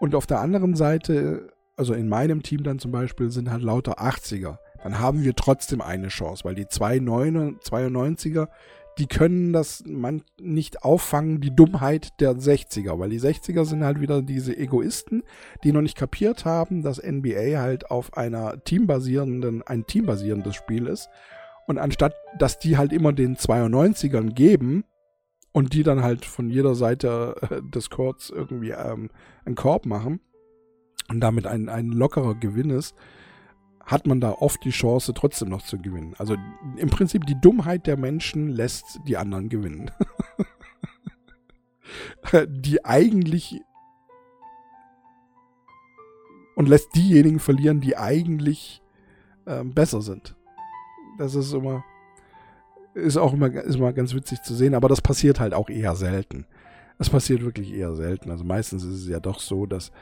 Und 0.00 0.14
auf 0.14 0.26
der 0.26 0.40
anderen 0.40 0.74
Seite, 0.74 1.52
also 1.76 1.94
in 1.94 2.08
meinem 2.08 2.42
Team 2.42 2.62
dann 2.62 2.78
zum 2.78 2.92
Beispiel, 2.92 3.30
sind 3.30 3.50
halt 3.50 3.62
lauter 3.62 4.00
80er. 4.00 4.58
Dann 4.82 4.98
haben 4.98 5.24
wir 5.24 5.34
trotzdem 5.34 5.80
eine 5.80 6.08
Chance, 6.08 6.44
weil 6.44 6.54
die 6.54 6.66
92er, 6.66 8.48
die 8.98 9.06
können 9.06 9.52
das 9.52 9.84
man 9.86 10.22
nicht 10.40 10.82
auffangen, 10.84 11.40
die 11.40 11.54
Dummheit 11.54 12.20
der 12.20 12.32
60er, 12.32 12.98
weil 12.98 13.10
die 13.10 13.20
60er 13.20 13.64
sind 13.64 13.84
halt 13.84 14.00
wieder 14.00 14.22
diese 14.22 14.56
Egoisten, 14.56 15.22
die 15.64 15.72
noch 15.72 15.82
nicht 15.82 15.98
kapiert 15.98 16.44
haben, 16.44 16.82
dass 16.82 17.02
NBA 17.02 17.58
halt 17.58 17.90
auf 17.90 18.16
einer 18.16 18.62
teambasierenden, 18.64 19.62
ein 19.62 19.86
teambasierendes 19.86 20.54
Spiel 20.54 20.86
ist. 20.86 21.08
Und 21.66 21.78
anstatt, 21.78 22.14
dass 22.38 22.58
die 22.58 22.76
halt 22.78 22.92
immer 22.92 23.12
den 23.12 23.36
92ern 23.36 24.32
geben 24.32 24.84
und 25.56 25.72
die 25.72 25.82
dann 25.82 26.02
halt 26.02 26.26
von 26.26 26.50
jeder 26.50 26.74
Seite 26.74 27.34
äh, 27.48 27.62
des 27.62 27.88
Courts 27.88 28.28
irgendwie 28.28 28.72
ähm, 28.72 29.08
einen 29.46 29.54
Korb 29.54 29.86
machen 29.86 30.20
und 31.08 31.20
damit 31.20 31.46
ein, 31.46 31.70
ein 31.70 31.88
lockerer 31.88 32.34
Gewinn 32.34 32.68
ist, 32.68 32.94
hat 33.82 34.06
man 34.06 34.20
da 34.20 34.32
oft 34.32 34.62
die 34.64 34.70
Chance, 34.70 35.14
trotzdem 35.14 35.48
noch 35.48 35.62
zu 35.62 35.78
gewinnen. 35.78 36.14
Also 36.18 36.36
im 36.76 36.90
Prinzip 36.90 37.24
die 37.24 37.40
Dummheit 37.40 37.86
der 37.86 37.96
Menschen 37.96 38.50
lässt 38.50 39.00
die 39.08 39.16
anderen 39.16 39.48
gewinnen. 39.48 39.90
die 42.48 42.84
eigentlich 42.84 43.62
und 46.54 46.68
lässt 46.68 46.94
diejenigen 46.94 47.38
verlieren, 47.38 47.80
die 47.80 47.96
eigentlich 47.96 48.82
äh, 49.46 49.64
besser 49.64 50.02
sind. 50.02 50.36
Das 51.16 51.34
ist 51.34 51.54
immer 51.54 51.82
ist 52.96 53.16
auch 53.16 53.34
immer 53.34 53.52
ist 53.52 53.76
immer 53.76 53.92
ganz 53.92 54.14
witzig 54.14 54.42
zu 54.42 54.54
sehen, 54.54 54.74
aber 54.74 54.88
das 54.88 55.02
passiert 55.02 55.38
halt 55.38 55.54
auch 55.54 55.68
eher 55.68 55.94
selten. 55.94 56.46
Das 56.98 57.10
passiert 57.10 57.42
wirklich 57.42 57.74
eher 57.74 57.94
selten. 57.94 58.30
Also 58.30 58.44
meistens 58.44 58.84
ist 58.84 59.02
es 59.02 59.08
ja 59.08 59.20
doch 59.20 59.38
so, 59.38 59.66
dass 59.66 59.92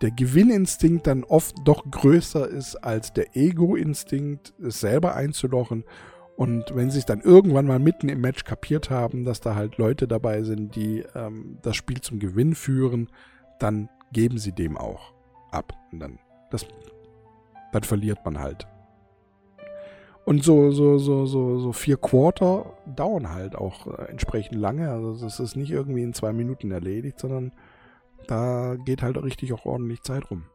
der 0.00 0.12
Gewinninstinkt 0.12 1.06
dann 1.06 1.24
oft 1.24 1.56
doch 1.64 1.84
größer 1.90 2.48
ist 2.48 2.76
als 2.76 3.12
der 3.12 3.36
Ego-Instinkt, 3.36 4.54
es 4.62 4.80
selber 4.80 5.14
einzulochen. 5.14 5.84
Und 6.36 6.74
wenn 6.74 6.90
sie 6.90 6.98
es 6.98 7.06
dann 7.06 7.20
irgendwann 7.20 7.66
mal 7.66 7.78
mitten 7.78 8.08
im 8.08 8.20
Match 8.20 8.44
kapiert 8.44 8.90
haben, 8.90 9.24
dass 9.24 9.40
da 9.40 9.54
halt 9.54 9.78
Leute 9.78 10.06
dabei 10.06 10.42
sind, 10.42 10.76
die 10.76 11.04
ähm, 11.14 11.58
das 11.62 11.76
Spiel 11.76 12.00
zum 12.00 12.18
Gewinn 12.18 12.54
führen, 12.54 13.08
dann 13.58 13.88
geben 14.12 14.38
sie 14.38 14.52
dem 14.52 14.76
auch 14.76 15.12
ab. 15.50 15.72
Und 15.92 16.00
dann, 16.00 16.18
das, 16.50 16.66
dann 17.72 17.82
verliert 17.82 18.18
man 18.24 18.40
halt. 18.40 18.66
Und 20.24 20.42
so, 20.42 20.70
so, 20.70 20.98
so, 20.98 21.26
so, 21.26 21.58
so 21.58 21.72
vier 21.72 21.98
Quarter 21.98 22.78
dauern 22.86 23.30
halt 23.30 23.56
auch 23.56 23.86
äh, 23.86 24.10
entsprechend 24.10 24.58
lange. 24.58 24.90
Also 24.90 25.22
das 25.22 25.38
ist 25.38 25.54
nicht 25.54 25.70
irgendwie 25.70 26.02
in 26.02 26.14
zwei 26.14 26.32
Minuten 26.32 26.70
erledigt, 26.70 27.20
sondern 27.20 27.52
da 28.26 28.76
geht 28.86 29.02
halt 29.02 29.22
richtig 29.22 29.52
auch 29.52 29.66
ordentlich 29.66 30.02
Zeit 30.02 30.30
rum. 30.30 30.46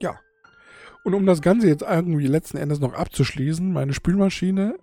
Ja. 0.00 0.18
Und 1.04 1.14
um 1.14 1.24
das 1.24 1.40
Ganze 1.40 1.68
jetzt 1.68 1.82
irgendwie 1.82 2.26
letzten 2.26 2.56
Endes 2.56 2.80
noch 2.80 2.94
abzuschließen, 2.94 3.72
meine 3.72 3.92
Spülmaschine. 3.92 4.76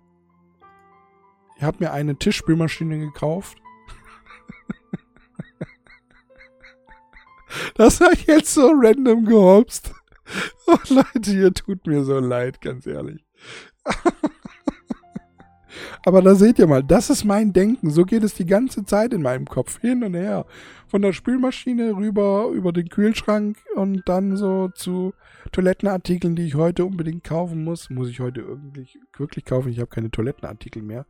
Ich 1.56 1.62
habe 1.62 1.76
mir 1.80 1.92
eine 1.92 2.16
Tischspülmaschine 2.16 2.98
gekauft. 2.98 3.58
das 7.74 8.00
ich 8.00 8.26
jetzt 8.26 8.54
so 8.54 8.72
random 8.74 9.26
gehopst. 9.26 9.92
Oh 10.66 10.78
Leute, 10.88 11.32
ihr 11.32 11.52
tut 11.52 11.86
mir 11.86 12.04
so 12.04 12.18
leid, 12.18 12.60
ganz 12.60 12.86
ehrlich. 12.86 13.24
Aber 16.04 16.22
da 16.22 16.34
seht 16.34 16.58
ihr 16.58 16.66
mal, 16.66 16.82
das 16.82 17.10
ist 17.10 17.24
mein 17.24 17.52
Denken. 17.52 17.90
So 17.90 18.04
geht 18.04 18.24
es 18.24 18.34
die 18.34 18.46
ganze 18.46 18.84
Zeit 18.84 19.12
in 19.12 19.22
meinem 19.22 19.46
Kopf 19.46 19.80
hin 19.80 20.02
und 20.02 20.14
her. 20.14 20.46
Von 20.88 21.02
der 21.02 21.12
Spülmaschine 21.12 21.94
rüber 21.96 22.48
über 22.52 22.72
den 22.72 22.88
Kühlschrank 22.88 23.58
und 23.74 24.02
dann 24.06 24.36
so 24.36 24.68
zu 24.68 25.12
Toilettenartikeln, 25.52 26.36
die 26.36 26.46
ich 26.46 26.54
heute 26.54 26.84
unbedingt 26.84 27.24
kaufen 27.24 27.64
muss. 27.64 27.90
Muss 27.90 28.08
ich 28.08 28.20
heute 28.20 28.46
wirklich, 28.46 28.98
wirklich 29.16 29.44
kaufen. 29.44 29.70
Ich 29.70 29.78
habe 29.78 29.90
keine 29.90 30.10
Toilettenartikel 30.10 30.82
mehr. 30.82 31.06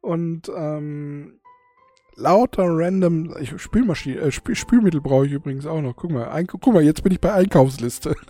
Und 0.00 0.50
ähm, 0.54 1.40
lauter 2.20 2.66
random 2.66 3.34
ich, 3.40 3.60
Spülmaschine, 3.60 4.20
äh, 4.20 4.30
Spül, 4.30 4.54
Spülmittel 4.54 5.00
brauche 5.00 5.26
ich 5.26 5.32
übrigens 5.32 5.66
auch 5.66 5.80
noch. 5.80 5.96
Guck 5.96 6.12
mal, 6.12 6.28
ein, 6.28 6.46
guck 6.46 6.66
mal, 6.72 6.82
jetzt 6.82 7.02
bin 7.02 7.12
ich 7.12 7.20
bei 7.20 7.32
Einkaufsliste. 7.32 8.14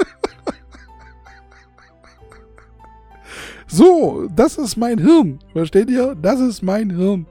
So, 3.73 4.29
das 4.35 4.59
ist 4.59 4.77
mein 4.77 4.99
Hirn. 4.99 5.39
Versteht 5.53 5.91
ihr? 5.91 6.17
Das 6.17 6.41
ist 6.41 6.61
mein 6.61 6.91
Hirn. 6.91 7.27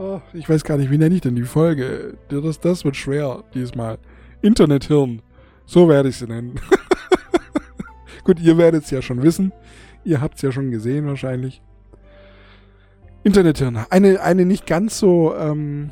Oh, 0.00 0.20
ich 0.32 0.48
weiß 0.48 0.64
gar 0.64 0.76
nicht, 0.76 0.90
wie 0.90 0.98
nenne 0.98 1.14
ich 1.14 1.20
denn 1.20 1.36
die 1.36 1.44
Folge? 1.44 2.18
Das, 2.28 2.58
das 2.58 2.84
wird 2.84 2.96
schwer 2.96 3.44
diesmal. 3.54 3.98
Internethirn. 4.42 5.22
So 5.64 5.88
werde 5.88 6.08
ich 6.08 6.16
sie 6.16 6.26
nennen. 6.26 6.60
Gut, 8.24 8.40
ihr 8.40 8.58
werdet 8.58 8.82
es 8.82 8.90
ja 8.90 9.00
schon 9.00 9.22
wissen. 9.22 9.52
Ihr 10.02 10.20
habt 10.20 10.36
es 10.36 10.42
ja 10.42 10.50
schon 10.50 10.72
gesehen 10.72 11.06
wahrscheinlich. 11.06 11.62
Internethirn. 13.24 13.86
Eine, 13.90 14.20
eine 14.20 14.44
nicht 14.44 14.66
ganz 14.66 14.98
so 14.98 15.34
ähm, 15.34 15.90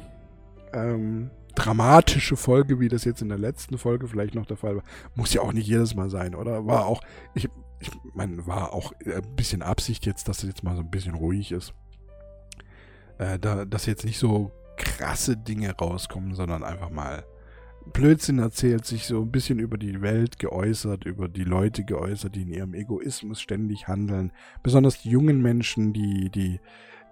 ähm, 0.72 1.30
dramatische 1.55 2.37
Folge, 2.37 2.78
wie 2.78 2.89
das 2.89 3.05
jetzt 3.05 3.22
in 3.22 3.28
der 3.28 3.39
letzten 3.39 3.78
Folge 3.78 4.07
vielleicht 4.07 4.35
noch 4.35 4.47
der 4.47 4.59
Fall 4.59 4.76
war. 4.76 4.85
Muss 5.14 5.33
ja 5.33 5.41
auch 5.41 5.53
nicht 5.53 5.66
jedes 5.66 5.95
Mal 5.95 6.11
sein, 6.11 6.35
oder? 6.35 6.66
War 6.66 6.87
auch, 6.87 7.03
ich, 7.35 7.49
ich 7.80 7.91
meine, 8.14 8.47
war 8.47 8.72
auch 8.72 8.93
ein 9.05 9.35
bisschen 9.35 9.62
Absicht 9.62 10.07
jetzt, 10.07 10.28
dass 10.28 10.43
es 10.43 10.49
jetzt 10.49 10.62
mal 10.62 10.76
so 10.76 10.83
ein 10.83 10.91
bisschen 10.91 11.14
ruhig 11.14 11.53
ist. 11.53 11.72
Äh, 13.18 13.39
da, 13.39 13.64
dass 13.64 13.87
jetzt 13.87 14.05
nicht 14.05 14.18
so 14.18 14.53
krasse 14.76 15.37
Dinge 15.37 15.74
rauskommen, 15.76 16.35
sondern 16.35 16.62
einfach 16.62 16.91
mal 16.91 17.24
Blödsinn 17.93 18.39
erzählt, 18.39 18.85
sich 18.85 19.07
so 19.07 19.22
ein 19.22 19.33
bisschen 19.33 19.59
über 19.59 19.76
die 19.76 20.03
Welt 20.03 20.39
geäußert, 20.39 21.05
über 21.05 21.28
die 21.28 21.45
Leute 21.45 21.85
geäußert, 21.85 22.37
die 22.37 22.43
in 22.43 22.49
ihrem 22.49 22.74
Egoismus 22.74 23.41
ständig 23.41 23.89
handeln. 23.89 24.33
Besonders 24.62 25.03
die 25.03 25.11
jungen 25.11 25.43
Menschen, 25.43 25.93
die, 25.93 26.30
die 26.30 26.61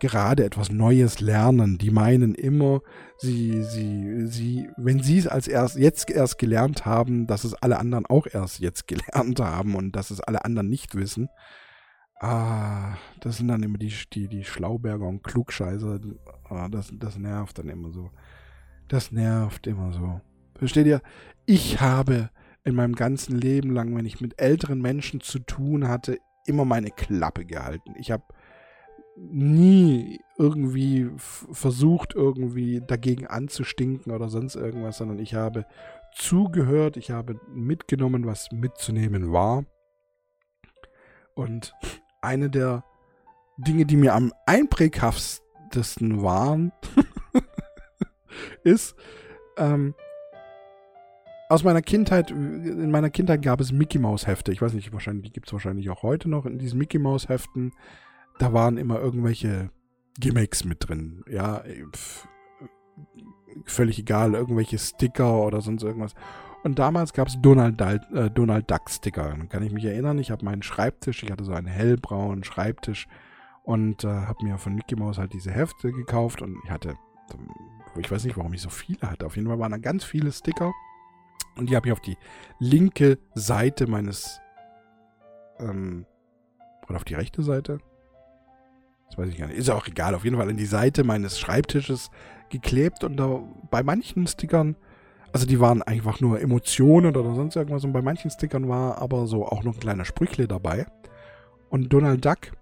gerade 0.01 0.45
etwas 0.45 0.71
Neues 0.71 1.21
lernen. 1.21 1.79
Die 1.79 1.91
meinen 1.91 2.35
immer, 2.35 2.81
sie, 3.19 3.63
sie, 3.63 4.27
sie, 4.27 4.69
wenn 4.77 5.03
sie 5.03 5.19
es 5.19 5.27
als 5.27 5.47
erst 5.47 5.77
jetzt 5.77 6.11
erst 6.11 6.39
gelernt 6.39 6.85
haben, 6.85 7.27
dass 7.27 7.45
es 7.45 7.55
alle 7.55 7.79
anderen 7.79 8.07
auch 8.07 8.27
erst 8.27 8.59
jetzt 8.59 8.87
gelernt 8.89 9.39
haben 9.41 9.77
und 9.77 9.95
dass 9.95 10.11
es 10.11 10.21
alle 10.21 10.45
anderen 10.45 10.69
nicht 10.69 10.95
wissen. 10.95 11.29
Ah, 12.19 12.97
das 13.21 13.39
sind 13.39 13.49
dann 13.49 13.63
immer 13.63 13.79
die, 13.79 13.95
die, 14.13 14.29
die 14.29 14.45
Schlauberger 14.45 15.07
und 15.07 15.23
Klugscheißer. 15.23 16.01
Ah, 16.49 16.69
das, 16.69 16.93
das 16.93 17.17
nervt 17.17 17.59
dann 17.59 17.69
immer 17.69 17.93
so. 17.93 18.11
Das 18.89 19.13
nervt 19.13 19.67
immer 19.67 19.93
so. 19.93 20.21
Versteht 20.59 20.87
ihr? 20.87 21.01
Ich 21.47 21.81
habe 21.81 22.29
in 22.65 22.75
meinem 22.75 22.95
ganzen 22.95 23.37
Leben 23.39 23.71
lang, 23.71 23.97
wenn 23.97 24.05
ich 24.05 24.21
mit 24.21 24.41
älteren 24.41 24.83
Menschen 24.83 25.21
zu 25.21 25.39
tun 25.39 25.89
hatte, 25.89 26.19
immer 26.47 26.65
meine 26.65 26.91
Klappe 26.91 27.47
gehalten. 27.47 27.95
Ich 27.97 28.11
habe 28.11 28.25
nie 29.29 30.21
irgendwie 30.39 31.11
versucht, 31.18 32.14
irgendwie 32.14 32.81
dagegen 32.81 33.27
anzustinken 33.27 34.12
oder 34.12 34.29
sonst 34.29 34.57
irgendwas, 34.57 34.99
sondern 34.99 35.18
ich 35.18 35.35
habe 35.35 35.66
zugehört, 36.14 36.97
ich 36.97 37.11
habe 37.11 37.39
mitgenommen, 37.53 38.27
was 38.27 38.51
mitzunehmen 38.51 39.33
war. 39.33 39.64
Und 41.35 41.75
eine 42.23 42.51
der 42.51 42.85
Dinge, 43.59 43.85
die 43.85 43.97
mir 43.97 44.14
am 44.14 44.33
einpräghaftsten 44.47 46.23
waren, 46.23 46.73
ist, 48.64 48.97
ähm, 49.57 49.95
aus 51.51 51.64
meiner 51.64 51.83
Kindheit, 51.83 52.31
in 52.31 52.91
meiner 52.91 53.11
Kindheit 53.11 53.43
gab 53.43 53.61
es 53.61 53.73
Mickey 53.73 53.99
Maus 53.99 54.27
Hefte. 54.27 54.53
Ich 54.53 54.62
weiß 54.62 54.73
nicht, 54.73 54.93
wahrscheinlich, 54.93 55.25
die 55.25 55.33
gibt 55.33 55.49
es 55.49 55.53
wahrscheinlich 55.53 55.91
auch 55.91 56.05
heute 56.05 56.31
noch 56.31 56.47
in 56.47 56.59
diesen 56.59 56.79
Mickey 56.79 56.99
Maus 56.99 57.29
Heften 57.29 57.73
da 58.41 58.53
waren 58.55 58.78
immer 58.78 58.99
irgendwelche 58.99 59.70
Gimmicks 60.18 60.64
mit 60.64 60.88
drin. 60.88 61.22
Ja, 61.28 61.62
pf, 61.95 62.26
völlig 63.66 63.99
egal, 63.99 64.34
irgendwelche 64.34 64.78
Sticker 64.78 65.43
oder 65.43 65.61
sonst 65.61 65.82
irgendwas. 65.82 66.14
Und 66.62 66.78
damals 66.78 67.12
gab 67.12 67.28
es 67.28 67.41
Donald, 67.41 67.80
äh, 67.80 68.30
Donald 68.30 68.70
Duck 68.70 68.88
Sticker. 68.88 69.28
Dann 69.28 69.49
kann 69.49 69.62
ich 69.62 69.72
mich 69.72 69.84
erinnern, 69.84 70.18
ich 70.18 70.30
habe 70.30 70.45
meinen 70.45 70.62
Schreibtisch, 70.62 71.22
ich 71.22 71.30
hatte 71.30 71.45
so 71.45 71.53
einen 71.53 71.66
hellbraunen 71.66 72.43
Schreibtisch 72.43 73.09
und 73.62 74.05
äh, 74.05 74.09
habe 74.09 74.45
mir 74.45 74.59
von 74.59 74.74
Mickey 74.74 74.97
Mouse 74.97 75.18
halt 75.18 75.34
diese 75.34 75.51
Hefte 75.51 75.93
gekauft 75.93 76.41
und 76.41 76.59
ich 76.64 76.70
hatte, 76.70 76.95
ich 77.99 78.11
weiß 78.11 78.24
nicht, 78.24 78.38
warum 78.38 78.55
ich 78.55 78.62
so 78.62 78.70
viele 78.70 79.11
hatte. 79.11 79.26
Auf 79.26 79.36
jeden 79.36 79.49
Fall 79.49 79.59
waren 79.59 79.72
da 79.72 79.78
ganz 79.78 80.03
viele 80.05 80.32
Sticker 80.32 80.72
und 81.57 81.68
die 81.68 81.76
habe 81.76 81.88
ich 81.88 81.93
auf 81.93 82.01
die 82.01 82.16
linke 82.59 83.18
Seite 83.34 83.86
meines 83.86 84.41
ähm, 85.59 86.07
oder 86.88 86.97
auf 86.97 87.05
die 87.05 87.14
rechte 87.14 87.43
Seite? 87.43 87.80
Das 89.11 89.19
weiß 89.19 89.29
ich 89.29 89.39
gar 89.39 89.47
nicht. 89.47 89.59
Ist 89.59 89.69
ja 89.69 89.75
auch 89.75 89.87
egal. 89.87 90.15
Auf 90.15 90.25
jeden 90.25 90.37
Fall 90.37 90.49
an 90.49 90.57
die 90.57 90.67
Seite 90.67 91.05
meines 91.05 91.39
Schreibtisches 91.39 92.11
geklebt 92.49 93.05
und 93.05 93.17
da 93.17 93.41
bei 93.71 93.83
manchen 93.83 94.27
Stickern, 94.27 94.77
also 95.33 95.47
die 95.47 95.61
waren 95.61 95.83
einfach 95.83 96.21
nur 96.21 96.41
Emotionen 96.41 97.15
oder 97.17 97.35
sonst 97.35 97.57
irgendwas 97.57 97.85
und 97.85 97.93
bei 97.93 98.03
manchen 98.03 98.31
Stickern 98.31 98.69
war 98.69 98.99
aber 98.99 99.27
so 99.27 99.47
auch 99.47 99.63
noch 99.63 99.75
ein 99.75 99.81
kleiner 99.81 100.05
Sprüchle 100.05 100.49
dabei. 100.49 100.87
Und 101.69 101.93
Donald 101.93 102.25
Duck 102.25 102.53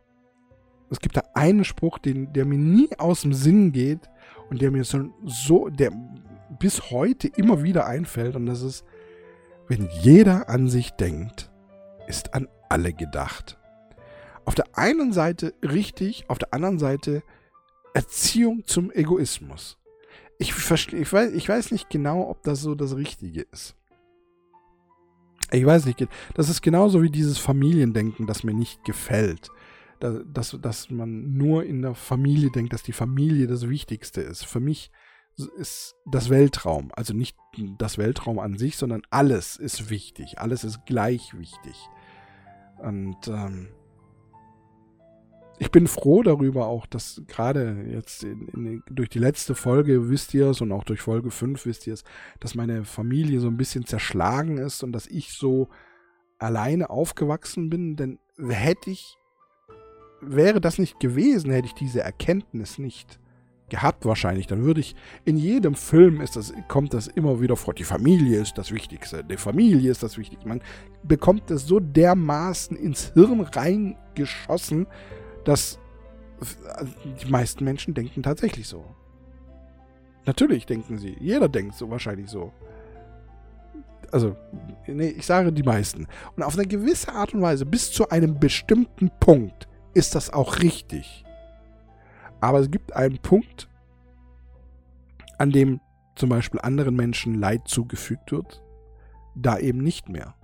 es 0.90 1.00
gibt 1.00 1.16
da 1.16 1.22
einen 1.34 1.64
Spruch, 1.64 1.98
den, 1.98 2.32
der 2.32 2.44
mir 2.44 2.58
nie 2.58 2.88
aus 2.98 3.22
dem 3.22 3.32
Sinn 3.32 3.72
geht 3.72 4.08
und 4.48 4.62
der 4.62 4.70
mir 4.70 4.84
so, 4.84 5.10
so, 5.24 5.68
der 5.68 5.92
bis 6.58 6.90
heute 6.90 7.28
immer 7.28 7.62
wieder 7.62 7.86
einfällt. 7.86 8.36
Und 8.36 8.46
das 8.46 8.62
ist, 8.62 8.84
wenn 9.68 9.88
jeder 10.00 10.48
an 10.48 10.68
sich 10.68 10.92
denkt, 10.92 11.50
ist 12.06 12.34
an 12.34 12.48
alle 12.68 12.92
gedacht. 12.92 13.57
Auf 14.48 14.54
der 14.54 14.78
einen 14.78 15.12
Seite 15.12 15.52
richtig, 15.62 16.24
auf 16.28 16.38
der 16.38 16.54
anderen 16.54 16.78
Seite 16.78 17.22
Erziehung 17.92 18.64
zum 18.64 18.90
Egoismus. 18.90 19.76
Ich, 20.38 20.54
verstehe, 20.54 21.00
ich, 21.00 21.12
weiß, 21.12 21.34
ich 21.34 21.46
weiß 21.46 21.70
nicht 21.70 21.90
genau, 21.90 22.30
ob 22.30 22.42
das 22.44 22.62
so 22.62 22.74
das 22.74 22.96
Richtige 22.96 23.42
ist. 23.52 23.76
Ich 25.52 25.66
weiß 25.66 25.84
nicht, 25.84 26.08
das 26.32 26.48
ist 26.48 26.62
genauso 26.62 27.02
wie 27.02 27.10
dieses 27.10 27.36
Familiendenken, 27.36 28.26
das 28.26 28.42
mir 28.42 28.54
nicht 28.54 28.82
gefällt. 28.84 29.50
Dass, 30.00 30.56
dass 30.58 30.88
man 30.88 31.36
nur 31.36 31.64
in 31.64 31.82
der 31.82 31.94
Familie 31.94 32.50
denkt, 32.50 32.72
dass 32.72 32.82
die 32.82 32.92
Familie 32.94 33.48
das 33.48 33.68
Wichtigste 33.68 34.22
ist. 34.22 34.46
Für 34.46 34.60
mich 34.60 34.90
ist 35.58 35.94
das 36.10 36.30
Weltraum, 36.30 36.90
also 36.96 37.12
nicht 37.12 37.36
das 37.76 37.98
Weltraum 37.98 38.38
an 38.38 38.56
sich, 38.56 38.78
sondern 38.78 39.02
alles 39.10 39.56
ist 39.56 39.90
wichtig. 39.90 40.38
Alles 40.38 40.64
ist 40.64 40.86
gleich 40.86 41.38
wichtig. 41.38 41.76
Und 42.78 43.28
ähm, 43.28 43.68
ich 45.58 45.70
bin 45.70 45.86
froh 45.86 46.22
darüber 46.22 46.66
auch, 46.66 46.86
dass 46.86 47.22
gerade 47.26 47.84
jetzt 47.90 48.22
in, 48.22 48.48
in, 48.48 48.82
durch 48.90 49.08
die 49.08 49.18
letzte 49.18 49.54
Folge 49.54 50.08
wisst 50.08 50.34
ihr 50.34 50.46
es 50.48 50.60
und 50.60 50.72
auch 50.72 50.84
durch 50.84 51.00
Folge 51.00 51.30
5 51.30 51.66
wisst 51.66 51.86
ihr 51.86 51.94
es, 51.94 52.04
dass 52.40 52.54
meine 52.54 52.84
Familie 52.84 53.40
so 53.40 53.48
ein 53.48 53.56
bisschen 53.56 53.84
zerschlagen 53.84 54.58
ist 54.58 54.82
und 54.82 54.92
dass 54.92 55.06
ich 55.06 55.32
so 55.32 55.68
alleine 56.38 56.90
aufgewachsen 56.90 57.68
bin, 57.70 57.96
denn 57.96 58.18
hätte 58.38 58.90
ich, 58.90 59.16
wäre 60.20 60.60
das 60.60 60.78
nicht 60.78 61.00
gewesen, 61.00 61.50
hätte 61.50 61.66
ich 61.66 61.74
diese 61.74 62.00
Erkenntnis 62.00 62.78
nicht 62.78 63.18
gehabt 63.68 64.06
wahrscheinlich, 64.06 64.46
dann 64.46 64.64
würde 64.64 64.80
ich 64.80 64.94
in 65.24 65.36
jedem 65.36 65.74
Film 65.74 66.20
ist 66.20 66.36
das, 66.36 66.52
kommt 66.68 66.94
das 66.94 67.06
immer 67.06 67.40
wieder 67.40 67.56
vor. 67.56 67.74
Die 67.74 67.84
Familie 67.84 68.40
ist 68.40 68.56
das 68.56 68.72
Wichtigste. 68.72 69.22
Die 69.24 69.36
Familie 69.36 69.90
ist 69.90 70.02
das 70.02 70.16
Wichtigste. 70.16 70.48
Man 70.48 70.62
bekommt 71.02 71.50
es 71.50 71.66
so 71.66 71.78
dermaßen 71.78 72.76
ins 72.76 73.12
Hirn 73.12 73.40
reingeschossen, 73.40 74.86
dass 75.48 75.78
die 77.22 77.30
meisten 77.30 77.64
Menschen 77.64 77.94
denken 77.94 78.22
tatsächlich 78.22 78.68
so. 78.68 78.84
Natürlich 80.26 80.66
denken 80.66 80.98
sie. 80.98 81.16
Jeder 81.18 81.48
denkt 81.48 81.74
so 81.74 81.88
wahrscheinlich 81.88 82.28
so. 82.28 82.52
Also, 84.12 84.36
nee, 84.86 85.08
ich 85.08 85.24
sage 85.24 85.50
die 85.50 85.62
meisten. 85.62 86.06
Und 86.36 86.42
auf 86.42 86.54
eine 86.54 86.66
gewisse 86.66 87.14
Art 87.14 87.32
und 87.32 87.40
Weise, 87.40 87.64
bis 87.64 87.90
zu 87.90 88.10
einem 88.10 88.38
bestimmten 88.38 89.10
Punkt, 89.20 89.68
ist 89.94 90.14
das 90.14 90.30
auch 90.30 90.58
richtig. 90.58 91.24
Aber 92.40 92.60
es 92.60 92.70
gibt 92.70 92.94
einen 92.94 93.18
Punkt, 93.18 93.70
an 95.38 95.50
dem 95.50 95.80
zum 96.14 96.28
Beispiel 96.28 96.60
anderen 96.60 96.94
Menschen 96.94 97.34
Leid 97.34 97.62
zugefügt 97.66 98.32
wird, 98.32 98.62
da 99.34 99.58
eben 99.58 99.78
nicht 99.78 100.10
mehr. 100.10 100.34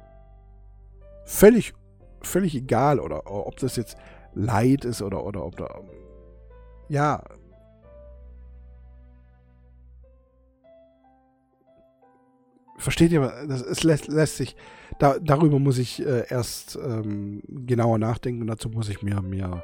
Völlig, 1.26 1.74
völlig 2.22 2.54
egal, 2.54 3.00
oder 3.00 3.30
ob 3.30 3.58
das 3.58 3.76
jetzt 3.76 3.98
Leid 4.34 4.84
ist 4.84 5.02
oder, 5.02 5.24
oder 5.24 5.44
ob 5.44 5.56
da. 5.56 5.80
Ja. 6.88 7.22
Versteht 12.76 13.12
ihr? 13.12 13.20
Das, 13.48 13.62
es 13.62 13.82
lässt, 13.84 14.08
lässt 14.08 14.36
sich. 14.36 14.56
Da, 14.98 15.18
darüber 15.18 15.58
muss 15.58 15.78
ich 15.78 16.04
äh, 16.04 16.26
erst 16.28 16.76
ähm, 16.76 17.42
genauer 17.48 17.98
nachdenken 17.98 18.46
dazu 18.46 18.68
muss 18.68 18.88
ich 18.88 19.02
mir, 19.02 19.22
mir 19.22 19.62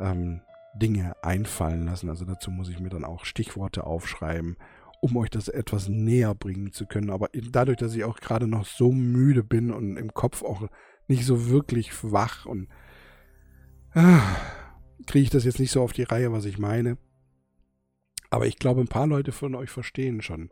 ähm, 0.00 0.40
Dinge 0.74 1.14
einfallen 1.22 1.86
lassen. 1.86 2.08
Also 2.08 2.24
dazu 2.24 2.50
muss 2.50 2.68
ich 2.68 2.80
mir 2.80 2.88
dann 2.88 3.04
auch 3.04 3.24
Stichworte 3.24 3.84
aufschreiben, 3.84 4.56
um 5.00 5.16
euch 5.16 5.30
das 5.30 5.48
etwas 5.48 5.88
näher 5.88 6.34
bringen 6.34 6.72
zu 6.72 6.86
können. 6.86 7.10
Aber 7.10 7.28
dadurch, 7.32 7.78
dass 7.78 7.94
ich 7.94 8.04
auch 8.04 8.18
gerade 8.18 8.46
noch 8.46 8.66
so 8.66 8.90
müde 8.90 9.44
bin 9.44 9.70
und 9.70 9.96
im 9.96 10.12
Kopf 10.12 10.42
auch 10.42 10.68
nicht 11.06 11.24
so 11.24 11.48
wirklich 11.48 11.92
wach 12.02 12.46
und 12.46 12.68
kriege 15.06 15.22
ich 15.22 15.30
das 15.30 15.44
jetzt 15.44 15.60
nicht 15.60 15.70
so 15.70 15.82
auf 15.82 15.92
die 15.92 16.02
Reihe, 16.02 16.32
was 16.32 16.44
ich 16.44 16.58
meine. 16.58 16.98
Aber 18.30 18.46
ich 18.46 18.58
glaube, 18.58 18.80
ein 18.80 18.88
paar 18.88 19.06
Leute 19.06 19.30
von 19.30 19.54
euch 19.54 19.70
verstehen 19.70 20.20
schon, 20.20 20.50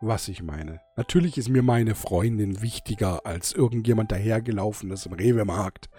was 0.00 0.28
ich 0.28 0.42
meine. 0.42 0.80
Natürlich 0.96 1.36
ist 1.36 1.50
mir 1.50 1.62
meine 1.62 1.94
Freundin 1.94 2.62
wichtiger 2.62 3.26
als 3.26 3.52
irgendjemand 3.52 4.10
dahergelaufenes 4.12 5.04
im 5.04 5.12
Rewe-Markt. 5.12 5.90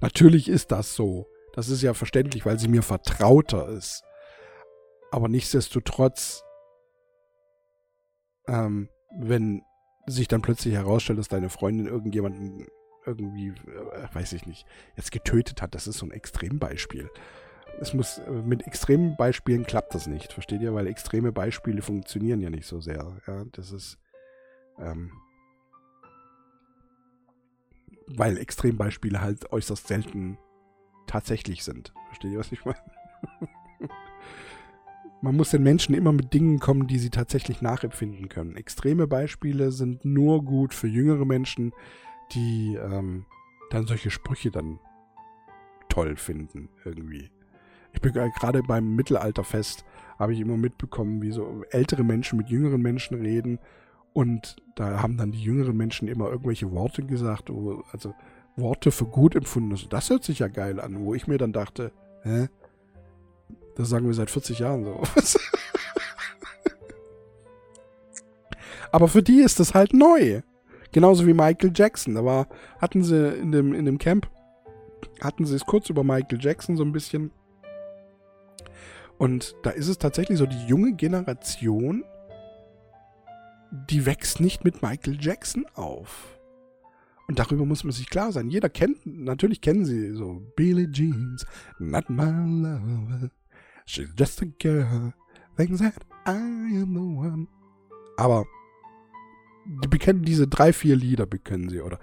Natürlich 0.00 0.48
ist 0.48 0.70
das 0.70 0.94
so. 0.94 1.26
Das 1.54 1.68
ist 1.68 1.82
ja 1.82 1.94
verständlich, 1.94 2.46
weil 2.46 2.58
sie 2.58 2.68
mir 2.68 2.82
vertrauter 2.82 3.68
ist. 3.68 4.04
Aber 5.10 5.28
nichtsdestotrotz, 5.28 6.44
ähm, 8.46 8.88
wenn 9.18 9.62
sich 10.06 10.28
dann 10.28 10.42
plötzlich 10.42 10.74
herausstellt, 10.74 11.18
dass 11.18 11.28
deine 11.28 11.48
Freundin 11.48 11.86
irgendjemanden 11.86 12.66
irgendwie, 13.06 13.48
äh, 13.48 14.14
weiß 14.14 14.32
ich 14.32 14.46
nicht, 14.46 14.66
jetzt 14.96 15.12
getötet 15.12 15.62
hat. 15.62 15.74
Das 15.74 15.86
ist 15.86 15.98
so 15.98 16.06
ein 16.06 16.12
Extrembeispiel. 16.12 17.08
Es 17.80 17.94
muss, 17.94 18.18
äh, 18.18 18.30
mit 18.30 18.66
extremen 18.66 19.16
Beispielen 19.16 19.64
klappt 19.64 19.94
das 19.94 20.06
nicht, 20.06 20.32
versteht 20.32 20.62
ihr? 20.62 20.74
Weil 20.74 20.86
extreme 20.86 21.32
Beispiele 21.32 21.82
funktionieren 21.82 22.40
ja 22.40 22.50
nicht 22.50 22.66
so 22.66 22.80
sehr. 22.80 23.16
Ja, 23.26 23.44
das 23.52 23.72
ist, 23.72 23.98
ähm, 24.78 25.12
weil 28.08 28.38
Extrembeispiele 28.38 29.20
halt 29.20 29.52
äußerst 29.52 29.86
selten 29.86 30.38
tatsächlich 31.06 31.64
sind. 31.64 31.92
Versteht 32.08 32.32
ihr, 32.32 32.38
was 32.38 32.52
ich 32.52 32.64
meine? 32.64 32.78
Man 35.22 35.36
muss 35.36 35.50
den 35.50 35.62
Menschen 35.62 35.94
immer 35.94 36.12
mit 36.12 36.34
Dingen 36.34 36.60
kommen, 36.60 36.86
die 36.86 36.98
sie 36.98 37.10
tatsächlich 37.10 37.62
nachempfinden 37.62 38.28
können. 38.28 38.54
Extreme 38.56 39.06
Beispiele 39.06 39.72
sind 39.72 40.04
nur 40.04 40.44
gut 40.44 40.74
für 40.74 40.88
jüngere 40.88 41.24
Menschen, 41.24 41.72
die 42.32 42.76
ähm, 42.76 43.26
dann 43.70 43.86
solche 43.86 44.10
Sprüche 44.10 44.50
dann 44.50 44.78
toll 45.88 46.16
finden 46.16 46.68
irgendwie. 46.84 47.30
Ich 47.92 48.00
bin 48.00 48.12
gerade 48.12 48.62
beim 48.62 48.94
Mittelalterfest, 48.94 49.84
habe 50.18 50.34
ich 50.34 50.40
immer 50.40 50.56
mitbekommen, 50.56 51.22
wie 51.22 51.32
so 51.32 51.64
ältere 51.70 52.04
Menschen 52.04 52.36
mit 52.36 52.50
jüngeren 52.50 52.82
Menschen 52.82 53.18
reden 53.18 53.58
und 54.12 54.56
da 54.74 55.02
haben 55.02 55.16
dann 55.16 55.32
die 55.32 55.42
jüngeren 55.42 55.76
Menschen 55.76 56.08
immer 56.08 56.30
irgendwelche 56.30 56.70
Worte 56.72 57.02
gesagt, 57.02 57.50
also 57.92 58.14
Worte 58.56 58.90
für 58.90 59.06
gut 59.06 59.34
empfunden. 59.34 59.72
Also 59.72 59.88
das 59.88 60.10
hört 60.10 60.24
sich 60.24 60.38
ja 60.40 60.48
geil 60.48 60.80
an, 60.80 61.04
wo 61.04 61.14
ich 61.14 61.26
mir 61.26 61.38
dann 61.38 61.52
dachte, 61.52 61.92
hä? 62.22 62.48
Das 63.76 63.88
sagen 63.90 64.06
wir 64.06 64.14
seit 64.14 64.30
40 64.30 64.58
Jahren 64.58 64.84
so. 64.84 65.02
Aber 68.92 69.08
für 69.08 69.22
die 69.22 69.40
ist 69.40 69.60
das 69.60 69.74
halt 69.74 69.92
neu. 69.92 70.40
Genauso 70.96 71.26
wie 71.26 71.34
Michael 71.34 71.72
Jackson. 71.74 72.14
Da 72.14 72.24
war, 72.24 72.48
hatten 72.80 73.04
sie 73.04 73.28
in 73.36 73.52
dem, 73.52 73.74
in 73.74 73.84
dem 73.84 73.98
Camp, 73.98 74.30
hatten 75.20 75.44
sie 75.44 75.54
es 75.54 75.66
kurz 75.66 75.90
über 75.90 76.02
Michael 76.02 76.38
Jackson 76.40 76.78
so 76.78 76.82
ein 76.82 76.92
bisschen. 76.92 77.32
Und 79.18 79.54
da 79.62 79.68
ist 79.68 79.88
es 79.88 79.98
tatsächlich 79.98 80.38
so, 80.38 80.46
die 80.46 80.66
junge 80.66 80.94
Generation, 80.94 82.02
die 83.90 84.06
wächst 84.06 84.40
nicht 84.40 84.64
mit 84.64 84.80
Michael 84.80 85.18
Jackson 85.20 85.66
auf. 85.74 86.40
Und 87.28 87.40
darüber 87.40 87.66
muss 87.66 87.84
man 87.84 87.92
sich 87.92 88.08
klar 88.08 88.32
sein. 88.32 88.48
Jeder 88.48 88.70
kennt, 88.70 89.04
natürlich 89.04 89.60
kennen 89.60 89.84
sie 89.84 90.12
so 90.14 90.40
Billie 90.56 90.90
Jeans, 90.90 91.44
not 91.78 92.08
my 92.08 92.24
lover. 92.24 93.28
She's 93.84 94.14
just 94.18 94.40
a 94.40 94.46
girl. 94.58 95.12
Thinks 95.58 95.78
that 95.78 96.06
I 96.26 96.30
am 96.30 96.94
the 96.94 97.00
one. 97.00 97.48
Aber 98.16 98.46
die 99.66 99.88
bekennen 99.88 100.22
diese 100.22 100.46
drei, 100.46 100.72
vier 100.72 100.96
Lieder, 100.96 101.26
bekennen 101.26 101.68
sie, 101.68 101.80
oder? 101.80 101.98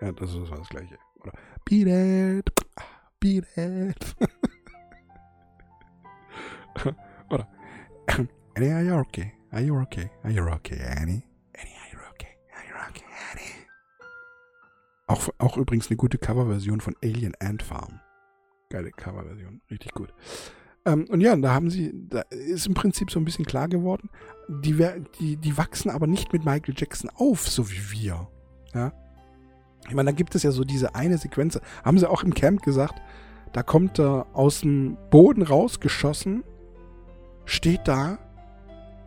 Ja, 0.00 0.12
das 0.12 0.34
ist 0.34 0.50
das 0.50 0.68
Gleiche. 0.68 0.98
Oder 1.20 1.32
Beat 1.64 1.86
it, 1.88 2.50
beat 3.18 3.46
it. 3.56 4.16
oder 7.30 7.48
Annie, 8.54 8.72
are 8.72 8.82
you 8.82 8.94
okay? 8.94 9.32
Are 9.50 9.62
you 9.62 9.80
okay? 9.80 10.10
Are 10.22 10.32
you 10.32 10.46
okay, 10.46 10.78
Annie? 10.80 11.22
Annie, 11.54 11.74
are 11.74 11.92
you 11.92 11.98
okay? 12.10 12.36
Are 12.54 12.64
you 12.68 12.74
okay, 12.88 13.04
Annie? 13.32 13.66
Auch, 15.06 15.28
auch 15.38 15.56
übrigens 15.56 15.88
eine 15.88 15.96
gute 15.96 16.18
Coverversion 16.18 16.80
von 16.80 16.94
Alien 17.02 17.34
Ant 17.40 17.62
Farm. 17.62 18.00
Geile 18.68 18.90
Coverversion, 18.90 19.62
richtig 19.70 19.92
gut. 19.92 20.12
Ähm, 20.88 21.06
und 21.10 21.20
ja, 21.20 21.36
da 21.36 21.52
haben 21.52 21.70
sie, 21.70 21.92
da 22.08 22.22
ist 22.30 22.66
im 22.66 22.74
Prinzip 22.74 23.10
so 23.10 23.20
ein 23.20 23.24
bisschen 23.24 23.44
klar 23.44 23.68
geworden, 23.68 24.08
die, 24.48 24.82
die, 25.20 25.36
die 25.36 25.58
wachsen 25.58 25.90
aber 25.90 26.06
nicht 26.06 26.32
mit 26.32 26.44
Michael 26.44 26.74
Jackson 26.76 27.10
auf, 27.14 27.46
so 27.46 27.70
wie 27.70 27.92
wir. 27.92 28.28
Ja. 28.74 28.92
Ich 29.86 29.94
meine, 29.94 30.10
da 30.10 30.16
gibt 30.16 30.34
es 30.34 30.42
ja 30.42 30.50
so 30.50 30.64
diese 30.64 30.94
eine 30.94 31.18
Sequenz, 31.18 31.60
haben 31.84 31.98
sie 31.98 32.08
auch 32.08 32.22
im 32.22 32.32
Camp 32.34 32.62
gesagt, 32.62 33.00
da 33.52 33.62
kommt 33.62 33.98
er 34.00 34.26
aus 34.32 34.62
dem 34.62 34.96
Boden 35.10 35.42
rausgeschossen, 35.42 36.42
steht 37.44 37.86
da 37.86 38.18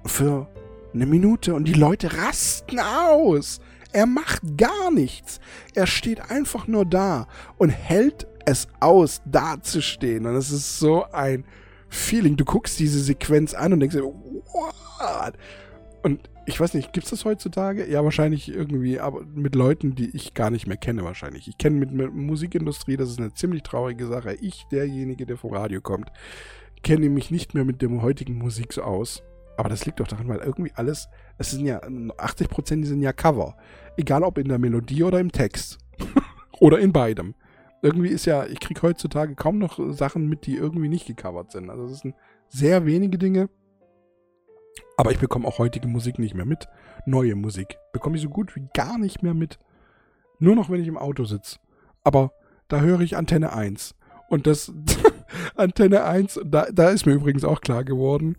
für 0.05 0.47
eine 0.93 1.05
Minute 1.07 1.55
und 1.55 1.67
die 1.67 1.73
Leute 1.73 2.15
rasten 2.17 2.79
aus. 2.79 3.59
Er 3.91 4.05
macht 4.05 4.57
gar 4.57 4.91
nichts. 4.91 5.39
Er 5.73 5.87
steht 5.87 6.29
einfach 6.31 6.67
nur 6.67 6.85
da 6.85 7.27
und 7.57 7.69
hält 7.69 8.27
es 8.45 8.67
aus, 8.79 9.21
dazustehen. 9.25 10.25
Und 10.25 10.35
es 10.35 10.51
ist 10.51 10.79
so 10.79 11.05
ein 11.11 11.45
Feeling. 11.91 12.37
Du 12.37 12.45
guckst 12.45 12.79
diese 12.79 12.99
Sequenz 12.99 13.53
an 13.53 13.73
und 13.73 13.81
denkst 13.81 13.95
dir, 13.95 14.03
what? 14.03 15.33
Und 16.01 16.29
ich 16.45 16.59
weiß 16.59 16.73
nicht, 16.73 16.93
gibt 16.93 17.05
es 17.05 17.11
das 17.11 17.25
heutzutage? 17.25 17.87
Ja, 17.87 18.03
wahrscheinlich 18.03 18.49
irgendwie, 18.49 18.99
aber 18.99 19.23
mit 19.35 19.55
Leuten, 19.55 19.93
die 19.93 20.09
ich 20.15 20.33
gar 20.33 20.49
nicht 20.49 20.65
mehr 20.65 20.77
kenne, 20.77 21.03
wahrscheinlich. 21.03 21.47
Ich 21.47 21.57
kenne 21.57 21.77
mit, 21.77 21.91
mit 21.91 22.13
Musikindustrie, 22.13 22.97
das 22.97 23.09
ist 23.09 23.19
eine 23.19 23.33
ziemlich 23.33 23.61
traurige 23.63 24.07
Sache. 24.07 24.33
Ich, 24.41 24.65
derjenige, 24.71 25.25
der 25.25 25.37
vom 25.37 25.53
Radio 25.53 25.81
kommt, 25.81 26.11
kenne 26.81 27.09
mich 27.09 27.29
nicht 27.29 27.53
mehr 27.53 27.65
mit 27.65 27.81
dem 27.81 28.01
heutigen 28.01 28.37
Musik 28.37 28.73
so 28.73 28.81
aus. 28.81 29.21
Aber 29.57 29.69
das 29.69 29.85
liegt 29.85 29.99
doch 29.99 30.07
daran, 30.07 30.27
weil 30.27 30.39
irgendwie 30.39 30.71
alles, 30.75 31.07
es 31.37 31.51
sind 31.51 31.65
ja 31.65 31.79
80% 31.83 32.85
sind 32.85 33.01
ja 33.01 33.13
Cover. 33.13 33.55
Egal 33.97 34.23
ob 34.23 34.37
in 34.37 34.47
der 34.47 34.57
Melodie 34.57 35.03
oder 35.03 35.19
im 35.19 35.31
Text. 35.31 35.77
oder 36.59 36.79
in 36.79 36.93
beidem. 36.93 37.35
Irgendwie 37.81 38.09
ist 38.09 38.25
ja, 38.25 38.45
ich 38.45 38.59
kriege 38.59 38.81
heutzutage 38.83 39.35
kaum 39.35 39.57
noch 39.57 39.79
Sachen 39.91 40.27
mit, 40.27 40.45
die 40.45 40.55
irgendwie 40.55 40.89
nicht 40.89 41.07
gecovert 41.07 41.51
sind. 41.51 41.69
Also 41.69 41.85
es 41.85 41.99
sind 41.99 42.15
sehr 42.47 42.85
wenige 42.85 43.17
Dinge. 43.17 43.49
Aber 44.97 45.11
ich 45.11 45.19
bekomme 45.19 45.47
auch 45.47 45.57
heutige 45.57 45.87
Musik 45.87 46.19
nicht 46.19 46.35
mehr 46.35 46.45
mit. 46.45 46.67
Neue 47.05 47.35
Musik 47.35 47.77
bekomme 47.91 48.17
ich 48.17 48.21
so 48.21 48.29
gut 48.29 48.55
wie 48.55 48.67
gar 48.73 48.97
nicht 48.97 49.23
mehr 49.23 49.33
mit. 49.33 49.57
Nur 50.39 50.55
noch, 50.55 50.69
wenn 50.69 50.81
ich 50.81 50.87
im 50.87 50.97
Auto 50.97 51.25
sitze. 51.25 51.57
Aber 52.03 52.31
da 52.67 52.81
höre 52.81 53.01
ich 53.01 53.17
Antenne 53.17 53.53
1. 53.53 53.95
Und 54.29 54.47
das 54.47 54.71
Antenne 55.55 56.03
1, 56.03 56.41
da, 56.45 56.67
da 56.71 56.89
ist 56.89 57.05
mir 57.05 57.13
übrigens 57.13 57.43
auch 57.43 57.61
klar 57.61 57.83
geworden, 57.83 58.37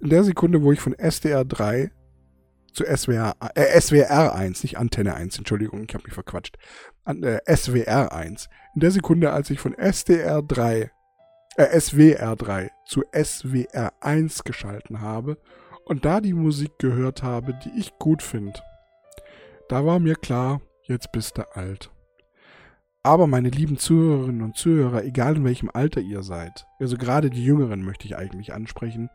in 0.00 0.10
der 0.10 0.24
Sekunde, 0.24 0.62
wo 0.62 0.72
ich 0.72 0.80
von 0.80 0.94
SDR 0.94 1.44
3 1.44 1.90
zu 2.72 2.84
SWR, 2.84 3.34
äh, 3.54 3.80
SWR 3.80 4.34
1, 4.34 4.62
nicht 4.62 4.78
Antenne 4.78 5.14
1, 5.14 5.38
Entschuldigung, 5.38 5.84
ich 5.88 5.94
habe 5.94 6.04
mich 6.04 6.12
verquatscht, 6.12 6.58
An, 7.06 7.22
äh, 7.22 7.40
SWR 7.46 8.12
1, 8.12 8.48
in 8.74 8.80
der 8.80 8.90
Sekunde, 8.90 9.32
als 9.32 9.48
ich 9.50 9.60
von 9.60 9.72
SDR 9.72 10.42
3, 10.42 10.90
äh, 11.56 11.80
SWR 11.80 12.36
3 12.36 12.70
zu 12.84 13.02
SWR 13.12 13.92
1 14.00 14.44
geschalten 14.44 15.00
habe 15.00 15.38
und 15.84 16.04
da 16.04 16.20
die 16.20 16.34
Musik 16.34 16.78
gehört 16.78 17.22
habe, 17.22 17.54
die 17.64 17.70
ich 17.78 17.96
gut 17.98 18.22
finde, 18.22 18.60
da 19.68 19.86
war 19.86 20.00
mir 20.00 20.16
klar, 20.16 20.60
jetzt 20.82 21.12
bist 21.12 21.38
du 21.38 21.42
alt. 21.56 21.90
Aber 23.02 23.28
meine 23.28 23.50
lieben 23.50 23.78
Zuhörerinnen 23.78 24.42
und 24.42 24.56
Zuhörer, 24.56 25.04
egal 25.04 25.36
in 25.36 25.44
welchem 25.44 25.70
Alter 25.72 26.00
ihr 26.00 26.24
seid, 26.24 26.66
also 26.80 26.96
gerade 26.96 27.30
die 27.30 27.44
Jüngeren 27.44 27.82
möchte 27.82 28.04
ich 28.04 28.16
eigentlich 28.16 28.52
ansprechen, 28.52 29.10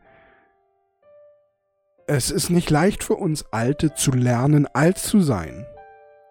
es 2.06 2.30
ist 2.30 2.48
nicht 2.50 2.70
leicht 2.70 3.04
für 3.04 3.14
uns 3.14 3.44
Alte 3.52 3.94
zu 3.94 4.10
lernen, 4.12 4.66
alt 4.66 4.98
zu 4.98 5.20
sein. 5.20 5.66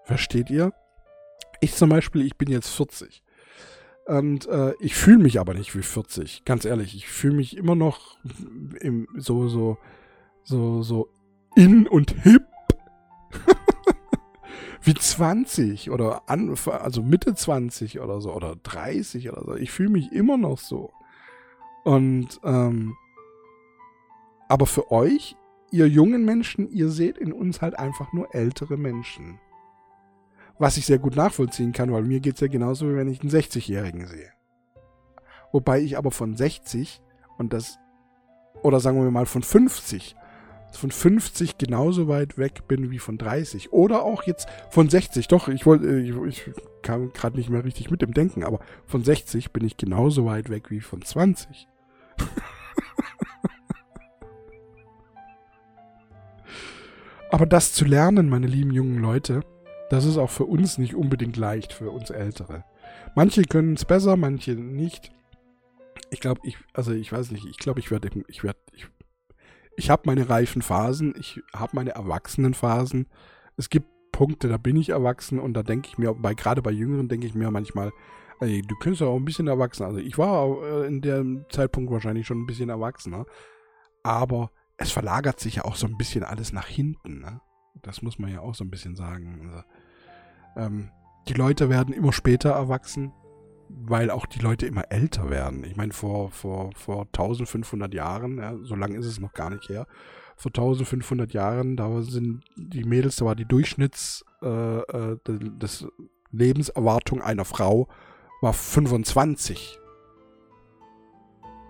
Versteht 0.04 0.50
ihr? 0.50 0.74
Ich 1.62 1.76
zum 1.76 1.90
Beispiel, 1.90 2.26
ich 2.26 2.38
bin 2.38 2.50
jetzt 2.50 2.70
40. 2.70 3.24
Und 4.06 4.48
äh, 4.48 4.74
ich 4.80 4.96
fühle 4.96 5.20
mich 5.20 5.40
aber 5.40 5.54
nicht 5.54 5.76
wie 5.76 5.84
40. 5.84 6.44
Ganz 6.44 6.66
ehrlich, 6.66 6.96
ich 6.96 7.08
fühle 7.08 7.36
mich 7.36 7.56
immer 7.56 7.76
noch 7.76 8.18
im, 8.80 9.08
so, 9.16 9.48
so, 9.48 9.78
so, 10.44 10.82
so 10.82 11.10
in 11.56 11.88
und 11.88 12.12
hip. 12.24 12.44
wie 14.82 14.96
20 14.96 15.92
oder 15.92 16.28
an, 16.28 16.56
also 16.66 17.04
Mitte 17.04 17.36
20 17.36 18.00
oder 18.00 18.20
so 18.20 18.34
oder 18.34 18.56
30 18.64 19.30
oder 19.30 19.44
so. 19.46 19.56
Ich 19.56 19.72
fühle 19.72 19.90
mich 19.90 20.12
immer 20.12 20.38
noch 20.38 20.58
so. 20.58 20.92
Und 21.84 22.40
ähm, 22.44 22.96
aber 24.50 24.66
für 24.66 24.92
euch 24.92 25.36
ihr 25.72 25.88
jungen 25.88 26.26
Menschen, 26.26 26.70
ihr 26.70 26.90
seht 26.90 27.18
in 27.18 27.32
uns 27.32 27.62
halt 27.62 27.78
einfach 27.78 28.12
nur 28.12 28.34
ältere 28.36 28.78
Menschen. 28.78 29.40
Was 30.58 30.78
ich 30.78 30.86
sehr 30.86 31.00
gut 31.00 31.16
nachvollziehen 31.16 31.72
kann, 31.72 31.92
weil 31.92 32.04
mir 32.04 32.20
geht 32.20 32.36
es 32.36 32.42
ja 32.42 32.48
genauso, 32.48 32.90
wie 32.90 32.96
wenn 32.96 33.10
ich 33.10 33.22
einen 33.22 33.32
60-Jährigen 33.32 34.06
sehe. 34.08 34.32
Wobei 35.52 35.82
ich 35.82 35.98
aber 35.98 36.12
von 36.12 36.36
60 36.36 37.02
und 37.38 37.54
das, 37.54 37.78
oder 38.62 38.80
sagen 38.80 39.02
wir 39.02 39.10
mal 39.12 39.26
von 39.26 39.44
50, 39.44 40.16
von 40.78 40.92
50 40.92 41.58
genauso 41.58 42.08
weit 42.08 42.38
weg 42.38 42.68
bin 42.68 42.92
wie 42.92 43.00
von 43.00 43.18
30. 43.18 43.74
Oder 43.74 44.04
auch 44.04 44.24
jetzt 44.24 44.48
von 44.70 44.90
60. 44.90 45.28
Doch, 45.28 45.48
ich 45.50 45.66
wollte, 45.66 45.88
äh, 45.88 46.00
ich, 46.00 46.16
ich 46.28 46.52
kam 46.82 47.12
gerade 47.12 47.38
nicht 47.38 47.50
mehr 47.50 47.66
richtig 47.66 47.92
mit 47.92 48.02
dem 48.02 48.14
Denken, 48.14 48.44
aber 48.44 48.60
von 48.86 49.04
60 49.04 49.52
bin 49.52 49.66
ich 49.66 49.78
genauso 49.78 50.26
weit 50.26 50.50
weg 50.50 50.70
wie 50.70 50.80
von 50.80 51.02
20. 51.02 51.68
Aber 57.32 57.46
das 57.46 57.72
zu 57.72 57.86
lernen, 57.86 58.28
meine 58.28 58.48
lieben 58.48 58.72
jungen 58.72 59.00
Leute, 59.00 59.40
das 59.92 60.06
ist 60.06 60.18
auch 60.18 60.30
für 60.30 60.46
uns 60.46 60.78
nicht 60.78 60.96
unbedingt 60.96 61.36
leicht, 61.36 61.74
für 61.74 61.92
uns 61.92 62.12
Ältere. 62.12 62.64
Manche 63.14 63.42
können 63.42 63.74
es 63.74 63.84
besser, 63.84 64.16
manche 64.16 64.54
nicht. 64.54 65.12
Ich 66.12 66.22
glaube, 66.22 66.40
ich, 66.46 66.58
also 66.74 66.94
ich 66.94 67.12
weiß 67.12 67.32
nicht, 67.32 67.46
ich 67.46 67.58
glaube, 67.58 67.82
ich 67.82 67.92
werde, 67.92 68.10
ich 68.30 68.42
werde, 68.42 68.60
ich, 68.72 68.88
ich 69.76 69.90
habe 69.90 70.04
meine 70.06 70.30
reifen 70.30 70.62
Phasen, 70.62 71.14
ich 71.20 71.42
habe 71.54 71.76
meine 71.76 71.92
erwachsenen 71.92 72.54
Phasen. 72.54 73.08
Es 73.58 73.70
gibt 73.70 73.90
Punkte, 74.14 74.48
da 74.48 74.56
bin 74.56 74.78
ich 74.78 74.90
erwachsen 74.90 75.40
und 75.40 75.56
da 75.56 75.62
denke 75.62 75.90
ich 75.90 75.98
mir, 75.98 76.14
bei, 76.14 76.36
gerade 76.36 76.62
bei 76.62 76.72
Jüngeren 76.72 77.10
denke 77.10 77.28
ich 77.28 77.36
mir 77.36 77.52
manchmal, 77.52 77.92
ey, 78.40 78.62
du 78.62 78.76
könntest 78.78 79.02
auch 79.02 79.18
ein 79.18 79.26
bisschen 79.26 79.48
erwachsen. 79.48 79.84
Also 79.84 80.00
ich 80.00 80.18
war 80.18 80.64
äh, 80.64 80.88
in 80.88 81.02
dem 81.02 81.46
Zeitpunkt 81.50 81.92
wahrscheinlich 81.92 82.28
schon 82.28 82.40
ein 82.40 82.48
bisschen 82.48 82.70
erwachsener. 82.70 83.26
Aber 84.04 84.52
es 84.78 84.90
verlagert 84.90 85.42
sich 85.42 85.56
ja 85.56 85.66
auch 85.66 85.76
so 85.76 85.86
ein 85.86 85.98
bisschen 85.98 86.24
alles 86.24 86.54
nach 86.54 86.68
hinten. 86.68 87.20
Ne? 87.20 87.42
Das 87.82 88.02
muss 88.02 88.20
man 88.20 88.32
ja 88.32 88.40
auch 88.40 88.56
so 88.56 88.64
ein 88.64 88.72
bisschen 88.72 88.96
sagen. 88.96 89.50
Also, 89.50 89.64
ähm, 90.56 90.92
die 91.28 91.34
Leute 91.34 91.70
werden 91.70 91.94
immer 91.94 92.14
später 92.14 92.52
erwachsen, 92.52 93.14
weil 93.70 94.10
auch 94.10 94.26
die 94.26 94.40
Leute 94.40 94.66
immer 94.66 94.92
älter 94.92 95.30
werden. 95.30 95.64
Ich 95.64 95.76
meine, 95.76 95.94
vor, 95.94 96.32
vor, 96.32 96.72
vor 96.76 97.04
1500 97.06 97.94
Jahren, 97.94 98.38
ja, 98.38 98.56
so 98.64 98.76
lange 98.76 98.98
ist 98.98 99.06
es 99.06 99.20
noch 99.20 99.34
gar 99.34 99.50
nicht 99.50 99.70
her, 99.70 99.88
vor 100.36 100.50
1500 100.50 101.34
Jahren, 101.34 101.78
da 101.78 102.02
sind 102.02 102.44
die 102.58 102.84
Mädels, 102.84 103.18
da 103.18 103.26
war 103.26 103.36
die 103.36 103.46
Durchschnitts, 103.46 104.26
äh, 104.42 104.80
äh, 104.80 105.18
das 105.60 105.88
Lebenserwartung 106.32 107.22
einer 107.22 107.46
Frau 107.46 107.88
war 108.42 108.54
25 108.54 109.80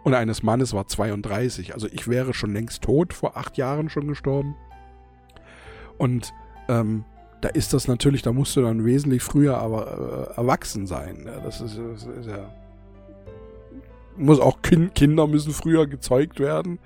und 0.04 0.14
eines 0.14 0.42
Mannes 0.44 0.74
war 0.74 0.88
32. 0.88 1.74
Also 1.74 1.88
ich 1.88 2.08
wäre 2.08 2.34
schon 2.34 2.54
längst 2.54 2.84
tot, 2.84 3.14
vor 3.14 3.38
acht 3.38 3.58
Jahren 3.58 3.90
schon 3.90 4.08
gestorben. 4.08 4.56
Und 5.98 6.34
ähm, 6.68 7.06
da 7.42 7.50
ist 7.50 7.74
das 7.74 7.88
natürlich, 7.88 8.22
da 8.22 8.32
musst 8.32 8.56
du 8.56 8.62
dann 8.62 8.86
wesentlich 8.86 9.24
früher 9.24 9.58
aber 9.58 10.34
äh, 10.36 10.38
erwachsen 10.38 10.86
sein. 10.86 11.24
Ja, 11.26 11.40
das, 11.40 11.60
ist, 11.60 11.78
das 11.78 12.04
ist 12.04 12.28
ja. 12.28 12.50
Muss 14.16 14.40
auch 14.40 14.62
kind, 14.62 14.94
Kinder 14.94 15.26
müssen 15.26 15.52
früher 15.52 15.88
gezeugt 15.88 16.40
werden. 16.40 16.80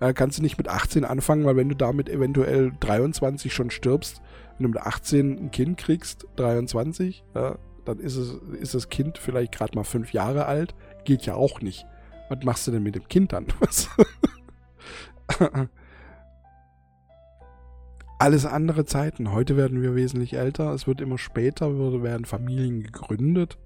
Äh, 0.00 0.12
kannst 0.12 0.38
du 0.38 0.42
nicht 0.42 0.58
mit 0.58 0.68
18 0.68 1.04
anfangen, 1.04 1.44
weil 1.44 1.56
wenn 1.56 1.68
du 1.68 1.76
damit 1.76 2.10
eventuell 2.10 2.72
23 2.80 3.54
schon 3.54 3.70
stirbst, 3.70 4.20
wenn 4.58 4.64
du 4.64 4.68
mit 4.70 4.82
18 4.82 5.46
ein 5.46 5.50
Kind 5.50 5.78
kriegst, 5.78 6.26
23, 6.36 7.24
ja, 7.34 7.56
dann 7.84 7.98
ist, 7.98 8.16
es, 8.16 8.34
ist 8.60 8.74
das 8.74 8.90
Kind 8.90 9.16
vielleicht 9.16 9.52
gerade 9.52 9.74
mal 9.74 9.84
fünf 9.84 10.12
Jahre 10.12 10.46
alt. 10.46 10.74
Geht 11.04 11.24
ja 11.24 11.34
auch 11.34 11.60
nicht. 11.60 11.86
Was 12.28 12.44
machst 12.44 12.66
du 12.66 12.70
denn 12.70 12.82
mit 12.82 12.96
dem 12.96 13.08
Kind 13.08 13.32
dann? 13.32 13.46
Alles 18.22 18.46
andere 18.46 18.84
Zeiten. 18.84 19.32
Heute 19.32 19.56
werden 19.56 19.82
wir 19.82 19.96
wesentlich 19.96 20.34
älter. 20.34 20.72
Es 20.74 20.86
wird 20.86 21.00
immer 21.00 21.18
später, 21.18 21.76
werden 22.04 22.24
Familien 22.24 22.84
gegründet. 22.84 23.58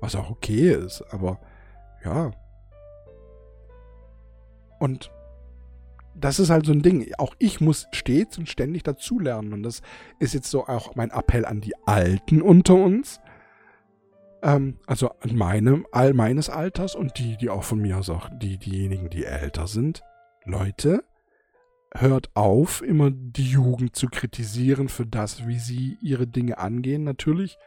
Was 0.00 0.16
auch 0.16 0.32
okay 0.32 0.72
ist, 0.72 1.04
aber 1.12 1.38
ja. 2.04 2.32
Und 4.80 5.12
das 6.16 6.40
ist 6.40 6.50
halt 6.50 6.66
so 6.66 6.72
ein 6.72 6.82
Ding. 6.82 7.14
Auch 7.18 7.36
ich 7.38 7.60
muss 7.60 7.86
stets 7.92 8.36
und 8.36 8.48
ständig 8.48 8.82
dazulernen. 8.82 9.52
Und 9.52 9.62
das 9.62 9.80
ist 10.18 10.34
jetzt 10.34 10.50
so 10.50 10.66
auch 10.66 10.96
mein 10.96 11.12
Appell 11.12 11.44
an 11.44 11.60
die 11.60 11.76
Alten 11.86 12.42
unter 12.42 12.74
uns. 12.74 13.20
Ähm, 14.42 14.80
also 14.88 15.10
an 15.20 15.36
meinem, 15.36 15.86
all 15.92 16.14
meines 16.14 16.50
Alters 16.50 16.96
und 16.96 17.16
die, 17.16 17.36
die 17.36 17.48
auch 17.48 17.62
von 17.62 17.80
mir 17.80 17.98
aus 17.98 18.10
auch, 18.10 18.28
die, 18.32 18.58
diejenigen, 18.58 19.08
die 19.08 19.24
älter 19.24 19.68
sind. 19.68 20.02
Leute, 20.44 21.04
hört 21.94 22.30
auf, 22.34 22.82
immer 22.82 23.10
die 23.10 23.50
Jugend 23.50 23.96
zu 23.96 24.08
kritisieren 24.08 24.88
für 24.88 25.06
das, 25.06 25.46
wie 25.46 25.58
sie 25.58 25.98
ihre 26.00 26.26
Dinge 26.26 26.58
angehen. 26.58 27.04
Natürlich 27.04 27.58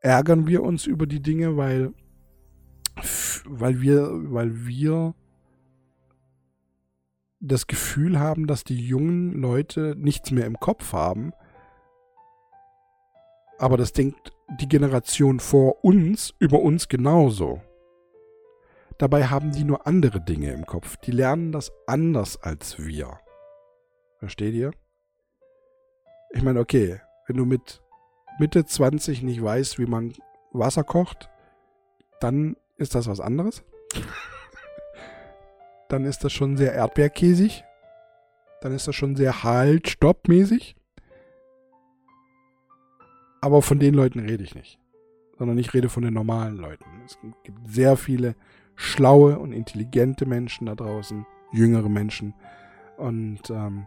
ärgern 0.00 0.46
wir 0.46 0.62
uns 0.62 0.86
über 0.86 1.06
die 1.06 1.22
Dinge, 1.22 1.56
weil, 1.56 1.92
weil 3.46 3.80
wir, 3.80 4.10
weil 4.32 4.66
wir 4.66 5.14
das 7.40 7.66
Gefühl 7.66 8.18
haben, 8.18 8.46
dass 8.46 8.64
die 8.64 8.86
jungen 8.86 9.32
Leute 9.32 9.94
nichts 9.96 10.30
mehr 10.30 10.46
im 10.46 10.58
Kopf 10.58 10.92
haben. 10.92 11.32
Aber 13.58 13.76
das 13.76 13.92
denkt 13.92 14.32
die 14.60 14.68
Generation 14.68 15.40
vor 15.40 15.84
uns 15.84 16.34
über 16.38 16.60
uns 16.60 16.88
genauso. 16.88 17.62
Dabei 19.00 19.28
haben 19.28 19.50
die 19.50 19.64
nur 19.64 19.86
andere 19.86 20.20
Dinge 20.20 20.52
im 20.52 20.66
Kopf. 20.66 20.98
Die 20.98 21.10
lernen 21.10 21.52
das 21.52 21.72
anders 21.86 22.36
als 22.42 22.84
wir. 22.84 23.18
Versteht 24.18 24.52
ihr? 24.52 24.72
Ich 26.32 26.42
meine, 26.42 26.60
okay, 26.60 27.00
wenn 27.26 27.38
du 27.38 27.46
mit 27.46 27.80
Mitte 28.38 28.66
20 28.66 29.22
nicht 29.22 29.42
weißt, 29.42 29.78
wie 29.78 29.86
man 29.86 30.12
Wasser 30.52 30.84
kocht, 30.84 31.30
dann 32.20 32.58
ist 32.76 32.94
das 32.94 33.08
was 33.08 33.20
anderes. 33.20 33.64
dann 35.88 36.04
ist 36.04 36.22
das 36.22 36.34
schon 36.34 36.58
sehr 36.58 36.74
erdbeerkäsig. 36.74 37.64
Dann 38.60 38.74
ist 38.74 38.86
das 38.86 38.94
schon 38.94 39.16
sehr 39.16 39.42
halt-stopp-mäßig. 39.42 40.76
Aber 43.40 43.62
von 43.62 43.78
den 43.78 43.94
Leuten 43.94 44.18
rede 44.18 44.44
ich 44.44 44.54
nicht. 44.54 44.78
Sondern 45.38 45.56
ich 45.56 45.72
rede 45.72 45.88
von 45.88 46.02
den 46.02 46.12
normalen 46.12 46.56
Leuten. 46.56 46.84
Es 47.06 47.18
gibt 47.44 47.60
sehr 47.66 47.96
viele 47.96 48.34
schlaue 48.80 49.38
und 49.38 49.52
intelligente 49.52 50.24
Menschen 50.24 50.66
da 50.66 50.74
draußen, 50.74 51.26
jüngere 51.52 51.90
Menschen. 51.90 52.34
Und 52.96 53.50
ähm, 53.50 53.86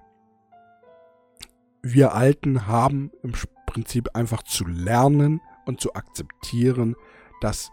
wir 1.81 2.13
Alten 2.13 2.67
haben 2.67 3.11
im 3.23 3.33
Prinzip 3.65 4.15
einfach 4.15 4.43
zu 4.43 4.65
lernen 4.67 5.41
und 5.65 5.81
zu 5.81 5.95
akzeptieren, 5.95 6.95
dass 7.41 7.71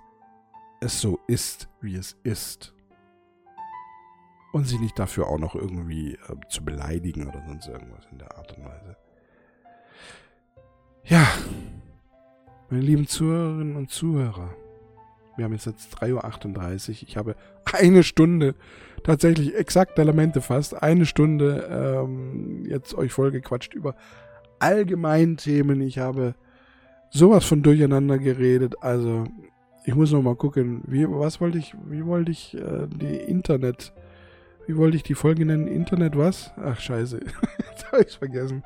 es 0.80 0.98
so 0.98 1.20
ist, 1.26 1.68
wie 1.82 1.94
es 1.94 2.16
ist. 2.22 2.74
Und 4.52 4.64
sie 4.64 4.78
nicht 4.78 4.98
dafür 4.98 5.28
auch 5.28 5.38
noch 5.38 5.54
irgendwie 5.54 6.14
äh, 6.14 6.36
zu 6.48 6.64
beleidigen 6.64 7.28
oder 7.28 7.44
sonst 7.46 7.68
irgendwas 7.68 8.06
in 8.10 8.18
der 8.18 8.34
Art 8.36 8.56
und 8.56 8.64
Weise. 8.64 8.96
Ja, 11.04 11.26
meine 12.70 12.82
lieben 12.82 13.06
Zuhörerinnen 13.06 13.76
und 13.76 13.90
Zuhörer, 13.90 14.56
wir 15.36 15.44
haben 15.44 15.52
jetzt, 15.52 15.66
jetzt 15.66 15.96
3.38 15.98 16.88
Uhr. 16.90 17.08
Ich 17.08 17.16
habe 17.16 17.36
eine 17.72 18.02
Stunde, 18.02 18.54
tatsächlich 19.04 19.54
exakt 19.56 19.98
Elemente 19.98 20.40
fast, 20.40 20.82
eine 20.82 21.06
Stunde 21.06 21.68
ähm, 21.70 22.64
jetzt 22.66 22.94
euch 22.94 23.12
vollgequatscht 23.12 23.74
über 23.74 23.94
Allgemeinthemen. 24.58 25.80
Ich 25.80 25.98
habe 25.98 26.34
sowas 27.10 27.44
von 27.44 27.62
durcheinander 27.62 28.18
geredet. 28.18 28.74
Also, 28.82 29.24
ich 29.84 29.94
muss 29.94 30.12
noch 30.12 30.22
mal 30.22 30.36
gucken, 30.36 30.82
wie, 30.86 31.08
was 31.08 31.40
wollte 31.40 31.58
ich, 31.58 31.74
wie 31.86 32.04
wollte 32.04 32.30
ich 32.30 32.54
äh, 32.56 32.86
die 32.88 33.16
Internet, 33.16 33.92
wie 34.66 34.76
wollte 34.76 34.96
ich 34.96 35.02
die 35.02 35.14
Folge 35.14 35.46
nennen? 35.46 35.66
Internet 35.66 36.16
was? 36.16 36.52
Ach, 36.56 36.78
scheiße. 36.78 37.20
Jetzt 37.70 37.92
habe 37.92 38.02
ich 38.02 38.08
es 38.08 38.14
vergessen. 38.14 38.62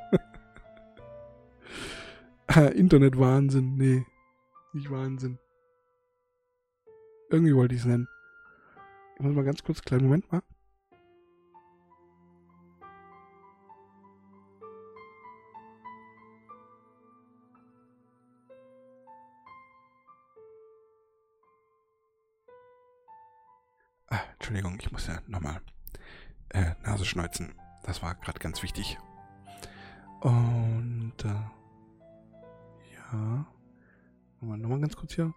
Internet 2.75 3.19
Wahnsinn. 3.19 3.77
Nee, 3.77 4.05
nicht 4.73 4.91
Wahnsinn. 4.91 5.39
Irgendwie 7.35 7.57
wollte 7.57 7.75
ich 7.75 7.81
es 7.81 7.87
nennen. 7.87 8.07
Ich 9.17 9.21
muss 9.21 9.35
mal 9.35 9.43
ganz 9.43 9.65
kurz, 9.65 9.83
kleinen 9.83 10.05
Moment 10.05 10.31
mal. 10.31 10.41
Ah, 24.07 24.21
Entschuldigung, 24.35 24.79
ich 24.79 24.93
muss 24.93 25.09
ja 25.09 25.19
nochmal 25.27 25.61
äh, 26.51 26.77
Nase 26.85 27.05
schneuzen. 27.05 27.57
Das 27.83 28.01
war 28.01 28.15
gerade 28.15 28.39
ganz 28.39 28.63
wichtig. 28.63 28.97
Und 30.21 31.15
äh, 31.25 31.29
ja. 32.95 33.45
Nochmal, 34.41 34.59
nochmal 34.59 34.79
ganz 34.79 34.95
kurz 34.95 35.15
hier. 35.15 35.35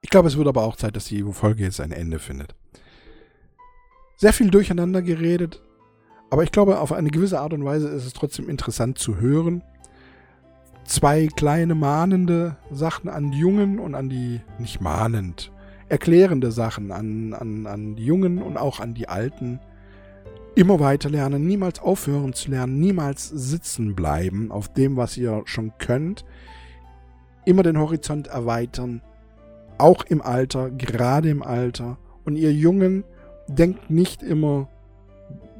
Ich 0.00 0.10
glaube, 0.10 0.28
es 0.28 0.36
wird 0.36 0.48
aber 0.48 0.62
auch 0.62 0.76
Zeit, 0.76 0.96
dass 0.96 1.04
die 1.06 1.22
Folge 1.32 1.64
jetzt 1.64 1.80
ein 1.80 1.92
Ende 1.92 2.18
findet. 2.18 2.54
Sehr 4.16 4.32
viel 4.32 4.50
durcheinander 4.50 5.02
geredet, 5.02 5.62
aber 6.30 6.42
ich 6.42 6.52
glaube, 6.52 6.80
auf 6.80 6.92
eine 6.92 7.10
gewisse 7.10 7.40
Art 7.40 7.52
und 7.52 7.64
Weise 7.64 7.88
ist 7.88 8.04
es 8.04 8.12
trotzdem 8.12 8.48
interessant 8.48 8.98
zu 8.98 9.16
hören. 9.16 9.62
Zwei 10.84 11.28
kleine 11.28 11.74
mahnende 11.74 12.56
Sachen 12.70 13.10
an 13.10 13.30
die 13.30 13.38
Jungen 13.38 13.78
und 13.78 13.94
an 13.94 14.08
die, 14.08 14.40
nicht 14.58 14.80
mahnend, 14.80 15.52
erklärende 15.88 16.52
Sachen 16.52 16.90
an, 16.90 17.34
an, 17.34 17.66
an 17.66 17.96
die 17.96 18.04
Jungen 18.04 18.42
und 18.42 18.56
auch 18.56 18.80
an 18.80 18.94
die 18.94 19.08
Alten. 19.08 19.60
Immer 20.54 20.80
weiter 20.80 21.10
lernen, 21.10 21.46
niemals 21.46 21.78
aufhören 21.80 22.32
zu 22.32 22.50
lernen, 22.50 22.80
niemals 22.80 23.28
sitzen 23.28 23.94
bleiben 23.94 24.50
auf 24.50 24.72
dem, 24.72 24.96
was 24.96 25.16
ihr 25.16 25.42
schon 25.44 25.72
könnt. 25.78 26.24
Immer 27.48 27.62
den 27.62 27.78
Horizont 27.78 28.26
erweitern, 28.26 29.00
auch 29.78 30.04
im 30.04 30.20
Alter, 30.20 30.70
gerade 30.70 31.30
im 31.30 31.42
Alter. 31.42 31.96
Und 32.26 32.36
ihr 32.36 32.52
Jungen, 32.52 33.04
denkt 33.46 33.88
nicht 33.88 34.22
immer 34.22 34.68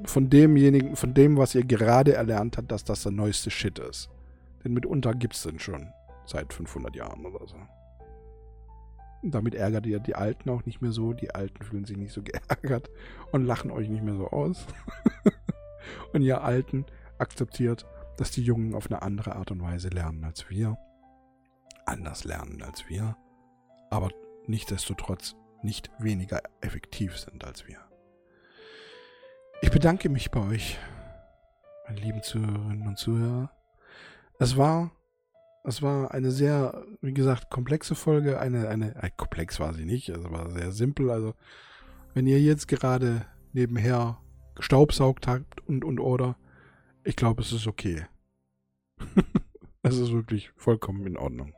von 0.05 0.29
demjenigen, 0.29 0.97
von 0.97 1.15
dem, 1.15 1.39
was 1.39 1.55
ihr 1.55 1.65
gerade 1.65 2.13
erlernt 2.13 2.59
habt, 2.59 2.71
dass 2.71 2.85
das 2.85 3.05
der 3.05 3.13
neueste 3.13 3.51
Shit 3.51 3.79
ist. 3.79 4.11
Denn 4.63 4.75
mitunter 4.75 5.15
gibt 5.15 5.35
es 5.35 5.45
den 5.45 5.59
schon 5.59 5.89
seit 6.27 6.53
500 6.53 6.95
Jahren 6.95 7.25
oder 7.25 7.47
so. 7.47 7.57
Damit 9.23 9.55
ärgert 9.55 9.87
ihr 9.87 9.99
die 9.99 10.15
Alten 10.15 10.51
auch 10.51 10.67
nicht 10.67 10.83
mehr 10.83 10.93
so. 10.93 11.15
Die 11.15 11.35
Alten 11.35 11.65
fühlen 11.65 11.87
sich 11.87 11.97
nicht 11.97 12.13
so 12.13 12.21
geärgert 12.61 12.91
und 13.33 13.47
lachen 13.47 13.71
euch 13.71 13.89
nicht 13.89 14.05
mehr 14.05 14.15
so 14.15 14.29
aus. 14.29 14.67
und 16.13 16.21
ihr 16.21 16.45
Alten 16.45 16.85
akzeptiert, 17.17 17.87
dass 18.19 18.31
die 18.31 18.43
Jungen 18.43 18.75
auf 18.75 18.91
eine 18.91 19.01
andere 19.01 19.37
Art 19.37 19.51
und 19.53 19.63
Weise 19.63 19.89
lernen 19.89 20.23
als 20.25 20.51
wir. 20.51 20.77
Anders 21.89 22.25
lernen 22.25 22.63
als 22.63 22.89
wir. 22.89 23.17
Aber 23.91 24.11
nichtsdestotrotz 24.47 25.37
nicht 25.63 25.91
weniger 25.99 26.43
effektiv 26.61 27.17
sind 27.17 27.45
als 27.45 27.67
wir. 27.67 27.79
Ich 29.63 29.71
bedanke 29.71 30.09
mich 30.09 30.31
bei 30.31 30.41
euch, 30.41 30.79
meine 31.87 32.01
lieben 32.01 32.23
Zuhörerinnen 32.23 32.87
und 32.87 32.99
Zuhörer. 32.99 33.51
Es 34.39 34.57
war 34.57 34.93
es 35.65 35.83
war 35.83 36.13
eine 36.13 36.31
sehr, 36.31 36.85
wie 37.03 37.13
gesagt, 37.13 37.51
komplexe 37.51 37.95
Folge. 37.95 38.41
Eine, 38.41 38.69
eine, 38.69 38.95
äh, 39.03 39.11
komplex 39.15 39.61
war 39.61 39.75
sie 39.75 39.85
nicht, 39.85 40.09
es 40.09 40.25
war 40.31 40.51
sehr 40.51 40.73
simpel. 40.73 41.11
Also, 41.11 41.35
wenn 42.15 42.27
ihr 42.27 42.41
jetzt 42.41 42.69
gerade 42.69 43.27
nebenher 43.53 44.19
gestaubsaugt 44.55 45.27
habt 45.27 45.67
und, 45.67 45.85
und 45.85 46.01
oder, 46.01 46.37
ich 47.05 47.17
glaube, 47.17 47.43
es 47.43 47.53
ist 47.53 47.67
okay. 47.67 48.07
es 49.83 49.99
ist 49.99 50.13
wirklich 50.13 50.51
vollkommen 50.57 51.07
in 51.07 51.17
Ordnung. 51.17 51.53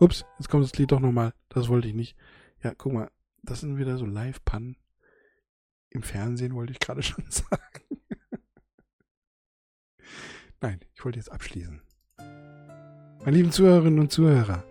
Ups, 0.00 0.24
jetzt 0.38 0.48
kommt 0.48 0.64
das 0.64 0.76
Lied 0.76 0.92
doch 0.92 1.00
nochmal. 1.00 1.34
Das 1.48 1.68
wollte 1.68 1.88
ich 1.88 1.94
nicht. 1.94 2.16
Ja, 2.62 2.72
guck 2.76 2.92
mal, 2.92 3.10
das 3.42 3.60
sind 3.60 3.78
wieder 3.78 3.96
so 3.96 4.06
Live-Pannen. 4.06 4.76
Im 5.90 6.02
Fernsehen 6.02 6.54
wollte 6.54 6.72
ich 6.72 6.80
gerade 6.80 7.02
schon 7.04 7.24
sagen. 7.30 8.00
Nein, 10.60 10.80
ich 10.94 11.04
wollte 11.04 11.18
jetzt 11.18 11.30
abschließen. 11.30 11.82
Meine 12.18 13.36
lieben 13.36 13.52
Zuhörerinnen 13.52 14.00
und 14.00 14.12
Zuhörer, 14.12 14.64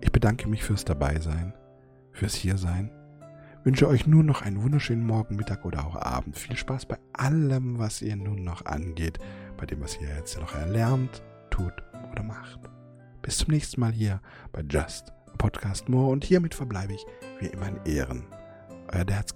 ich 0.00 0.10
bedanke 0.10 0.48
mich 0.48 0.64
fürs 0.64 0.84
Dabeisein, 0.84 1.54
fürs 2.12 2.34
Hiersein. 2.34 2.90
Wünsche 3.64 3.86
euch 3.86 4.08
nur 4.08 4.24
noch 4.24 4.42
einen 4.42 4.62
wunderschönen 4.62 5.06
Morgen, 5.06 5.36
Mittag 5.36 5.64
oder 5.64 5.86
auch 5.86 5.94
Abend. 5.94 6.36
Viel 6.36 6.56
Spaß 6.56 6.86
bei 6.86 6.98
allem, 7.12 7.78
was 7.78 8.02
ihr 8.02 8.16
nun 8.16 8.42
noch 8.42 8.64
angeht, 8.66 9.20
bei 9.56 9.66
dem, 9.66 9.80
was 9.80 10.00
ihr 10.00 10.08
jetzt 10.16 10.36
noch 10.40 10.54
erlernt, 10.54 11.22
tut 11.50 11.74
oder 12.10 12.24
macht. 12.24 12.71
Bis 13.22 13.38
zum 13.38 13.52
nächsten 13.52 13.80
Mal 13.80 13.92
hier 13.92 14.20
bei 14.50 14.62
Just 14.68 15.12
Podcast 15.38 15.88
More 15.88 16.10
und 16.10 16.24
hiermit 16.24 16.54
verbleibe 16.54 16.92
ich 16.94 17.06
wie 17.38 17.46
immer 17.46 17.68
in 17.68 17.80
Ehren. 17.86 18.24
Euer 18.92 19.04
Dennis. 19.04 19.32